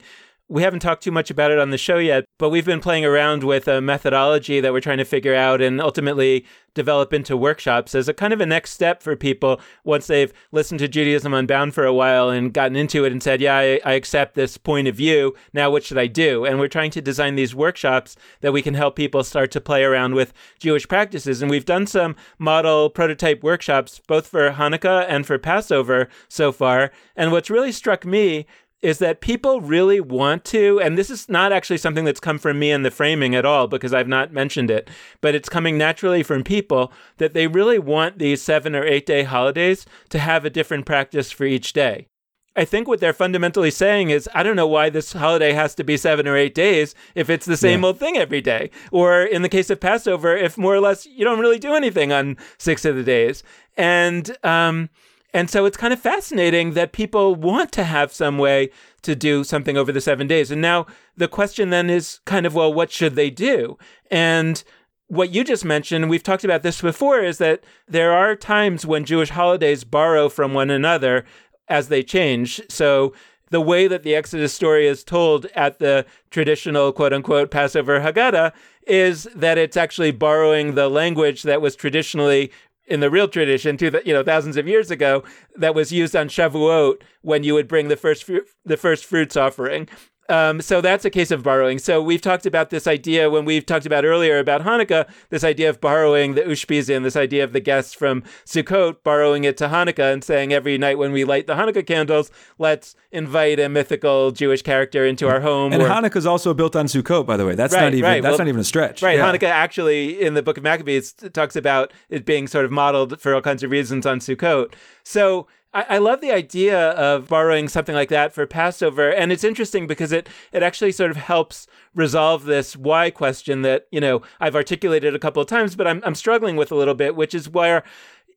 we 0.54 0.62
haven't 0.62 0.78
talked 0.78 1.02
too 1.02 1.10
much 1.10 1.32
about 1.32 1.50
it 1.50 1.58
on 1.58 1.70
the 1.70 1.76
show 1.76 1.98
yet, 1.98 2.24
but 2.38 2.48
we've 2.48 2.64
been 2.64 2.78
playing 2.78 3.04
around 3.04 3.42
with 3.42 3.66
a 3.66 3.80
methodology 3.80 4.60
that 4.60 4.72
we're 4.72 4.78
trying 4.78 4.98
to 4.98 5.04
figure 5.04 5.34
out 5.34 5.60
and 5.60 5.80
ultimately 5.80 6.46
develop 6.74 7.12
into 7.12 7.36
workshops 7.36 7.92
as 7.92 8.08
a 8.08 8.14
kind 8.14 8.32
of 8.32 8.40
a 8.40 8.46
next 8.46 8.70
step 8.70 9.02
for 9.02 9.16
people 9.16 9.60
once 9.82 10.06
they've 10.06 10.32
listened 10.52 10.78
to 10.78 10.86
Judaism 10.86 11.34
Unbound 11.34 11.74
for 11.74 11.84
a 11.84 11.92
while 11.92 12.30
and 12.30 12.52
gotten 12.52 12.76
into 12.76 13.04
it 13.04 13.10
and 13.10 13.20
said, 13.20 13.40
Yeah, 13.40 13.56
I, 13.56 13.80
I 13.84 13.92
accept 13.94 14.34
this 14.34 14.56
point 14.56 14.86
of 14.86 14.94
view. 14.94 15.34
Now, 15.52 15.70
what 15.70 15.82
should 15.82 15.98
I 15.98 16.06
do? 16.06 16.44
And 16.44 16.60
we're 16.60 16.68
trying 16.68 16.92
to 16.92 17.00
design 17.00 17.34
these 17.34 17.54
workshops 17.54 18.16
that 18.40 18.52
we 18.52 18.62
can 18.62 18.74
help 18.74 18.94
people 18.94 19.24
start 19.24 19.50
to 19.52 19.60
play 19.60 19.82
around 19.82 20.14
with 20.14 20.32
Jewish 20.60 20.86
practices. 20.86 21.42
And 21.42 21.50
we've 21.50 21.64
done 21.64 21.88
some 21.88 22.14
model 22.38 22.90
prototype 22.90 23.42
workshops, 23.42 24.00
both 24.06 24.28
for 24.28 24.52
Hanukkah 24.52 25.04
and 25.08 25.26
for 25.26 25.36
Passover 25.36 26.08
so 26.28 26.52
far. 26.52 26.92
And 27.16 27.32
what's 27.32 27.50
really 27.50 27.72
struck 27.72 28.04
me 28.04 28.46
is 28.84 28.98
that 28.98 29.22
people 29.22 29.62
really 29.62 29.98
want 29.98 30.44
to, 30.44 30.78
and 30.78 30.98
this 30.98 31.08
is 31.08 31.26
not 31.26 31.52
actually 31.52 31.78
something 31.78 32.04
that's 32.04 32.20
come 32.20 32.38
from 32.38 32.58
me 32.58 32.70
in 32.70 32.82
the 32.82 32.90
framing 32.90 33.34
at 33.34 33.46
all 33.46 33.66
because 33.66 33.94
I've 33.94 34.06
not 34.06 34.30
mentioned 34.30 34.70
it, 34.70 34.90
but 35.22 35.34
it's 35.34 35.48
coming 35.48 35.78
naturally 35.78 36.22
from 36.22 36.44
people 36.44 36.92
that 37.16 37.32
they 37.32 37.46
really 37.46 37.78
want 37.78 38.18
these 38.18 38.42
seven 38.42 38.76
or 38.76 38.84
eight 38.84 39.06
day 39.06 39.22
holidays 39.22 39.86
to 40.10 40.18
have 40.18 40.44
a 40.44 40.50
different 40.50 40.84
practice 40.84 41.32
for 41.32 41.44
each 41.44 41.72
day. 41.72 42.08
I 42.56 42.66
think 42.66 42.86
what 42.86 43.00
they're 43.00 43.14
fundamentally 43.14 43.70
saying 43.70 44.10
is, 44.10 44.28
I 44.34 44.42
don't 44.42 44.54
know 44.54 44.66
why 44.66 44.90
this 44.90 45.14
holiday 45.14 45.54
has 45.54 45.74
to 45.76 45.82
be 45.82 45.96
seven 45.96 46.28
or 46.28 46.36
eight 46.36 46.54
days 46.54 46.94
if 47.14 47.30
it's 47.30 47.46
the 47.46 47.56
same 47.56 47.80
yeah. 47.80 47.86
old 47.86 47.98
thing 47.98 48.18
every 48.18 48.42
day. 48.42 48.70
Or 48.92 49.22
in 49.22 49.40
the 49.40 49.48
case 49.48 49.70
of 49.70 49.80
Passover, 49.80 50.36
if 50.36 50.58
more 50.58 50.74
or 50.74 50.80
less 50.80 51.06
you 51.06 51.24
don't 51.24 51.40
really 51.40 51.58
do 51.58 51.74
anything 51.74 52.12
on 52.12 52.36
six 52.58 52.84
of 52.84 52.96
the 52.96 53.02
days. 53.02 53.42
And, 53.78 54.36
um, 54.44 54.90
and 55.34 55.50
so 55.50 55.64
it's 55.64 55.76
kind 55.76 55.92
of 55.92 55.98
fascinating 55.98 56.74
that 56.74 56.92
people 56.92 57.34
want 57.34 57.72
to 57.72 57.82
have 57.82 58.12
some 58.12 58.38
way 58.38 58.70
to 59.02 59.16
do 59.16 59.42
something 59.42 59.76
over 59.76 59.90
the 59.90 60.00
seven 60.00 60.28
days. 60.28 60.52
And 60.52 60.62
now 60.62 60.86
the 61.16 61.26
question 61.26 61.70
then 61.70 61.90
is 61.90 62.20
kind 62.24 62.46
of, 62.46 62.54
well, 62.54 62.72
what 62.72 62.92
should 62.92 63.16
they 63.16 63.30
do? 63.30 63.76
And 64.12 64.62
what 65.08 65.34
you 65.34 65.42
just 65.42 65.64
mentioned, 65.64 66.08
we've 66.08 66.22
talked 66.22 66.44
about 66.44 66.62
this 66.62 66.80
before, 66.80 67.18
is 67.20 67.38
that 67.38 67.64
there 67.88 68.12
are 68.12 68.36
times 68.36 68.86
when 68.86 69.04
Jewish 69.04 69.30
holidays 69.30 69.82
borrow 69.82 70.28
from 70.28 70.54
one 70.54 70.70
another 70.70 71.24
as 71.68 71.88
they 71.88 72.04
change. 72.04 72.60
So 72.68 73.12
the 73.50 73.60
way 73.60 73.88
that 73.88 74.04
the 74.04 74.14
Exodus 74.14 74.54
story 74.54 74.86
is 74.86 75.02
told 75.02 75.46
at 75.56 75.80
the 75.80 76.06
traditional 76.30 76.92
quote 76.92 77.12
unquote 77.12 77.50
Passover 77.50 78.00
Haggadah 78.00 78.52
is 78.86 79.24
that 79.34 79.58
it's 79.58 79.76
actually 79.76 80.12
borrowing 80.12 80.76
the 80.76 80.88
language 80.88 81.42
that 81.42 81.60
was 81.60 81.74
traditionally 81.74 82.52
in 82.86 83.00
the 83.00 83.10
real 83.10 83.28
tradition, 83.28 83.76
to 83.78 83.90
the, 83.90 84.02
you 84.04 84.12
know, 84.12 84.22
thousands 84.22 84.56
of 84.56 84.68
years 84.68 84.90
ago, 84.90 85.24
that 85.56 85.74
was 85.74 85.92
used 85.92 86.14
on 86.14 86.28
Shavuot 86.28 87.02
when 87.22 87.44
you 87.44 87.54
would 87.54 87.68
bring 87.68 87.88
the 87.88 87.96
first 87.96 88.24
fru- 88.24 88.44
the 88.64 88.76
first 88.76 89.04
fruits 89.04 89.36
offering. 89.36 89.88
Um, 90.28 90.60
so 90.60 90.80
that's 90.80 91.04
a 91.04 91.10
case 91.10 91.30
of 91.30 91.42
borrowing. 91.42 91.78
So 91.78 92.02
we've 92.02 92.20
talked 92.20 92.46
about 92.46 92.70
this 92.70 92.86
idea 92.86 93.28
when 93.30 93.44
we've 93.44 93.66
talked 93.66 93.86
about 93.86 94.04
earlier 94.04 94.38
about 94.38 94.62
Hanukkah, 94.62 95.08
this 95.28 95.44
idea 95.44 95.68
of 95.68 95.80
borrowing 95.80 96.34
the 96.34 96.42
Ushpizin, 96.42 97.02
this 97.02 97.16
idea 97.16 97.44
of 97.44 97.52
the 97.52 97.60
guests 97.60 97.92
from 97.92 98.22
Sukkot 98.46 99.02
borrowing 99.02 99.44
it 99.44 99.56
to 99.58 99.68
Hanukkah 99.68 100.12
and 100.12 100.24
saying 100.24 100.52
every 100.52 100.78
night 100.78 100.98
when 100.98 101.12
we 101.12 101.24
light 101.24 101.46
the 101.46 101.54
Hanukkah 101.54 101.86
candles, 101.86 102.30
let's 102.58 102.94
invite 103.12 103.60
a 103.60 103.68
mythical 103.68 104.30
Jewish 104.30 104.62
character 104.62 105.04
into 105.04 105.28
our 105.28 105.40
home. 105.40 105.72
And 105.72 105.82
or, 105.82 105.88
Hanukkah 105.88 106.16
is 106.16 106.26
also 106.26 106.54
built 106.54 106.74
on 106.74 106.86
Sukkot, 106.86 107.26
by 107.26 107.36
the 107.36 107.44
way. 107.44 107.54
That's 107.54 107.74
right, 107.74 107.82
not 107.82 107.94
even 107.94 108.10
right. 108.10 108.22
that's 108.22 108.32
well, 108.32 108.38
not 108.38 108.48
even 108.48 108.60
a 108.60 108.64
stretch. 108.64 109.02
Right. 109.02 109.18
Yeah. 109.18 109.30
Hanukkah 109.30 109.44
actually 109.44 110.20
in 110.20 110.34
the 110.34 110.42
Book 110.42 110.56
of 110.56 110.62
Maccabees 110.62 111.12
talks 111.12 111.56
about 111.56 111.92
it 112.08 112.24
being 112.24 112.46
sort 112.46 112.64
of 112.64 112.70
modeled 112.70 113.20
for 113.20 113.34
all 113.34 113.42
kinds 113.42 113.62
of 113.62 113.70
reasons 113.70 114.06
on 114.06 114.20
Sukkot. 114.20 114.74
So 115.02 115.46
I, 115.74 115.86
I 115.90 115.98
love 115.98 116.20
the 116.20 116.32
idea 116.32 116.90
of 116.90 117.28
borrowing 117.28 117.68
something 117.68 117.94
like 117.94 118.08
that 118.08 118.32
for 118.32 118.46
Passover, 118.46 119.10
and 119.10 119.32
it's 119.32 119.44
interesting 119.44 119.86
because 119.86 120.12
it 120.12 120.28
it 120.52 120.62
actually 120.62 120.92
sort 120.92 121.10
of 121.10 121.16
helps 121.16 121.66
resolve 121.94 122.44
this 122.44 122.76
why 122.76 123.10
question 123.10 123.62
that 123.62 123.86
you 123.90 124.00
know 124.00 124.22
I've 124.40 124.56
articulated 124.56 125.14
a 125.14 125.18
couple 125.18 125.42
of 125.42 125.48
times, 125.48 125.76
but 125.76 125.86
I'm 125.86 126.00
I'm 126.04 126.14
struggling 126.14 126.56
with 126.56 126.72
a 126.72 126.76
little 126.76 126.94
bit, 126.94 127.16
which 127.16 127.34
is 127.34 127.50
where 127.50 127.82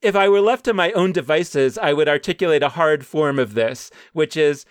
if 0.01 0.15
I 0.15 0.27
were 0.27 0.41
left 0.41 0.65
to 0.65 0.73
my 0.73 0.91
own 0.91 1.11
devices, 1.11 1.77
I 1.77 1.93
would 1.93 2.09
articulate 2.09 2.63
a 2.63 2.69
hard 2.69 3.05
form 3.05 3.39
of 3.39 3.53
this, 3.53 3.91
which 4.13 4.35
is 4.35 4.65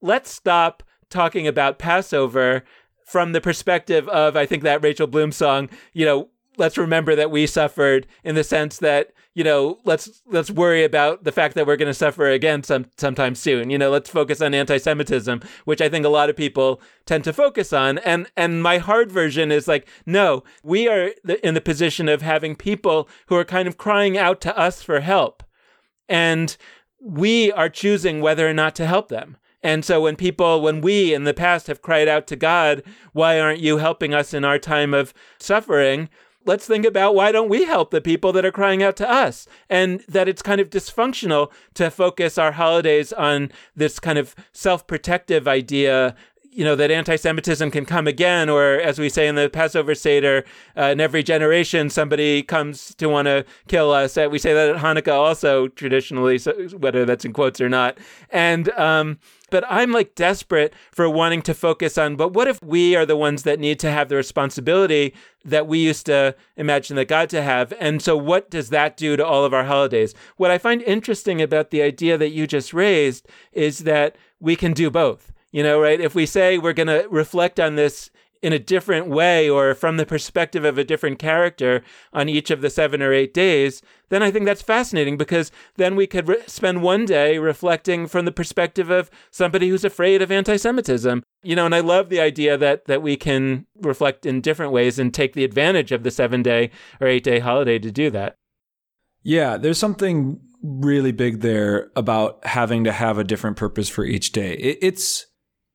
let's 0.00 0.32
stop 0.32 0.82
talking 1.10 1.46
about 1.46 1.78
Passover 1.78 2.64
from 3.04 3.32
the 3.32 3.40
perspective 3.40 4.08
of 4.08 4.36
I 4.36 4.46
think 4.46 4.62
that 4.62 4.82
Rachel 4.82 5.06
Bloom 5.06 5.32
song, 5.32 5.68
you 5.92 6.06
know, 6.06 6.28
let's 6.56 6.78
remember 6.78 7.14
that 7.14 7.30
we 7.30 7.46
suffered 7.46 8.06
in 8.24 8.34
the 8.34 8.44
sense 8.44 8.78
that 8.78 9.12
you 9.34 9.42
know 9.44 9.78
let's 9.84 10.22
let's 10.26 10.50
worry 10.50 10.84
about 10.84 11.24
the 11.24 11.32
fact 11.32 11.54
that 11.54 11.66
we're 11.66 11.76
going 11.76 11.88
to 11.88 11.94
suffer 11.94 12.28
again 12.28 12.62
some 12.62 12.86
sometime 12.96 13.34
soon. 13.34 13.70
You 13.70 13.78
know 13.78 13.90
let's 13.90 14.10
focus 14.10 14.40
on 14.40 14.54
anti-semitism 14.54 15.40
which 15.64 15.80
i 15.80 15.88
think 15.88 16.04
a 16.04 16.10
lot 16.10 16.30
of 16.30 16.36
people 16.36 16.80
tend 17.06 17.24
to 17.24 17.32
focus 17.32 17.72
on. 17.72 17.98
And 17.98 18.30
and 18.36 18.62
my 18.62 18.78
hard 18.78 19.10
version 19.10 19.50
is 19.50 19.68
like 19.68 19.88
no 20.06 20.44
we 20.62 20.88
are 20.88 21.10
in 21.42 21.54
the 21.54 21.60
position 21.60 22.08
of 22.08 22.22
having 22.22 22.56
people 22.56 23.08
who 23.26 23.36
are 23.36 23.44
kind 23.44 23.68
of 23.68 23.78
crying 23.78 24.18
out 24.18 24.40
to 24.42 24.56
us 24.56 24.82
for 24.82 25.00
help. 25.00 25.42
And 26.08 26.56
we 27.00 27.50
are 27.52 27.68
choosing 27.68 28.20
whether 28.20 28.48
or 28.48 28.54
not 28.54 28.74
to 28.76 28.86
help 28.86 29.08
them. 29.08 29.36
And 29.62 29.84
so 29.84 30.00
when 30.00 30.16
people, 30.16 30.60
when 30.60 30.80
we 30.80 31.14
in 31.14 31.24
the 31.24 31.34
past 31.34 31.68
have 31.68 31.82
cried 31.82 32.08
out 32.08 32.26
to 32.28 32.36
God, 32.36 32.82
why 33.12 33.38
aren't 33.38 33.60
you 33.60 33.78
helping 33.78 34.12
us 34.12 34.34
in 34.34 34.44
our 34.44 34.58
time 34.58 34.92
of 34.92 35.14
suffering? 35.38 36.08
Let's 36.44 36.66
think 36.66 36.84
about 36.84 37.14
why 37.14 37.32
don't 37.32 37.48
we 37.48 37.64
help 37.64 37.90
the 37.90 38.00
people 38.00 38.32
that 38.32 38.44
are 38.44 38.52
crying 38.52 38.82
out 38.82 38.96
to 38.96 39.10
us? 39.10 39.46
And 39.68 40.00
that 40.08 40.28
it's 40.28 40.42
kind 40.42 40.60
of 40.60 40.70
dysfunctional 40.70 41.50
to 41.74 41.90
focus 41.90 42.38
our 42.38 42.52
holidays 42.52 43.12
on 43.12 43.52
this 43.76 43.98
kind 43.98 44.18
of 44.18 44.34
self 44.52 44.86
protective 44.86 45.46
idea 45.48 46.14
you 46.52 46.64
know 46.64 46.76
that 46.76 46.90
anti-Semitism 46.90 47.70
can 47.70 47.86
come 47.86 48.06
again, 48.06 48.48
or 48.48 48.74
as 48.74 48.98
we 48.98 49.08
say 49.08 49.26
in 49.26 49.34
the 49.34 49.48
Passover 49.48 49.94
Seder, 49.94 50.44
uh, 50.76 50.84
in 50.84 51.00
every 51.00 51.22
generation 51.22 51.88
somebody 51.88 52.42
comes 52.42 52.94
to 52.96 53.08
want 53.08 53.26
to 53.26 53.44
kill 53.68 53.90
us. 53.90 54.16
Uh, 54.16 54.28
we 54.30 54.38
say 54.38 54.52
that 54.52 54.76
at 54.76 54.82
Hanukkah 54.82 55.14
also 55.14 55.68
traditionally, 55.68 56.38
so 56.38 56.52
whether 56.76 57.04
that's 57.04 57.24
in 57.24 57.32
quotes 57.32 57.60
or 57.60 57.68
not. 57.68 57.98
And 58.30 58.68
um, 58.70 59.18
but 59.50 59.64
I'm 59.68 59.92
like 59.92 60.14
desperate 60.14 60.74
for 60.90 61.08
wanting 61.08 61.42
to 61.42 61.54
focus 61.54 61.96
on, 61.98 62.16
but 62.16 62.32
what 62.32 62.48
if 62.48 62.62
we 62.62 62.96
are 62.96 63.06
the 63.06 63.16
ones 63.16 63.42
that 63.42 63.58
need 63.58 63.78
to 63.80 63.90
have 63.90 64.08
the 64.08 64.16
responsibility 64.16 65.14
that 65.44 65.66
we 65.66 65.78
used 65.78 66.06
to 66.06 66.34
imagine 66.56 66.96
that 66.96 67.08
God 67.08 67.28
to 67.30 67.42
have? 67.42 67.72
And 67.78 68.00
so 68.00 68.16
what 68.16 68.50
does 68.50 68.70
that 68.70 68.96
do 68.96 69.16
to 69.16 69.26
all 69.26 69.44
of 69.44 69.54
our 69.54 69.64
holidays? 69.64 70.14
What 70.36 70.50
I 70.50 70.58
find 70.58 70.82
interesting 70.82 71.40
about 71.42 71.70
the 71.70 71.82
idea 71.82 72.16
that 72.18 72.30
you 72.30 72.46
just 72.46 72.74
raised 72.74 73.28
is 73.52 73.80
that 73.80 74.16
we 74.40 74.56
can 74.56 74.72
do 74.72 74.90
both. 74.90 75.31
You 75.52 75.62
know, 75.62 75.80
right? 75.80 76.00
If 76.00 76.14
we 76.14 76.26
say 76.26 76.58
we're 76.58 76.72
going 76.72 76.88
to 76.88 77.06
reflect 77.10 77.60
on 77.60 77.76
this 77.76 78.10
in 78.42 78.52
a 78.52 78.58
different 78.58 79.06
way 79.06 79.48
or 79.48 79.72
from 79.72 79.98
the 79.98 80.04
perspective 80.04 80.64
of 80.64 80.76
a 80.76 80.82
different 80.82 81.20
character 81.20 81.80
on 82.12 82.28
each 82.28 82.50
of 82.50 82.60
the 82.60 82.70
seven 82.70 83.00
or 83.00 83.12
eight 83.12 83.32
days, 83.32 83.82
then 84.08 84.20
I 84.20 84.32
think 84.32 84.46
that's 84.46 84.62
fascinating 84.62 85.16
because 85.16 85.52
then 85.76 85.94
we 85.94 86.08
could 86.08 86.26
re- 86.26 86.42
spend 86.48 86.82
one 86.82 87.04
day 87.04 87.38
reflecting 87.38 88.08
from 88.08 88.24
the 88.24 88.32
perspective 88.32 88.90
of 88.90 89.12
somebody 89.30 89.68
who's 89.68 89.84
afraid 89.84 90.22
of 90.22 90.32
anti-Semitism. 90.32 91.22
You 91.44 91.54
know, 91.54 91.66
and 91.66 91.74
I 91.74 91.80
love 91.80 92.08
the 92.08 92.18
idea 92.18 92.56
that 92.58 92.86
that 92.86 93.00
we 93.00 93.16
can 93.16 93.66
reflect 93.80 94.26
in 94.26 94.40
different 94.40 94.72
ways 94.72 94.98
and 94.98 95.14
take 95.14 95.34
the 95.34 95.44
advantage 95.44 95.92
of 95.92 96.02
the 96.02 96.10
seven-day 96.10 96.70
or 97.00 97.06
eight-day 97.06 97.38
holiday 97.38 97.78
to 97.78 97.92
do 97.92 98.10
that. 98.10 98.34
Yeah, 99.22 99.56
there's 99.56 99.78
something 99.78 100.40
really 100.64 101.12
big 101.12 101.42
there 101.42 101.92
about 101.94 102.44
having 102.44 102.82
to 102.84 102.92
have 102.92 103.18
a 103.18 103.24
different 103.24 103.56
purpose 103.56 103.88
for 103.88 104.04
each 104.04 104.32
day. 104.32 104.54
It, 104.54 104.78
it's 104.82 105.26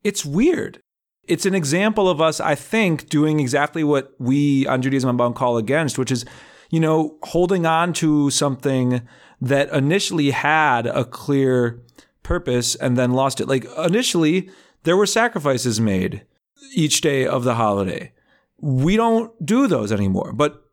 it's 0.08 0.24
weird 0.26 0.80
it's 1.28 1.46
an 1.46 1.54
example 1.54 2.10
of 2.10 2.22
us, 2.22 2.40
I 2.40 2.56
think, 2.56 3.10
doing 3.10 3.40
exactly 3.40 3.84
what 3.84 4.14
we 4.18 4.66
on 4.68 4.82
Judaism 4.82 5.10
Unbound 5.10 5.36
call 5.36 5.58
against, 5.58 5.98
which 5.98 6.12
is, 6.12 6.26
you 6.70 6.80
know, 6.80 7.18
holding 7.24 7.66
on 7.66 7.94
to 7.94 8.30
something 8.30 9.02
that 9.42 9.70
initially 9.72 10.32
had 10.32 10.88
a 10.88 11.04
clear 11.06 11.82
purpose 12.24 12.76
and 12.76 12.98
then 12.98 13.12
lost 13.12 13.42
it. 13.42 13.48
Like 13.48 13.66
initially, 13.78 14.50
there 14.84 14.98
were 14.98 15.06
sacrifices 15.06 15.80
made 15.80 16.26
each 16.74 17.02
day 17.02 17.28
of 17.28 17.44
the 17.44 17.56
holiday. 17.56 18.14
We 18.60 18.96
don't 18.96 19.46
do 19.46 19.68
those 19.68 19.92
anymore. 19.92 20.32
But 20.34 20.64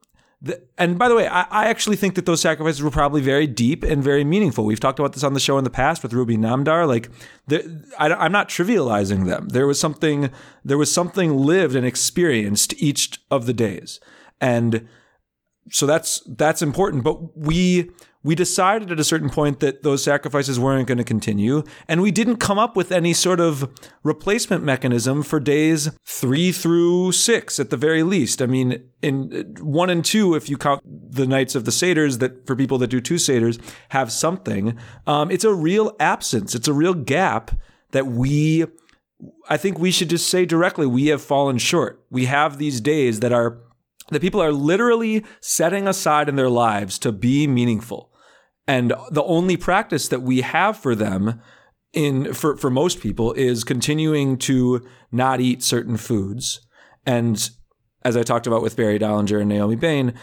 the, 0.44 0.60
and 0.76 0.98
by 0.98 1.08
the 1.08 1.14
way, 1.14 1.26
I, 1.26 1.46
I, 1.50 1.68
actually 1.68 1.96
think 1.96 2.16
that 2.16 2.26
those 2.26 2.42
sacrifices 2.42 2.82
were 2.82 2.90
probably 2.90 3.22
very 3.22 3.46
deep 3.46 3.82
and 3.82 4.04
very 4.04 4.24
meaningful. 4.24 4.66
We've 4.66 4.78
talked 4.78 4.98
about 4.98 5.14
this 5.14 5.24
on 5.24 5.32
the 5.32 5.40
show 5.40 5.56
in 5.56 5.64
the 5.64 5.70
past 5.70 6.02
with 6.02 6.12
Ruby 6.12 6.36
Namdar. 6.36 6.86
Like, 6.86 7.08
I, 7.98 8.26
am 8.26 8.30
not 8.30 8.50
trivializing 8.50 9.26
them. 9.26 9.48
There 9.48 9.66
was 9.66 9.80
something, 9.80 10.30
there 10.62 10.76
was 10.76 10.92
something 10.92 11.38
lived 11.38 11.74
and 11.74 11.86
experienced 11.86 12.74
each 12.76 13.20
of 13.30 13.46
the 13.46 13.54
days, 13.54 14.00
and 14.38 14.86
so 15.70 15.86
that's 15.86 16.22
that's 16.26 16.60
important. 16.60 17.04
But 17.04 17.38
we 17.38 17.90
we 18.24 18.34
decided 18.34 18.90
at 18.90 18.98
a 18.98 19.04
certain 19.04 19.28
point 19.28 19.60
that 19.60 19.82
those 19.82 20.02
sacrifices 20.02 20.58
weren't 20.58 20.88
going 20.88 20.98
to 20.98 21.04
continue, 21.04 21.62
and 21.86 22.00
we 22.00 22.10
didn't 22.10 22.38
come 22.38 22.58
up 22.58 22.74
with 22.74 22.90
any 22.90 23.12
sort 23.12 23.38
of 23.38 23.70
replacement 24.02 24.64
mechanism 24.64 25.22
for 25.22 25.38
days 25.38 25.90
three 26.04 26.50
through 26.50 27.12
six 27.12 27.60
at 27.60 27.68
the 27.68 27.76
very 27.76 28.02
least. 28.02 28.40
I 28.40 28.46
mean, 28.46 28.82
in 29.02 29.54
one 29.60 29.90
and 29.90 30.02
two, 30.02 30.34
if 30.34 30.48
you 30.48 30.56
count 30.56 30.82
the 30.84 31.26
nights 31.26 31.54
of 31.54 31.66
the 31.66 31.70
Seders, 31.70 32.18
that 32.20 32.46
for 32.46 32.56
people 32.56 32.78
that 32.78 32.88
do 32.88 33.00
two 33.00 33.16
Seders 33.16 33.60
have 33.90 34.10
something, 34.10 34.76
um, 35.06 35.30
it's 35.30 35.44
a 35.44 35.52
real 35.52 35.94
absence. 36.00 36.54
It's 36.54 36.68
a 36.68 36.72
real 36.72 36.94
gap 36.94 37.50
that 37.90 38.06
we, 38.06 38.64
I 39.50 39.58
think 39.58 39.78
we 39.78 39.90
should 39.90 40.08
just 40.08 40.28
say 40.28 40.46
directly, 40.46 40.86
we 40.86 41.08
have 41.08 41.22
fallen 41.22 41.58
short. 41.58 42.02
We 42.10 42.24
have 42.24 42.56
these 42.56 42.80
days 42.80 43.20
that 43.20 43.32
are 43.32 43.60
that 44.10 44.20
people 44.20 44.42
are 44.42 44.52
literally 44.52 45.24
setting 45.40 45.88
aside 45.88 46.28
in 46.28 46.36
their 46.36 46.50
lives 46.50 46.98
to 46.98 47.12
be 47.12 47.46
meaningful. 47.46 48.10
And 48.66 48.94
the 49.10 49.22
only 49.24 49.56
practice 49.56 50.08
that 50.08 50.22
we 50.22 50.40
have 50.40 50.76
for 50.76 50.94
them 50.94 51.40
in 51.92 52.32
for, 52.32 52.56
for 52.56 52.70
most 52.70 53.00
people 53.00 53.32
is 53.34 53.62
continuing 53.62 54.38
to 54.38 54.86
not 55.12 55.40
eat 55.40 55.62
certain 55.62 55.96
foods. 55.96 56.66
And 57.06 57.50
as 58.02 58.16
I 58.16 58.22
talked 58.22 58.46
about 58.46 58.62
with 58.62 58.76
Barry 58.76 58.98
Dolinger 58.98 59.40
and 59.40 59.48
Naomi 59.48 59.76
Bain, 59.76 60.14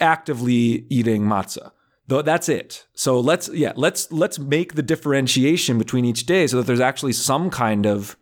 actively 0.00 0.86
eating 0.88 1.22
matzah. 1.22 1.72
Though 2.06 2.22
that's 2.22 2.48
it. 2.48 2.86
So 2.94 3.20
let's 3.20 3.50
yeah, 3.50 3.72
let's 3.76 4.10
let's 4.10 4.38
make 4.38 4.74
the 4.74 4.82
differentiation 4.82 5.76
between 5.76 6.06
each 6.06 6.24
day 6.24 6.46
so 6.46 6.56
that 6.56 6.66
there's 6.66 6.80
actually 6.80 7.12
some 7.12 7.50
kind 7.50 7.86
of 7.86 8.16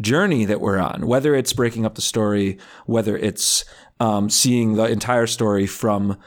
journey 0.00 0.44
that 0.44 0.60
we're 0.60 0.78
on, 0.78 1.06
whether 1.06 1.34
it's 1.34 1.52
breaking 1.52 1.84
up 1.84 1.96
the 1.96 2.02
story, 2.02 2.58
whether 2.86 3.16
it's 3.16 3.64
um, 3.98 4.30
seeing 4.30 4.74
the 4.74 4.84
entire 4.84 5.26
story 5.26 5.66
from 5.66 6.18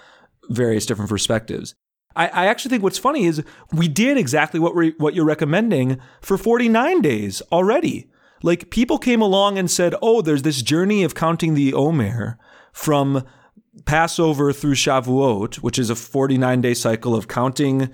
various 0.49 0.85
different 0.85 1.09
perspectives. 1.09 1.73
I, 2.15 2.27
I 2.27 2.45
actually 2.45 2.69
think 2.69 2.83
what's 2.83 2.97
funny 2.97 3.25
is 3.25 3.43
we 3.71 3.87
did 3.87 4.17
exactly 4.17 4.59
what 4.59 4.75
we 4.75 4.93
what 4.97 5.13
you're 5.13 5.25
recommending 5.25 5.99
for 6.21 6.37
49 6.37 7.01
days 7.01 7.41
already. 7.51 8.09
Like 8.43 8.69
people 8.69 8.97
came 8.97 9.21
along 9.21 9.57
and 9.57 9.69
said, 9.69 9.95
"Oh, 10.01 10.21
there's 10.21 10.43
this 10.43 10.61
journey 10.61 11.03
of 11.03 11.15
counting 11.15 11.55
the 11.55 11.73
Omer 11.73 12.37
from 12.73 13.23
Passover 13.85 14.53
through 14.53 14.75
Shavuot, 14.75 15.55
which 15.55 15.77
is 15.77 15.89
a 15.89 15.95
49 15.95 16.61
day 16.61 16.73
cycle 16.73 17.15
of 17.15 17.27
counting 17.27 17.89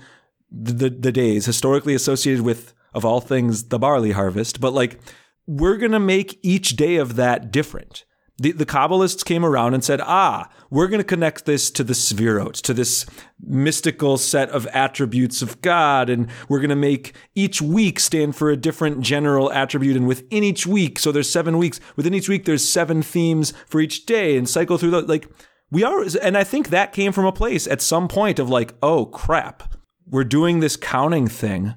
the, 0.50 0.72
the, 0.72 0.90
the 0.90 1.12
days 1.12 1.46
historically 1.46 1.94
associated 1.94 2.44
with 2.44 2.74
of 2.94 3.04
all 3.04 3.20
things, 3.20 3.64
the 3.68 3.78
barley 3.78 4.12
harvest. 4.12 4.60
But 4.60 4.72
like, 4.72 5.00
we're 5.46 5.78
going 5.78 5.92
to 5.92 6.00
make 6.00 6.38
each 6.42 6.76
day 6.76 6.96
of 6.96 7.16
that 7.16 7.50
different. 7.50 8.04
The, 8.38 8.52
the 8.52 8.66
Kabbalists 8.66 9.24
came 9.24 9.44
around 9.44 9.74
and 9.74 9.84
said, 9.84 10.00
ah, 10.00 10.48
we're 10.70 10.88
going 10.88 11.00
to 11.00 11.04
connect 11.04 11.44
this 11.44 11.70
to 11.72 11.84
the 11.84 11.92
Sefirot, 11.92 12.60
to 12.62 12.74
this 12.74 13.06
mystical 13.40 14.16
set 14.16 14.48
of 14.50 14.66
attributes 14.68 15.42
of 15.42 15.60
God. 15.60 16.08
And 16.08 16.28
we're 16.48 16.58
going 16.58 16.70
to 16.70 16.76
make 16.76 17.14
each 17.34 17.60
week 17.62 18.00
stand 18.00 18.34
for 18.34 18.50
a 18.50 18.56
different 18.56 19.00
general 19.00 19.52
attribute. 19.52 19.96
And 19.96 20.08
within 20.08 20.42
each 20.42 20.66
week, 20.66 20.98
so 20.98 21.12
there's 21.12 21.30
seven 21.30 21.58
weeks, 21.58 21.78
within 21.94 22.14
each 22.14 22.28
week, 22.28 22.44
there's 22.46 22.66
seven 22.68 23.02
themes 23.02 23.52
for 23.66 23.80
each 23.80 24.06
day 24.06 24.36
and 24.36 24.48
cycle 24.48 24.78
through 24.78 24.90
the, 24.90 25.02
like, 25.02 25.28
we 25.70 25.84
are, 25.84 26.04
and 26.20 26.36
I 26.36 26.44
think 26.44 26.68
that 26.68 26.92
came 26.92 27.12
from 27.12 27.24
a 27.24 27.32
place 27.32 27.66
at 27.66 27.80
some 27.80 28.06
point 28.06 28.38
of 28.38 28.50
like, 28.50 28.74
oh 28.82 29.06
crap, 29.06 29.74
we're 30.06 30.22
doing 30.22 30.60
this 30.60 30.76
counting 30.76 31.26
thing 31.26 31.76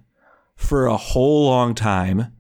for 0.58 0.86
a 0.86 0.98
whole 0.98 1.46
long 1.46 1.74
time. 1.74 2.35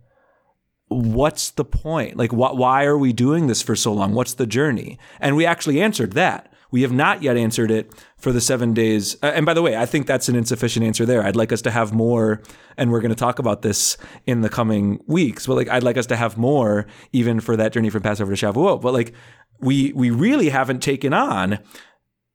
What's 0.88 1.52
the 1.52 1.66
point? 1.66 2.16
Like, 2.16 2.32
wh- 2.32 2.56
why 2.56 2.86
are 2.86 2.98
we 2.98 3.12
doing 3.12 3.48
this 3.48 3.62
for 3.62 3.76
so 3.76 3.94
long? 3.94 4.14
What's 4.14 4.36
the 4.36 4.46
journey? 4.46 5.00
And 5.20 5.36
we 5.36 5.46
actually 5.46 5.82
answered 5.82 6.14
that. 6.14 6.52
We 6.72 6.82
have 6.82 6.92
not 6.92 7.24
yet 7.24 7.38
answered 7.38 7.72
it 7.72 7.92
for 8.18 8.32
the 8.32 8.42
seven 8.42 8.74
days. 8.74 9.16
Uh, 9.24 9.28
and 9.28 9.46
by 9.46 9.54
the 9.54 9.62
way, 9.62 9.78
I 9.78 9.86
think 9.86 10.08
that's 10.08 10.28
an 10.30 10.36
insufficient 10.36 10.86
answer 10.86 11.06
there. 11.06 11.24
I'd 11.24 11.36
like 11.36 11.52
us 11.52 11.62
to 11.64 11.72
have 11.72 11.94
more, 11.94 12.42
and 12.78 12.92
we're 12.92 13.02
going 13.02 13.10
to 13.10 13.16
talk 13.16 13.40
about 13.40 13.62
this 13.62 13.98
in 14.26 14.42
the 14.42 14.50
coming 14.50 15.00
weeks. 15.08 15.48
But 15.48 15.56
like, 15.56 15.70
I'd 15.70 15.84
like 15.84 15.98
us 15.98 16.08
to 16.08 16.16
have 16.16 16.38
more 16.38 16.86
even 17.14 17.40
for 17.40 17.56
that 17.56 17.72
journey 17.72 17.90
from 17.90 18.04
Passover 18.04 18.36
to 18.36 18.46
Shavuot. 18.46 18.82
But 18.82 18.94
like, 18.94 19.14
we 19.60 19.94
we 19.94 20.10
really 20.10 20.50
haven't 20.50 20.82
taken 20.82 21.14
on 21.14 21.60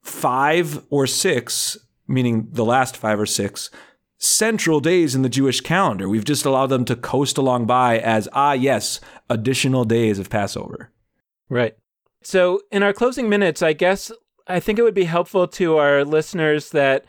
five 0.02 0.84
or 0.90 1.06
six, 1.06 1.76
meaning 2.08 2.48
the 2.50 2.64
last 2.64 2.96
five 2.96 3.20
or 3.20 3.26
six 3.26 3.70
central 4.20 4.80
days 4.80 5.14
in 5.14 5.22
the 5.22 5.28
Jewish 5.28 5.62
calendar. 5.62 6.08
We've 6.08 6.24
just 6.24 6.44
allowed 6.44 6.66
them 6.66 6.84
to 6.84 6.94
coast 6.94 7.38
along 7.38 7.66
by 7.66 7.98
as 7.98 8.28
ah 8.32 8.52
yes, 8.52 9.00
additional 9.28 9.84
days 9.84 10.18
of 10.18 10.30
Passover. 10.30 10.90
Right. 11.48 11.76
So 12.22 12.60
in 12.70 12.82
our 12.82 12.92
closing 12.92 13.28
minutes, 13.28 13.62
I 13.62 13.72
guess 13.72 14.12
I 14.46 14.60
think 14.60 14.78
it 14.78 14.82
would 14.82 14.94
be 14.94 15.04
helpful 15.04 15.48
to 15.48 15.78
our 15.78 16.04
listeners 16.04 16.70
that 16.70 17.06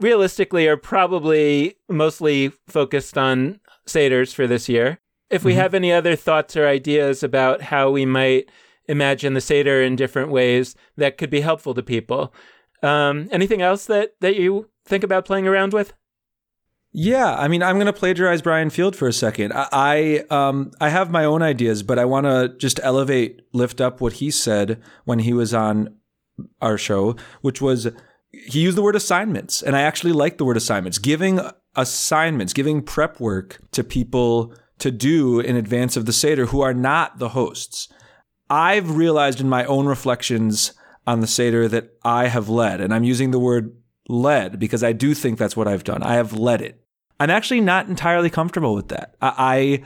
realistically 0.00 0.66
are 0.66 0.76
probably 0.76 1.76
mostly 1.88 2.52
focused 2.66 3.18
on 3.18 3.60
Seders 3.86 4.34
for 4.34 4.46
this 4.46 4.68
year. 4.68 5.00
If 5.30 5.44
we 5.44 5.52
mm-hmm. 5.52 5.60
have 5.60 5.74
any 5.74 5.92
other 5.92 6.16
thoughts 6.16 6.56
or 6.56 6.66
ideas 6.66 7.22
about 7.22 7.60
how 7.60 7.90
we 7.90 8.06
might 8.06 8.50
imagine 8.86 9.34
the 9.34 9.40
Seder 9.40 9.82
in 9.82 9.96
different 9.96 10.30
ways 10.30 10.74
that 10.96 11.18
could 11.18 11.28
be 11.28 11.42
helpful 11.42 11.74
to 11.74 11.82
people. 11.82 12.32
Um, 12.82 13.28
anything 13.30 13.60
else 13.60 13.84
that, 13.86 14.12
that 14.20 14.36
you 14.36 14.70
think 14.86 15.04
about 15.04 15.26
playing 15.26 15.46
around 15.46 15.74
with? 15.74 15.92
Yeah, 16.92 17.34
I 17.34 17.48
mean, 17.48 17.62
I'm 17.62 17.76
going 17.76 17.86
to 17.86 17.92
plagiarize 17.92 18.40
Brian 18.40 18.70
Field 18.70 18.96
for 18.96 19.06
a 19.06 19.12
second. 19.12 19.52
I 19.52 19.68
I, 19.72 20.24
um, 20.30 20.72
I 20.80 20.88
have 20.88 21.10
my 21.10 21.24
own 21.24 21.42
ideas, 21.42 21.82
but 21.82 21.98
I 21.98 22.04
want 22.06 22.26
to 22.26 22.54
just 22.56 22.80
elevate, 22.82 23.42
lift 23.52 23.80
up 23.80 24.00
what 24.00 24.14
he 24.14 24.30
said 24.30 24.80
when 25.04 25.20
he 25.20 25.32
was 25.32 25.52
on 25.52 25.94
our 26.60 26.78
show, 26.78 27.16
which 27.42 27.60
was 27.60 27.88
he 28.30 28.60
used 28.60 28.76
the 28.76 28.82
word 28.82 28.96
assignments, 28.96 29.62
and 29.62 29.76
I 29.76 29.82
actually 29.82 30.12
like 30.12 30.38
the 30.38 30.44
word 30.44 30.56
assignments. 30.56 30.98
Giving 30.98 31.40
assignments, 31.76 32.52
giving 32.52 32.82
prep 32.82 33.20
work 33.20 33.58
to 33.72 33.84
people 33.84 34.54
to 34.78 34.90
do 34.90 35.40
in 35.40 35.56
advance 35.56 35.96
of 35.96 36.06
the 36.06 36.12
Seder 36.12 36.46
who 36.46 36.60
are 36.60 36.74
not 36.74 37.18
the 37.18 37.30
hosts. 37.30 37.88
I've 38.50 38.96
realized 38.96 39.40
in 39.40 39.48
my 39.48 39.64
own 39.64 39.86
reflections 39.86 40.72
on 41.06 41.20
the 41.20 41.26
Seder 41.26 41.68
that 41.68 41.90
I 42.04 42.28
have 42.28 42.48
led, 42.48 42.80
and 42.80 42.94
I'm 42.94 43.04
using 43.04 43.30
the 43.30 43.38
word 43.38 43.76
led 44.08 44.58
because 44.58 44.82
I 44.82 44.92
do 44.92 45.14
think 45.14 45.38
that's 45.38 45.56
what 45.56 45.68
I've 45.68 45.84
done. 45.84 46.02
I 46.02 46.14
have 46.14 46.32
led 46.32 46.62
it. 46.62 46.80
I'm 47.20 47.30
actually 47.30 47.60
not 47.60 47.88
entirely 47.88 48.30
comfortable 48.30 48.74
with 48.74 48.88
that. 48.88 49.14
I, 49.20 49.84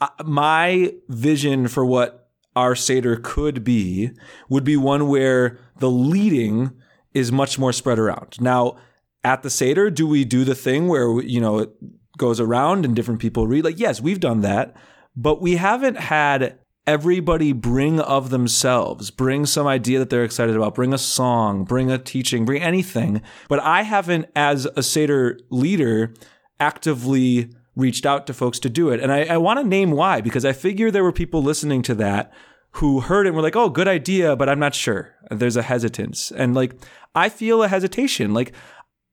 I 0.00 0.08
my 0.24 0.94
vision 1.08 1.68
for 1.68 1.84
what 1.84 2.30
our 2.54 2.74
Seder 2.74 3.16
could 3.16 3.64
be 3.64 4.10
would 4.48 4.64
be 4.64 4.76
one 4.76 5.08
where 5.08 5.58
the 5.78 5.90
leading 5.90 6.72
is 7.14 7.32
much 7.32 7.58
more 7.58 7.72
spread 7.72 7.98
around. 7.98 8.40
Now, 8.40 8.76
at 9.24 9.42
the 9.42 9.50
Seder, 9.50 9.90
do 9.90 10.06
we 10.06 10.24
do 10.24 10.44
the 10.44 10.54
thing 10.54 10.88
where, 10.88 11.20
you 11.22 11.40
know, 11.40 11.60
it 11.60 11.70
goes 12.18 12.40
around 12.40 12.84
and 12.84 12.96
different 12.96 13.20
people 13.20 13.46
read? 13.46 13.64
Like, 13.64 13.78
yes, 13.78 14.00
we've 14.00 14.20
done 14.20 14.40
that, 14.40 14.74
but 15.14 15.40
we 15.40 15.56
haven't 15.56 15.98
had 15.98 16.58
everybody 16.86 17.52
bring 17.52 18.00
of 18.00 18.30
themselves, 18.30 19.10
bring 19.10 19.46
some 19.46 19.66
idea 19.66 19.98
that 19.98 20.10
they're 20.10 20.24
excited 20.24 20.56
about, 20.56 20.74
bring 20.74 20.92
a 20.92 20.98
song, 20.98 21.64
bring 21.64 21.90
a 21.90 21.98
teaching, 21.98 22.44
bring 22.44 22.62
anything. 22.62 23.22
But 23.48 23.60
I 23.60 23.82
haven't, 23.82 24.26
as 24.34 24.66
a 24.76 24.82
Seder 24.82 25.38
leader, 25.50 26.14
actively 26.58 27.50
reached 27.74 28.04
out 28.04 28.26
to 28.26 28.34
folks 28.34 28.58
to 28.60 28.68
do 28.68 28.90
it. 28.90 29.00
And 29.00 29.12
I, 29.12 29.24
I 29.24 29.36
want 29.36 29.60
to 29.60 29.66
name 29.66 29.92
why, 29.92 30.20
because 30.20 30.44
I 30.44 30.52
figure 30.52 30.90
there 30.90 31.04
were 31.04 31.12
people 31.12 31.42
listening 31.42 31.82
to 31.82 31.94
that 31.96 32.32
who 32.76 33.00
heard 33.00 33.26
it 33.26 33.30
and 33.30 33.36
were 33.36 33.42
like, 33.42 33.56
oh, 33.56 33.68
good 33.68 33.88
idea, 33.88 34.34
but 34.34 34.48
I'm 34.48 34.58
not 34.58 34.74
sure. 34.74 35.14
There's 35.30 35.56
a 35.56 35.62
hesitance. 35.62 36.30
And 36.32 36.54
like, 36.54 36.74
I 37.14 37.28
feel 37.28 37.62
a 37.62 37.68
hesitation. 37.68 38.34
Like, 38.34 38.52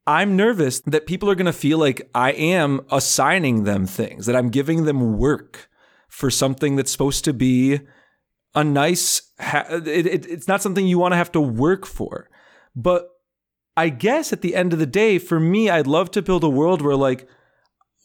I'm 0.08 0.36
nervous 0.36 0.80
that 0.82 1.06
people 1.06 1.30
are 1.30 1.36
going 1.36 1.46
to 1.46 1.54
feel 1.54 1.78
like 1.78 2.10
I 2.16 2.32
am 2.32 2.82
assigning 2.90 3.64
them 3.64 3.86
things, 3.86 4.26
that 4.26 4.36
I'm 4.36 4.50
giving 4.50 4.86
them 4.86 5.18
work 5.18 5.69
for 6.10 6.30
something 6.30 6.76
that's 6.76 6.92
supposed 6.92 7.24
to 7.24 7.34
be 7.34 7.80
a 8.56 8.64
nice 8.64 9.32
it, 9.40 9.88
it, 9.88 10.26
it's 10.26 10.48
not 10.48 10.62
something 10.62 10.86
you 10.86 11.00
want 11.00 11.14
to 11.14 11.18
have 11.18 11.32
to 11.32 11.42
work 11.42 11.86
for. 11.86 12.30
But 12.76 13.10
i 13.78 13.88
guess 13.88 14.34
at 14.34 14.42
the 14.42 14.56
end 14.56 14.74
of 14.74 14.80
the 14.80 14.86
day 14.86 15.20
for 15.20 15.40
me 15.40 15.70
i'd 15.70 15.86
love 15.86 16.10
to 16.10 16.24
build 16.24 16.44
a 16.44 16.50
world 16.50 16.82
where 16.82 16.96
like 16.96 17.28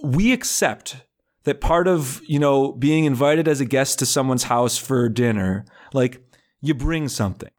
we 0.02 0.30
accept 0.30 0.96
that 1.44 1.60
part 1.60 1.86
of 1.86 2.20
you 2.26 2.38
know 2.38 2.72
being 2.72 3.04
invited 3.04 3.46
as 3.46 3.60
a 3.60 3.64
guest 3.64 3.98
to 3.98 4.06
someone's 4.06 4.44
house 4.44 4.76
for 4.76 5.08
dinner 5.08 5.64
like 5.92 6.22
you 6.60 6.74
bring 6.74 7.08
something. 7.08 7.50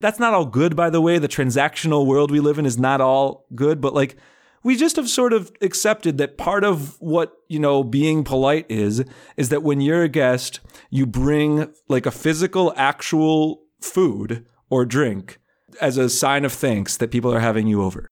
That's 0.00 0.18
not 0.18 0.34
all 0.34 0.44
good 0.46 0.76
by 0.76 0.90
the 0.90 1.00
way. 1.00 1.18
The 1.18 1.28
transactional 1.28 2.06
world 2.06 2.30
we 2.30 2.40
live 2.40 2.58
in 2.58 2.66
is 2.66 2.78
not 2.78 3.00
all 3.00 3.46
good 3.54 3.80
but 3.80 3.94
like 3.94 4.16
we 4.62 4.76
just 4.76 4.96
have 4.96 5.08
sort 5.08 5.32
of 5.32 5.52
accepted 5.60 6.18
that 6.18 6.38
part 6.38 6.64
of 6.64 7.00
what, 7.00 7.32
you 7.48 7.58
know, 7.58 7.82
being 7.82 8.24
polite 8.24 8.66
is, 8.68 9.04
is 9.36 9.48
that 9.48 9.62
when 9.62 9.80
you're 9.80 10.02
a 10.02 10.08
guest, 10.08 10.60
you 10.90 11.06
bring 11.06 11.72
like 11.88 12.06
a 12.06 12.10
physical, 12.10 12.72
actual 12.76 13.62
food 13.80 14.46
or 14.70 14.84
drink 14.84 15.38
as 15.80 15.96
a 15.96 16.08
sign 16.08 16.44
of 16.44 16.52
thanks 16.52 16.96
that 16.96 17.10
people 17.10 17.32
are 17.32 17.40
having 17.40 17.66
you 17.66 17.82
over. 17.82 18.08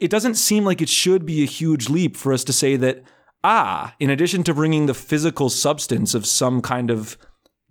It 0.00 0.10
doesn't 0.10 0.34
seem 0.34 0.64
like 0.64 0.82
it 0.82 0.88
should 0.88 1.24
be 1.24 1.42
a 1.42 1.46
huge 1.46 1.88
leap 1.88 2.16
for 2.16 2.32
us 2.32 2.44
to 2.44 2.52
say 2.52 2.76
that, 2.76 3.02
ah, 3.42 3.94
in 3.98 4.10
addition 4.10 4.42
to 4.44 4.54
bringing 4.54 4.86
the 4.86 4.94
physical 4.94 5.48
substance 5.48 6.14
of 6.14 6.26
some 6.26 6.60
kind 6.60 6.90
of 6.90 7.16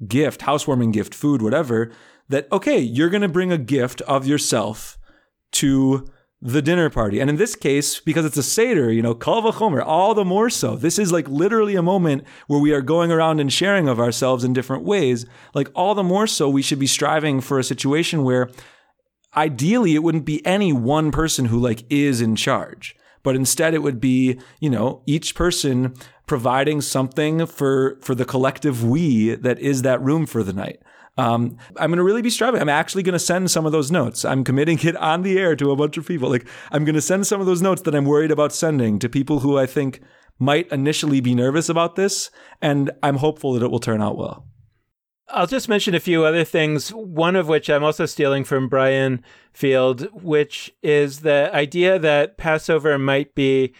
gift, 0.07 0.43
housewarming 0.43 0.91
gift, 0.91 1.13
food, 1.13 1.41
whatever, 1.41 1.91
that, 2.29 2.51
okay, 2.51 2.79
you're 2.79 3.09
going 3.09 3.21
to 3.21 3.27
bring 3.27 3.51
a 3.51 3.57
gift 3.57 4.01
of 4.01 4.25
yourself 4.25 4.97
to 5.51 6.07
the 6.45 6.61
dinner 6.61 6.89
party. 6.89 7.21
And 7.21 7.29
in 7.29 7.37
this 7.37 7.55
case, 7.55 8.01
because 8.01 8.25
it's 8.25 8.35
a 8.35 8.43
Seder, 8.43 8.91
you 8.91 9.01
know, 9.01 9.15
Kal 9.15 9.41
Vachomer, 9.41 9.81
all 9.83 10.13
the 10.13 10.25
more 10.25 10.49
so. 10.49 10.75
This 10.75 10.99
is 10.99 11.09
like 11.09 11.27
literally 11.29 11.75
a 11.75 11.81
moment 11.81 12.25
where 12.47 12.59
we 12.59 12.73
are 12.73 12.81
going 12.81 13.13
around 13.13 13.39
and 13.39 13.51
sharing 13.51 13.87
of 13.87 13.97
ourselves 13.97 14.43
in 14.43 14.51
different 14.51 14.83
ways. 14.83 15.25
Like 15.53 15.69
all 15.73 15.95
the 15.95 16.03
more 16.03 16.27
so, 16.27 16.49
we 16.49 16.61
should 16.61 16.79
be 16.79 16.87
striving 16.87 17.39
for 17.39 17.59
a 17.59 17.63
situation 17.63 18.25
where 18.25 18.49
ideally 19.37 19.95
it 19.95 20.03
wouldn't 20.03 20.25
be 20.25 20.45
any 20.45 20.73
one 20.73 21.11
person 21.11 21.45
who 21.45 21.57
like 21.57 21.85
is 21.89 22.19
in 22.19 22.35
charge. 22.35 22.93
But 23.23 23.37
instead 23.37 23.73
it 23.73 23.81
would 23.81 24.01
be, 24.01 24.37
you 24.59 24.69
know, 24.69 25.01
each 25.05 25.35
person 25.35 25.93
providing 26.27 26.81
something 26.81 27.45
for 27.45 27.97
for 28.01 28.15
the 28.15 28.25
collective 28.25 28.83
we 28.83 29.35
that 29.35 29.59
is 29.59 29.81
that 29.83 30.01
room 30.01 30.25
for 30.25 30.43
the 30.43 30.53
night. 30.53 30.81
Um, 31.17 31.57
I'm 31.77 31.89
going 31.89 31.97
to 31.97 32.03
really 32.03 32.21
be 32.23 32.29
striving. 32.29 32.59
I'm 32.59 32.69
actually 32.69 33.03
going 33.03 33.13
to 33.13 33.19
send 33.19 33.51
some 33.51 33.65
of 33.65 33.71
those 33.71 33.91
notes. 33.91 34.25
I'm 34.25 34.43
committing 34.43 34.79
it 34.79 34.95
on 34.97 35.21
the 35.21 35.37
air 35.37 35.55
to 35.55 35.71
a 35.71 35.75
bunch 35.75 35.97
of 35.97 36.07
people. 36.07 36.29
Like 36.29 36.47
I'm 36.71 36.85
going 36.85 36.95
to 36.95 37.01
send 37.01 37.27
some 37.27 37.39
of 37.39 37.45
those 37.45 37.61
notes 37.61 37.83
that 37.83 37.93
I'm 37.93 38.05
worried 38.05 38.31
about 38.31 38.53
sending 38.53 38.97
to 38.99 39.09
people 39.09 39.39
who 39.39 39.57
I 39.57 39.65
think 39.65 40.01
might 40.39 40.71
initially 40.71 41.21
be 41.21 41.35
nervous 41.35 41.69
about 41.69 41.95
this, 41.95 42.31
and 42.61 42.91
I'm 43.03 43.17
hopeful 43.17 43.53
that 43.53 43.63
it 43.63 43.69
will 43.69 43.79
turn 43.79 44.01
out 44.01 44.17
well. 44.17 44.47
I'll 45.29 45.47
just 45.47 45.69
mention 45.69 45.95
a 45.95 45.99
few 45.99 46.25
other 46.25 46.43
things, 46.43 46.89
one 46.89 47.35
of 47.35 47.47
which 47.47 47.69
I'm 47.69 47.83
also 47.83 48.05
stealing 48.05 48.43
from 48.43 48.67
Brian 48.67 49.23
Field, 49.53 50.07
which 50.11 50.71
is 50.83 51.21
the 51.21 51.49
idea 51.53 51.97
that 51.97 52.37
Passover 52.37 52.99
might 52.99 53.33
be 53.33 53.73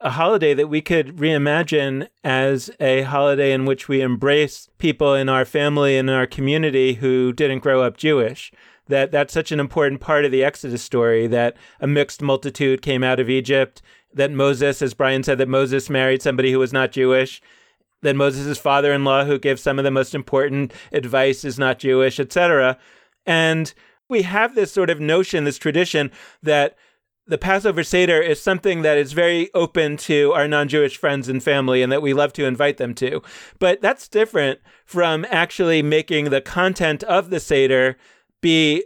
a 0.00 0.10
holiday 0.10 0.54
that 0.54 0.68
we 0.68 0.80
could 0.80 1.16
reimagine 1.16 2.08
as 2.22 2.70
a 2.78 3.02
holiday 3.02 3.52
in 3.52 3.64
which 3.64 3.88
we 3.88 4.00
embrace 4.00 4.68
people 4.78 5.14
in 5.14 5.28
our 5.28 5.44
family 5.44 5.96
and 5.96 6.08
in 6.08 6.14
our 6.14 6.26
community 6.26 6.94
who 6.94 7.32
didn't 7.32 7.60
grow 7.60 7.82
up 7.82 7.96
Jewish. 7.96 8.52
That 8.86 9.10
that's 9.10 9.34
such 9.34 9.52
an 9.52 9.60
important 9.60 10.00
part 10.00 10.24
of 10.24 10.30
the 10.30 10.44
Exodus 10.44 10.82
story 10.82 11.26
that 11.26 11.56
a 11.80 11.86
mixed 11.86 12.22
multitude 12.22 12.80
came 12.80 13.04
out 13.04 13.20
of 13.20 13.28
Egypt, 13.28 13.82
that 14.14 14.30
Moses, 14.30 14.80
as 14.80 14.94
Brian 14.94 15.22
said, 15.22 15.38
that 15.38 15.48
Moses 15.48 15.90
married 15.90 16.22
somebody 16.22 16.52
who 16.52 16.58
was 16.58 16.72
not 16.72 16.92
Jewish, 16.92 17.42
that 18.02 18.16
Moses' 18.16 18.56
father-in-law 18.56 19.24
who 19.24 19.38
gives 19.38 19.62
some 19.62 19.78
of 19.78 19.84
the 19.84 19.90
most 19.90 20.14
important 20.14 20.72
advice 20.92 21.44
is 21.44 21.58
not 21.58 21.80
Jewish, 21.80 22.18
etc. 22.18 22.78
And 23.26 23.74
we 24.08 24.22
have 24.22 24.54
this 24.54 24.72
sort 24.72 24.90
of 24.90 25.00
notion, 25.00 25.44
this 25.44 25.58
tradition 25.58 26.10
that 26.42 26.76
the 27.28 27.38
Passover 27.38 27.84
Seder 27.84 28.20
is 28.20 28.40
something 28.40 28.82
that 28.82 28.96
is 28.96 29.12
very 29.12 29.50
open 29.54 29.96
to 29.98 30.32
our 30.32 30.48
non 30.48 30.66
Jewish 30.68 30.96
friends 30.96 31.28
and 31.28 31.42
family 31.42 31.82
and 31.82 31.92
that 31.92 32.02
we 32.02 32.14
love 32.14 32.32
to 32.34 32.46
invite 32.46 32.78
them 32.78 32.94
to. 32.94 33.22
But 33.58 33.82
that's 33.82 34.08
different 34.08 34.60
from 34.84 35.26
actually 35.28 35.82
making 35.82 36.30
the 36.30 36.40
content 36.40 37.04
of 37.04 37.30
the 37.30 37.38
Seder 37.38 37.96
be 38.40 38.84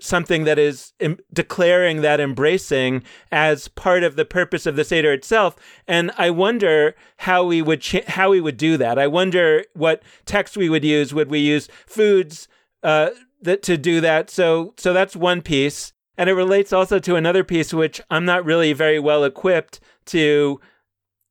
something 0.00 0.44
that 0.44 0.58
is 0.58 0.92
Im- 1.00 1.18
declaring 1.32 2.02
that 2.02 2.20
embracing 2.20 3.02
as 3.32 3.68
part 3.68 4.04
of 4.04 4.16
the 4.16 4.24
purpose 4.24 4.66
of 4.66 4.76
the 4.76 4.84
Seder 4.84 5.12
itself. 5.12 5.56
And 5.88 6.12
I 6.16 6.30
wonder 6.30 6.94
how 7.18 7.44
we 7.44 7.62
would 7.62 7.80
ch- 7.80 8.04
how 8.06 8.30
we 8.30 8.40
would 8.40 8.58
do 8.58 8.76
that. 8.76 8.98
I 8.98 9.06
wonder 9.06 9.64
what 9.74 10.02
text 10.26 10.56
we 10.56 10.68
would 10.68 10.84
use. 10.84 11.14
Would 11.14 11.30
we 11.30 11.40
use 11.40 11.68
foods 11.86 12.48
uh, 12.82 13.10
that 13.40 13.62
to 13.64 13.76
do 13.76 14.00
that? 14.02 14.30
So 14.30 14.74
so 14.76 14.92
that's 14.92 15.16
one 15.16 15.42
piece. 15.42 15.92
And 16.18 16.28
it 16.28 16.34
relates 16.34 16.72
also 16.72 16.98
to 16.98 17.14
another 17.14 17.44
piece, 17.44 17.72
which 17.72 18.00
I'm 18.10 18.24
not 18.24 18.44
really 18.44 18.72
very 18.72 18.98
well 18.98 19.22
equipped 19.22 19.78
to 20.06 20.60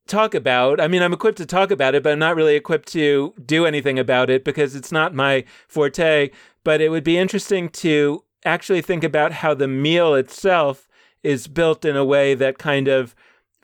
talk 0.07 0.33
about. 0.33 0.79
I 0.79 0.87
mean, 0.87 1.03
I'm 1.03 1.11
equipped 1.11 1.37
to 1.39 1.45
talk 1.45 1.71
about 1.71 1.93
it, 1.93 2.03
but 2.03 2.13
I'm 2.13 2.19
not 2.19 2.37
really 2.37 2.55
equipped 2.55 2.87
to 2.93 3.33
do 3.45 3.65
anything 3.65 3.99
about 3.99 4.29
it 4.29 4.45
because 4.45 4.75
it's 4.75 4.91
not 4.91 5.13
my 5.13 5.43
forte. 5.67 6.29
But 6.63 6.79
it 6.79 6.87
would 6.87 7.03
be 7.03 7.17
interesting 7.17 7.67
to 7.69 8.23
actually 8.45 8.81
think 8.81 9.03
about 9.03 9.33
how 9.33 9.53
the 9.53 9.67
meal 9.67 10.15
itself 10.15 10.87
is 11.21 11.47
built 11.47 11.83
in 11.83 11.97
a 11.97 12.05
way 12.05 12.33
that 12.33 12.57
kind 12.57 12.87
of 12.87 13.13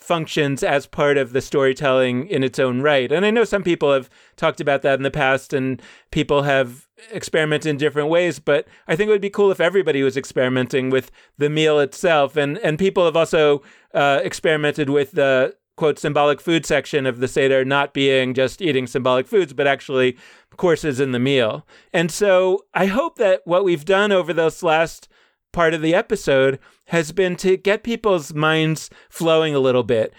functions 0.03 0.63
as 0.63 0.85
part 0.85 1.17
of 1.17 1.31
the 1.31 1.41
storytelling 1.41 2.27
in 2.27 2.43
its 2.43 2.59
own 2.59 2.81
right. 2.81 3.11
And 3.11 3.25
I 3.25 3.31
know 3.31 3.43
some 3.43 3.63
people 3.63 3.93
have 3.93 4.09
talked 4.35 4.59
about 4.59 4.81
that 4.81 4.99
in 4.99 5.03
the 5.03 5.11
past 5.11 5.53
and 5.53 5.81
people 6.11 6.43
have 6.43 6.87
experimented 7.11 7.69
in 7.69 7.77
different 7.77 8.09
ways, 8.09 8.39
but 8.39 8.67
I 8.87 8.95
think 8.95 9.07
it 9.07 9.11
would 9.11 9.21
be 9.21 9.29
cool 9.29 9.51
if 9.51 9.61
everybody 9.61 10.03
was 10.03 10.17
experimenting 10.17 10.89
with 10.89 11.09
the 11.37 11.49
meal 11.49 11.79
itself. 11.79 12.35
And 12.35 12.57
and 12.59 12.77
people 12.77 13.05
have 13.05 13.15
also 13.15 13.61
uh, 13.93 14.19
experimented 14.23 14.89
with 14.89 15.11
the 15.11 15.55
quote 15.75 15.97
symbolic 15.97 16.39
food 16.39 16.65
section 16.65 17.05
of 17.05 17.19
the 17.19 17.27
Seder 17.27 17.65
not 17.65 17.93
being 17.93 18.33
just 18.33 18.61
eating 18.61 18.85
symbolic 18.85 19.27
foods, 19.27 19.53
but 19.53 19.67
actually 19.67 20.17
courses 20.57 20.99
in 20.99 21.13
the 21.13 21.19
meal. 21.19 21.65
And 21.91 22.11
so 22.11 22.65
I 22.73 22.85
hope 22.85 23.17
that 23.17 23.41
what 23.45 23.63
we've 23.63 23.85
done 23.85 24.11
over 24.11 24.33
this 24.33 24.61
last 24.61 25.07
part 25.53 25.73
of 25.73 25.81
the 25.81 25.95
episode 25.95 26.59
has 26.87 27.13
been 27.13 27.37
to 27.37 27.55
get 27.55 27.83
people's 27.83 28.33
minds 28.33 28.89
flowing 29.09 29.55
a 29.55 29.59
little 29.59 29.83
bit. 29.83 30.13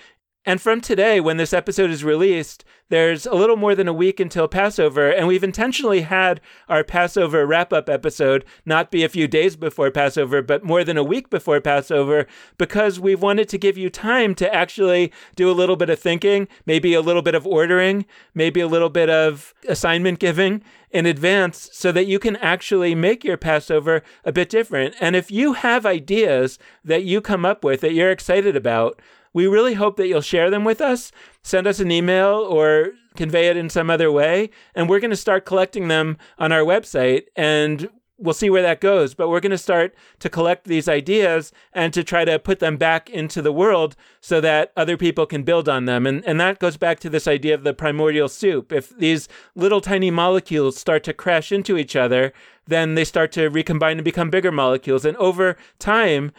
And 0.46 0.60
from 0.60 0.82
today, 0.82 1.20
when 1.20 1.38
this 1.38 1.54
episode 1.54 1.90
is 1.90 2.04
released, 2.04 2.64
there's 2.90 3.24
a 3.24 3.34
little 3.34 3.56
more 3.56 3.74
than 3.74 3.88
a 3.88 3.94
week 3.94 4.20
until 4.20 4.46
Passover, 4.46 5.08
and 5.08 5.26
we've 5.26 5.42
intentionally 5.42 6.02
had 6.02 6.38
our 6.68 6.84
Passover 6.84 7.46
wrap 7.46 7.72
up 7.72 7.88
episode 7.88 8.44
not 8.66 8.90
be 8.90 9.02
a 9.02 9.08
few 9.08 9.26
days 9.26 9.56
before 9.56 9.90
Passover, 9.90 10.42
but 10.42 10.62
more 10.62 10.84
than 10.84 10.98
a 10.98 11.02
week 11.02 11.30
before 11.30 11.62
Passover, 11.62 12.26
because 12.58 13.00
we've 13.00 13.22
wanted 13.22 13.48
to 13.48 13.58
give 13.58 13.78
you 13.78 13.88
time 13.88 14.34
to 14.34 14.54
actually 14.54 15.10
do 15.34 15.50
a 15.50 15.52
little 15.52 15.76
bit 15.76 15.88
of 15.88 15.98
thinking, 15.98 16.46
maybe 16.66 16.92
a 16.92 17.00
little 17.00 17.22
bit 17.22 17.34
of 17.34 17.46
ordering, 17.46 18.04
maybe 18.34 18.60
a 18.60 18.68
little 18.68 18.90
bit 18.90 19.08
of 19.08 19.54
assignment 19.66 20.18
giving 20.18 20.62
in 20.90 21.06
advance 21.06 21.70
so 21.72 21.90
that 21.90 22.06
you 22.06 22.18
can 22.18 22.36
actually 22.36 22.94
make 22.94 23.24
your 23.24 23.38
Passover 23.38 24.02
a 24.24 24.30
bit 24.30 24.50
different. 24.50 24.94
And 25.00 25.16
if 25.16 25.30
you 25.30 25.54
have 25.54 25.86
ideas 25.86 26.58
that 26.84 27.02
you 27.02 27.22
come 27.22 27.46
up 27.46 27.64
with 27.64 27.80
that 27.80 27.94
you're 27.94 28.12
excited 28.12 28.54
about, 28.54 29.00
we 29.34 29.46
really 29.46 29.74
hope 29.74 29.96
that 29.96 30.06
you'll 30.06 30.22
share 30.22 30.48
them 30.48 30.64
with 30.64 30.80
us. 30.80 31.12
Send 31.42 31.66
us 31.66 31.80
an 31.80 31.90
email 31.90 32.38
or 32.38 32.92
convey 33.16 33.48
it 33.48 33.56
in 33.56 33.68
some 33.68 33.90
other 33.90 34.10
way. 34.10 34.48
And 34.74 34.88
we're 34.88 35.00
going 35.00 35.10
to 35.10 35.16
start 35.16 35.44
collecting 35.44 35.88
them 35.88 36.16
on 36.38 36.52
our 36.52 36.62
website 36.62 37.24
and 37.36 37.90
we'll 38.16 38.34
see 38.34 38.48
where 38.48 38.62
that 38.62 38.80
goes. 38.80 39.14
But 39.14 39.28
we're 39.28 39.40
going 39.40 39.50
to 39.50 39.58
start 39.58 39.94
to 40.20 40.28
collect 40.28 40.66
these 40.66 40.88
ideas 40.88 41.52
and 41.72 41.92
to 41.92 42.04
try 42.04 42.24
to 42.24 42.38
put 42.38 42.60
them 42.60 42.76
back 42.76 43.10
into 43.10 43.42
the 43.42 43.52
world 43.52 43.96
so 44.20 44.40
that 44.40 44.72
other 44.76 44.96
people 44.96 45.26
can 45.26 45.42
build 45.42 45.68
on 45.68 45.84
them. 45.84 46.06
And, 46.06 46.24
and 46.24 46.40
that 46.40 46.58
goes 46.58 46.76
back 46.76 47.00
to 47.00 47.10
this 47.10 47.26
idea 47.26 47.54
of 47.54 47.64
the 47.64 47.74
primordial 47.74 48.28
soup. 48.28 48.72
If 48.72 48.96
these 48.96 49.28
little 49.54 49.80
tiny 49.80 50.10
molecules 50.10 50.76
start 50.76 51.04
to 51.04 51.12
crash 51.12 51.50
into 51.52 51.76
each 51.76 51.96
other, 51.96 52.32
then 52.66 52.94
they 52.94 53.04
start 53.04 53.32
to 53.32 53.48
recombine 53.48 53.98
and 53.98 54.04
become 54.04 54.30
bigger 54.30 54.52
molecules. 54.52 55.04
And 55.04 55.16
over 55.18 55.56
time, 55.78 56.32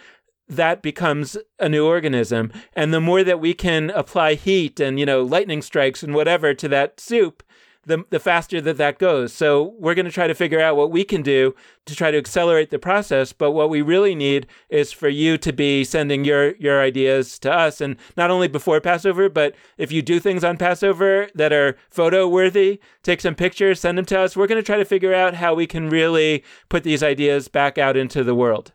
that 0.48 0.82
becomes 0.82 1.38
a 1.60 1.70
new 1.70 1.86
organism. 1.86 2.52
And 2.74 2.94
the 2.94 3.02
more 3.02 3.24
that 3.24 3.40
we 3.40 3.54
can 3.54 3.90
apply 3.92 4.36
heat 4.36 4.80
and, 4.80 5.00
you 5.00 5.06
know, 5.06 5.24
lightning 5.24 5.62
strikes 5.62 6.04
and 6.04 6.14
whatever 6.14 6.54
to 6.54 6.68
that 6.68 7.00
soup, 7.00 7.44
the, 7.86 8.04
the 8.10 8.20
faster 8.20 8.60
that 8.62 8.78
that 8.78 8.98
goes. 9.00 9.32
So 9.32 9.76
we're 9.78 9.94
going 9.94 10.06
to 10.06 10.12
try 10.12 10.28
to 10.28 10.34
figure 10.34 10.60
out 10.60 10.76
what 10.76 10.92
we 10.92 11.04
can 11.04 11.22
do 11.22 11.56
to 11.86 11.96
try 11.96 12.12
to 12.12 12.18
accelerate 12.18 12.72
the 12.72 12.80
process. 12.80 13.32
But 13.32 13.52
what 13.52 13.70
we 13.70 13.82
really 13.82 14.16
need 14.16 14.48
is 14.70 14.92
for 14.92 15.08
you 15.08 15.38
to 15.38 15.54
be 15.54 15.84
sending 15.84 16.26
your, 16.26 16.56
your 16.56 16.82
ideas 16.82 17.38
to 17.40 17.52
us. 17.54 17.82
And 17.82 17.98
not 18.18 18.32
only 18.32 18.48
before 18.48 18.82
Passover, 18.82 19.30
but 19.30 19.56
if 19.78 19.92
you 19.92 20.02
do 20.02 20.20
things 20.20 20.44
on 20.44 20.58
Passover 20.58 21.30
that 21.36 21.54
are 21.54 21.78
photo 21.90 22.28
worthy, 22.28 22.80
take 23.04 23.22
some 23.22 23.36
pictures, 23.36 23.80
send 23.80 23.98
them 23.98 24.06
to 24.06 24.20
us. 24.20 24.36
We're 24.36 24.48
going 24.48 24.62
to 24.62 24.66
try 24.66 24.78
to 24.78 24.86
figure 24.86 25.14
out 25.14 25.36
how 25.36 25.54
we 25.54 25.68
can 25.68 25.90
really 25.90 26.44
put 26.70 26.84
these 26.84 27.04
ideas 27.04 27.48
back 27.48 27.78
out 27.78 27.96
into 27.96 28.24
the 28.24 28.36
world. 28.36 28.74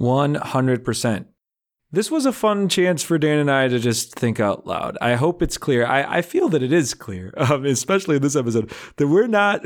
100%. 0.00 1.26
This 1.92 2.10
was 2.10 2.24
a 2.24 2.32
fun 2.32 2.68
chance 2.68 3.02
for 3.02 3.18
Dan 3.18 3.38
and 3.38 3.50
I 3.50 3.66
to 3.68 3.78
just 3.78 4.14
think 4.14 4.38
out 4.38 4.66
loud. 4.66 4.96
I 5.00 5.16
hope 5.16 5.42
it's 5.42 5.58
clear. 5.58 5.84
I, 5.84 6.18
I 6.18 6.22
feel 6.22 6.48
that 6.50 6.62
it 6.62 6.72
is 6.72 6.94
clear, 6.94 7.34
um, 7.36 7.64
especially 7.64 8.16
in 8.16 8.22
this 8.22 8.36
episode, 8.36 8.72
that 8.96 9.08
we're 9.08 9.26
not, 9.26 9.64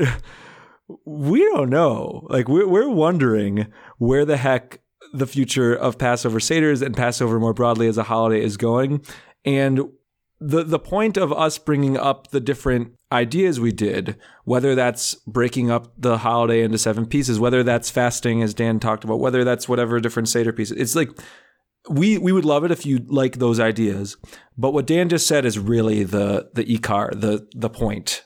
we 1.05 1.39
don't 1.39 1.69
know. 1.69 2.25
Like, 2.29 2.47
we're, 2.47 2.67
we're 2.67 2.89
wondering 2.89 3.67
where 3.97 4.25
the 4.25 4.37
heck 4.37 4.81
the 5.13 5.27
future 5.27 5.73
of 5.73 5.97
Passover 5.97 6.39
Seders 6.39 6.81
and 6.81 6.97
Passover 6.97 7.39
more 7.39 7.53
broadly 7.53 7.87
as 7.87 7.97
a 7.97 8.03
holiday 8.03 8.43
is 8.43 8.57
going. 8.57 9.05
And 9.45 9.81
the 10.39 10.63
the 10.63 10.79
point 10.79 11.17
of 11.17 11.31
us 11.31 11.57
bringing 11.57 11.97
up 11.97 12.27
the 12.27 12.39
different 12.39 12.93
ideas 13.11 13.59
we 13.59 13.71
did, 13.71 14.17
whether 14.43 14.75
that's 14.75 15.15
breaking 15.25 15.71
up 15.71 15.93
the 15.97 16.19
holiday 16.19 16.61
into 16.61 16.77
seven 16.77 17.05
pieces, 17.05 17.39
whether 17.39 17.63
that's 17.63 17.89
fasting, 17.89 18.41
as 18.41 18.53
Dan 18.53 18.79
talked 18.79 19.03
about, 19.03 19.19
whether 19.19 19.43
that's 19.43 19.69
whatever 19.69 19.99
different 19.99 20.27
Seder 20.27 20.51
pieces, 20.51 20.77
it's 20.77 20.95
like 20.95 21.09
we 21.89 22.17
we 22.17 22.31
would 22.31 22.45
love 22.45 22.63
it 22.65 22.71
if 22.71 22.85
you 22.85 22.99
like 23.07 23.37
those 23.37 23.59
ideas. 23.59 24.17
But 24.57 24.71
what 24.71 24.87
Dan 24.87 25.09
just 25.09 25.27
said 25.27 25.45
is 25.45 25.57
really 25.57 26.03
the 26.03 26.49
the 26.53 26.65
ikar, 26.65 27.19
the 27.19 27.47
the 27.55 27.69
point. 27.69 28.25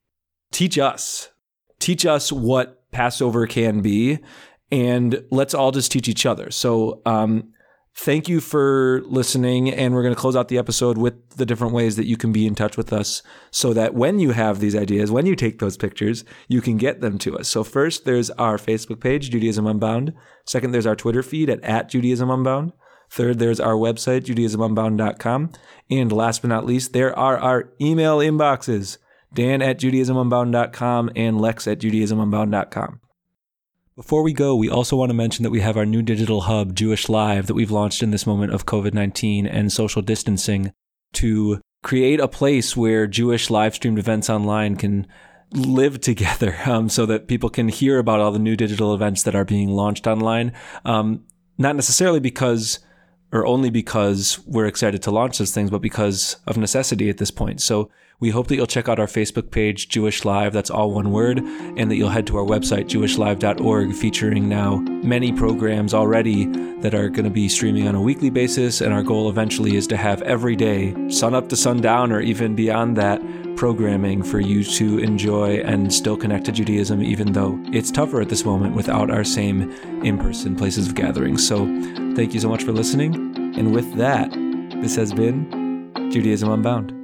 Teach 0.52 0.80
us, 0.80 1.30
teach 1.80 2.08
us 2.08 2.32
what 2.32 2.92
Passover 2.92 3.46
can 3.46 3.82
be, 3.82 4.18
and 4.72 5.24
let's 5.30 5.54
all 5.54 5.72
just 5.72 5.92
teach 5.92 6.08
each 6.08 6.26
other. 6.26 6.50
So. 6.50 7.02
Um, 7.06 7.54
Thank 8.02 8.30
you 8.30 8.40
for 8.40 9.02
listening. 9.08 9.70
And 9.70 9.94
we're 9.94 10.04
going 10.04 10.16
to 10.16 10.20
close 10.20 10.38
out 10.38 10.48
the 10.48 10.58
episode 10.58 10.98
with 10.98 11.32
the 11.32 11.46
different 11.46 11.74
ways 11.74 11.98
that 11.98 12.08
you 12.08 12.16
can 12.16 12.32
be 12.32 12.48
in 12.48 12.56
touch 12.56 12.78
with 12.78 12.94
us 12.94 13.22
so 13.52 13.74
that 13.74 13.94
when 13.94 14.20
you 14.20 14.32
have 14.32 14.62
these 14.62 14.74
ideas, 14.74 15.12
when 15.12 15.26
you 15.26 15.36
take 15.36 15.60
those 15.60 15.76
pictures, 15.76 16.24
you 16.48 16.62
can 16.62 16.78
get 16.78 17.02
them 17.02 17.18
to 17.18 17.38
us. 17.38 17.50
So, 17.50 17.62
first, 17.62 18.06
there's 18.06 18.30
our 18.32 18.58
Facebook 18.58 19.02
page, 19.02 19.32
Judaism 19.32 19.68
Unbound. 19.68 20.14
Second, 20.46 20.72
there's 20.72 20.86
our 20.86 20.96
Twitter 20.96 21.22
feed 21.22 21.50
at, 21.50 21.62
at 21.62 21.90
Judaism 21.90 22.30
Unbound. 22.30 22.72
Third, 23.10 23.38
there's 23.38 23.60
our 23.60 23.74
website, 23.74 24.22
judaismunbound.com. 24.22 25.52
And 25.92 26.12
last 26.14 26.42
but 26.42 26.48
not 26.48 26.66
least, 26.66 26.94
there 26.94 27.14
are 27.20 27.38
our 27.38 27.70
email 27.82 28.20
inboxes, 28.20 28.98
Dan 29.34 29.62
at 29.62 29.78
judaismunbound.com 29.78 31.12
and 31.18 31.42
Lex 31.42 31.68
at 31.68 31.80
judaismunbound.com. 31.80 33.02
Before 34.00 34.24
we 34.24 34.32
go, 34.32 34.56
we 34.56 34.70
also 34.70 34.96
want 34.96 35.10
to 35.10 35.14
mention 35.14 35.44
that 35.44 35.50
we 35.50 35.60
have 35.60 35.76
our 35.76 35.86
new 35.86 36.02
digital 36.02 36.40
hub, 36.40 36.74
Jewish 36.74 37.10
Live, 37.10 37.48
that 37.48 37.54
we've 37.54 37.70
launched 37.70 38.02
in 38.02 38.12
this 38.12 38.26
moment 38.26 38.54
of 38.54 38.66
COVID 38.66 38.94
19 38.94 39.46
and 39.46 39.74
social 39.74 40.02
distancing 40.02 40.72
to 41.12 41.60
create 41.84 42.22
a 42.22 42.30
place 42.30 42.78
where 42.78 43.08
Jewish 43.08 43.50
live 43.50 43.76
streamed 43.76 44.00
events 44.00 44.30
online 44.30 44.78
can 44.78 45.06
live 45.52 46.00
together 46.00 46.56
um, 46.66 46.88
so 46.88 47.06
that 47.08 47.28
people 47.28 47.50
can 47.50 47.68
hear 47.68 48.00
about 48.00 48.22
all 48.22 48.32
the 48.32 48.40
new 48.40 48.56
digital 48.56 48.94
events 48.94 49.24
that 49.24 49.36
are 49.36 49.44
being 49.44 49.68
launched 49.68 50.08
online. 50.08 50.54
Um, 50.86 51.26
not 51.58 51.76
necessarily 51.76 52.22
because 52.22 52.80
or 53.34 53.46
only 53.46 53.70
because 53.70 54.40
we're 54.48 54.66
excited 54.66 55.04
to 55.04 55.12
launch 55.12 55.40
those 55.40 55.52
things, 55.52 55.70
but 55.72 55.82
because 55.82 56.38
of 56.48 56.56
necessity 56.56 57.10
at 57.10 57.18
this 57.18 57.32
point. 57.32 57.60
So 57.60 57.92
we 58.20 58.32
hope 58.32 58.48
that 58.48 58.56
you'll 58.56 58.68
check 58.68 58.90
out 58.90 59.00
our 59.00 59.08
Facebook 59.08 59.50
page, 59.50 59.88
Jewish 59.88 60.26
Live, 60.26 60.52
that's 60.52 60.70
all 60.70 60.92
one 60.92 61.12
word, 61.12 61.40
and 61.40 61.90
that 61.90 61.96
you'll 61.96 62.10
head 62.10 62.28
to 62.28 62.38
our 62.38 62.44
website, 62.44 62.86
jewishlive.org, 62.88 63.94
featuring 63.94 64.50
now 64.50 64.78
many 64.78 65.32
programs 65.32 65.94
already 65.94 66.46
that 66.82 66.94
are 66.94 67.08
going 67.08 67.24
to 67.24 67.32
be 67.32 67.48
streaming 67.48 67.88
on 67.88 67.96
a 67.96 68.02
weekly 68.02 68.30
basis. 68.30 68.82
And 68.82 68.94
our 68.94 69.04
goal 69.04 69.30
eventually 69.30 69.78
is 69.78 69.88
to 69.88 69.98
have 69.98 70.22
every 70.24 70.58
day, 70.58 70.94
sun 71.10 71.34
up 71.34 71.48
to 71.50 71.56
sundown, 71.56 72.12
or 72.12 72.20
even 72.20 72.56
beyond 72.56 72.98
that, 72.98 73.22
programming 73.56 74.22
for 74.24 74.42
you 74.42 74.64
to 74.64 75.00
enjoy 75.00 75.60
and 75.60 75.94
still 75.94 76.18
connect 76.18 76.46
to 76.46 76.52
Judaism, 76.52 77.02
even 77.02 77.32
though 77.32 77.58
it's 77.72 77.92
tougher 77.92 78.20
at 78.20 78.28
this 78.28 78.44
moment 78.44 78.76
without 78.76 79.10
our 79.10 79.24
same 79.24 79.72
in 80.04 80.18
person 80.18 80.58
places 80.58 80.88
of 80.88 80.96
gathering. 80.96 81.38
So 81.38 81.66
thank 82.16 82.34
you 82.34 82.42
so 82.42 82.50
much 82.50 82.64
for 82.64 82.74
listening. 82.74 83.14
And 83.58 83.74
with 83.74 83.96
that, 83.96 84.32
this 84.82 84.96
has 84.98 85.14
been 85.14 85.92
Judaism 86.12 86.50
Unbound. 86.50 86.99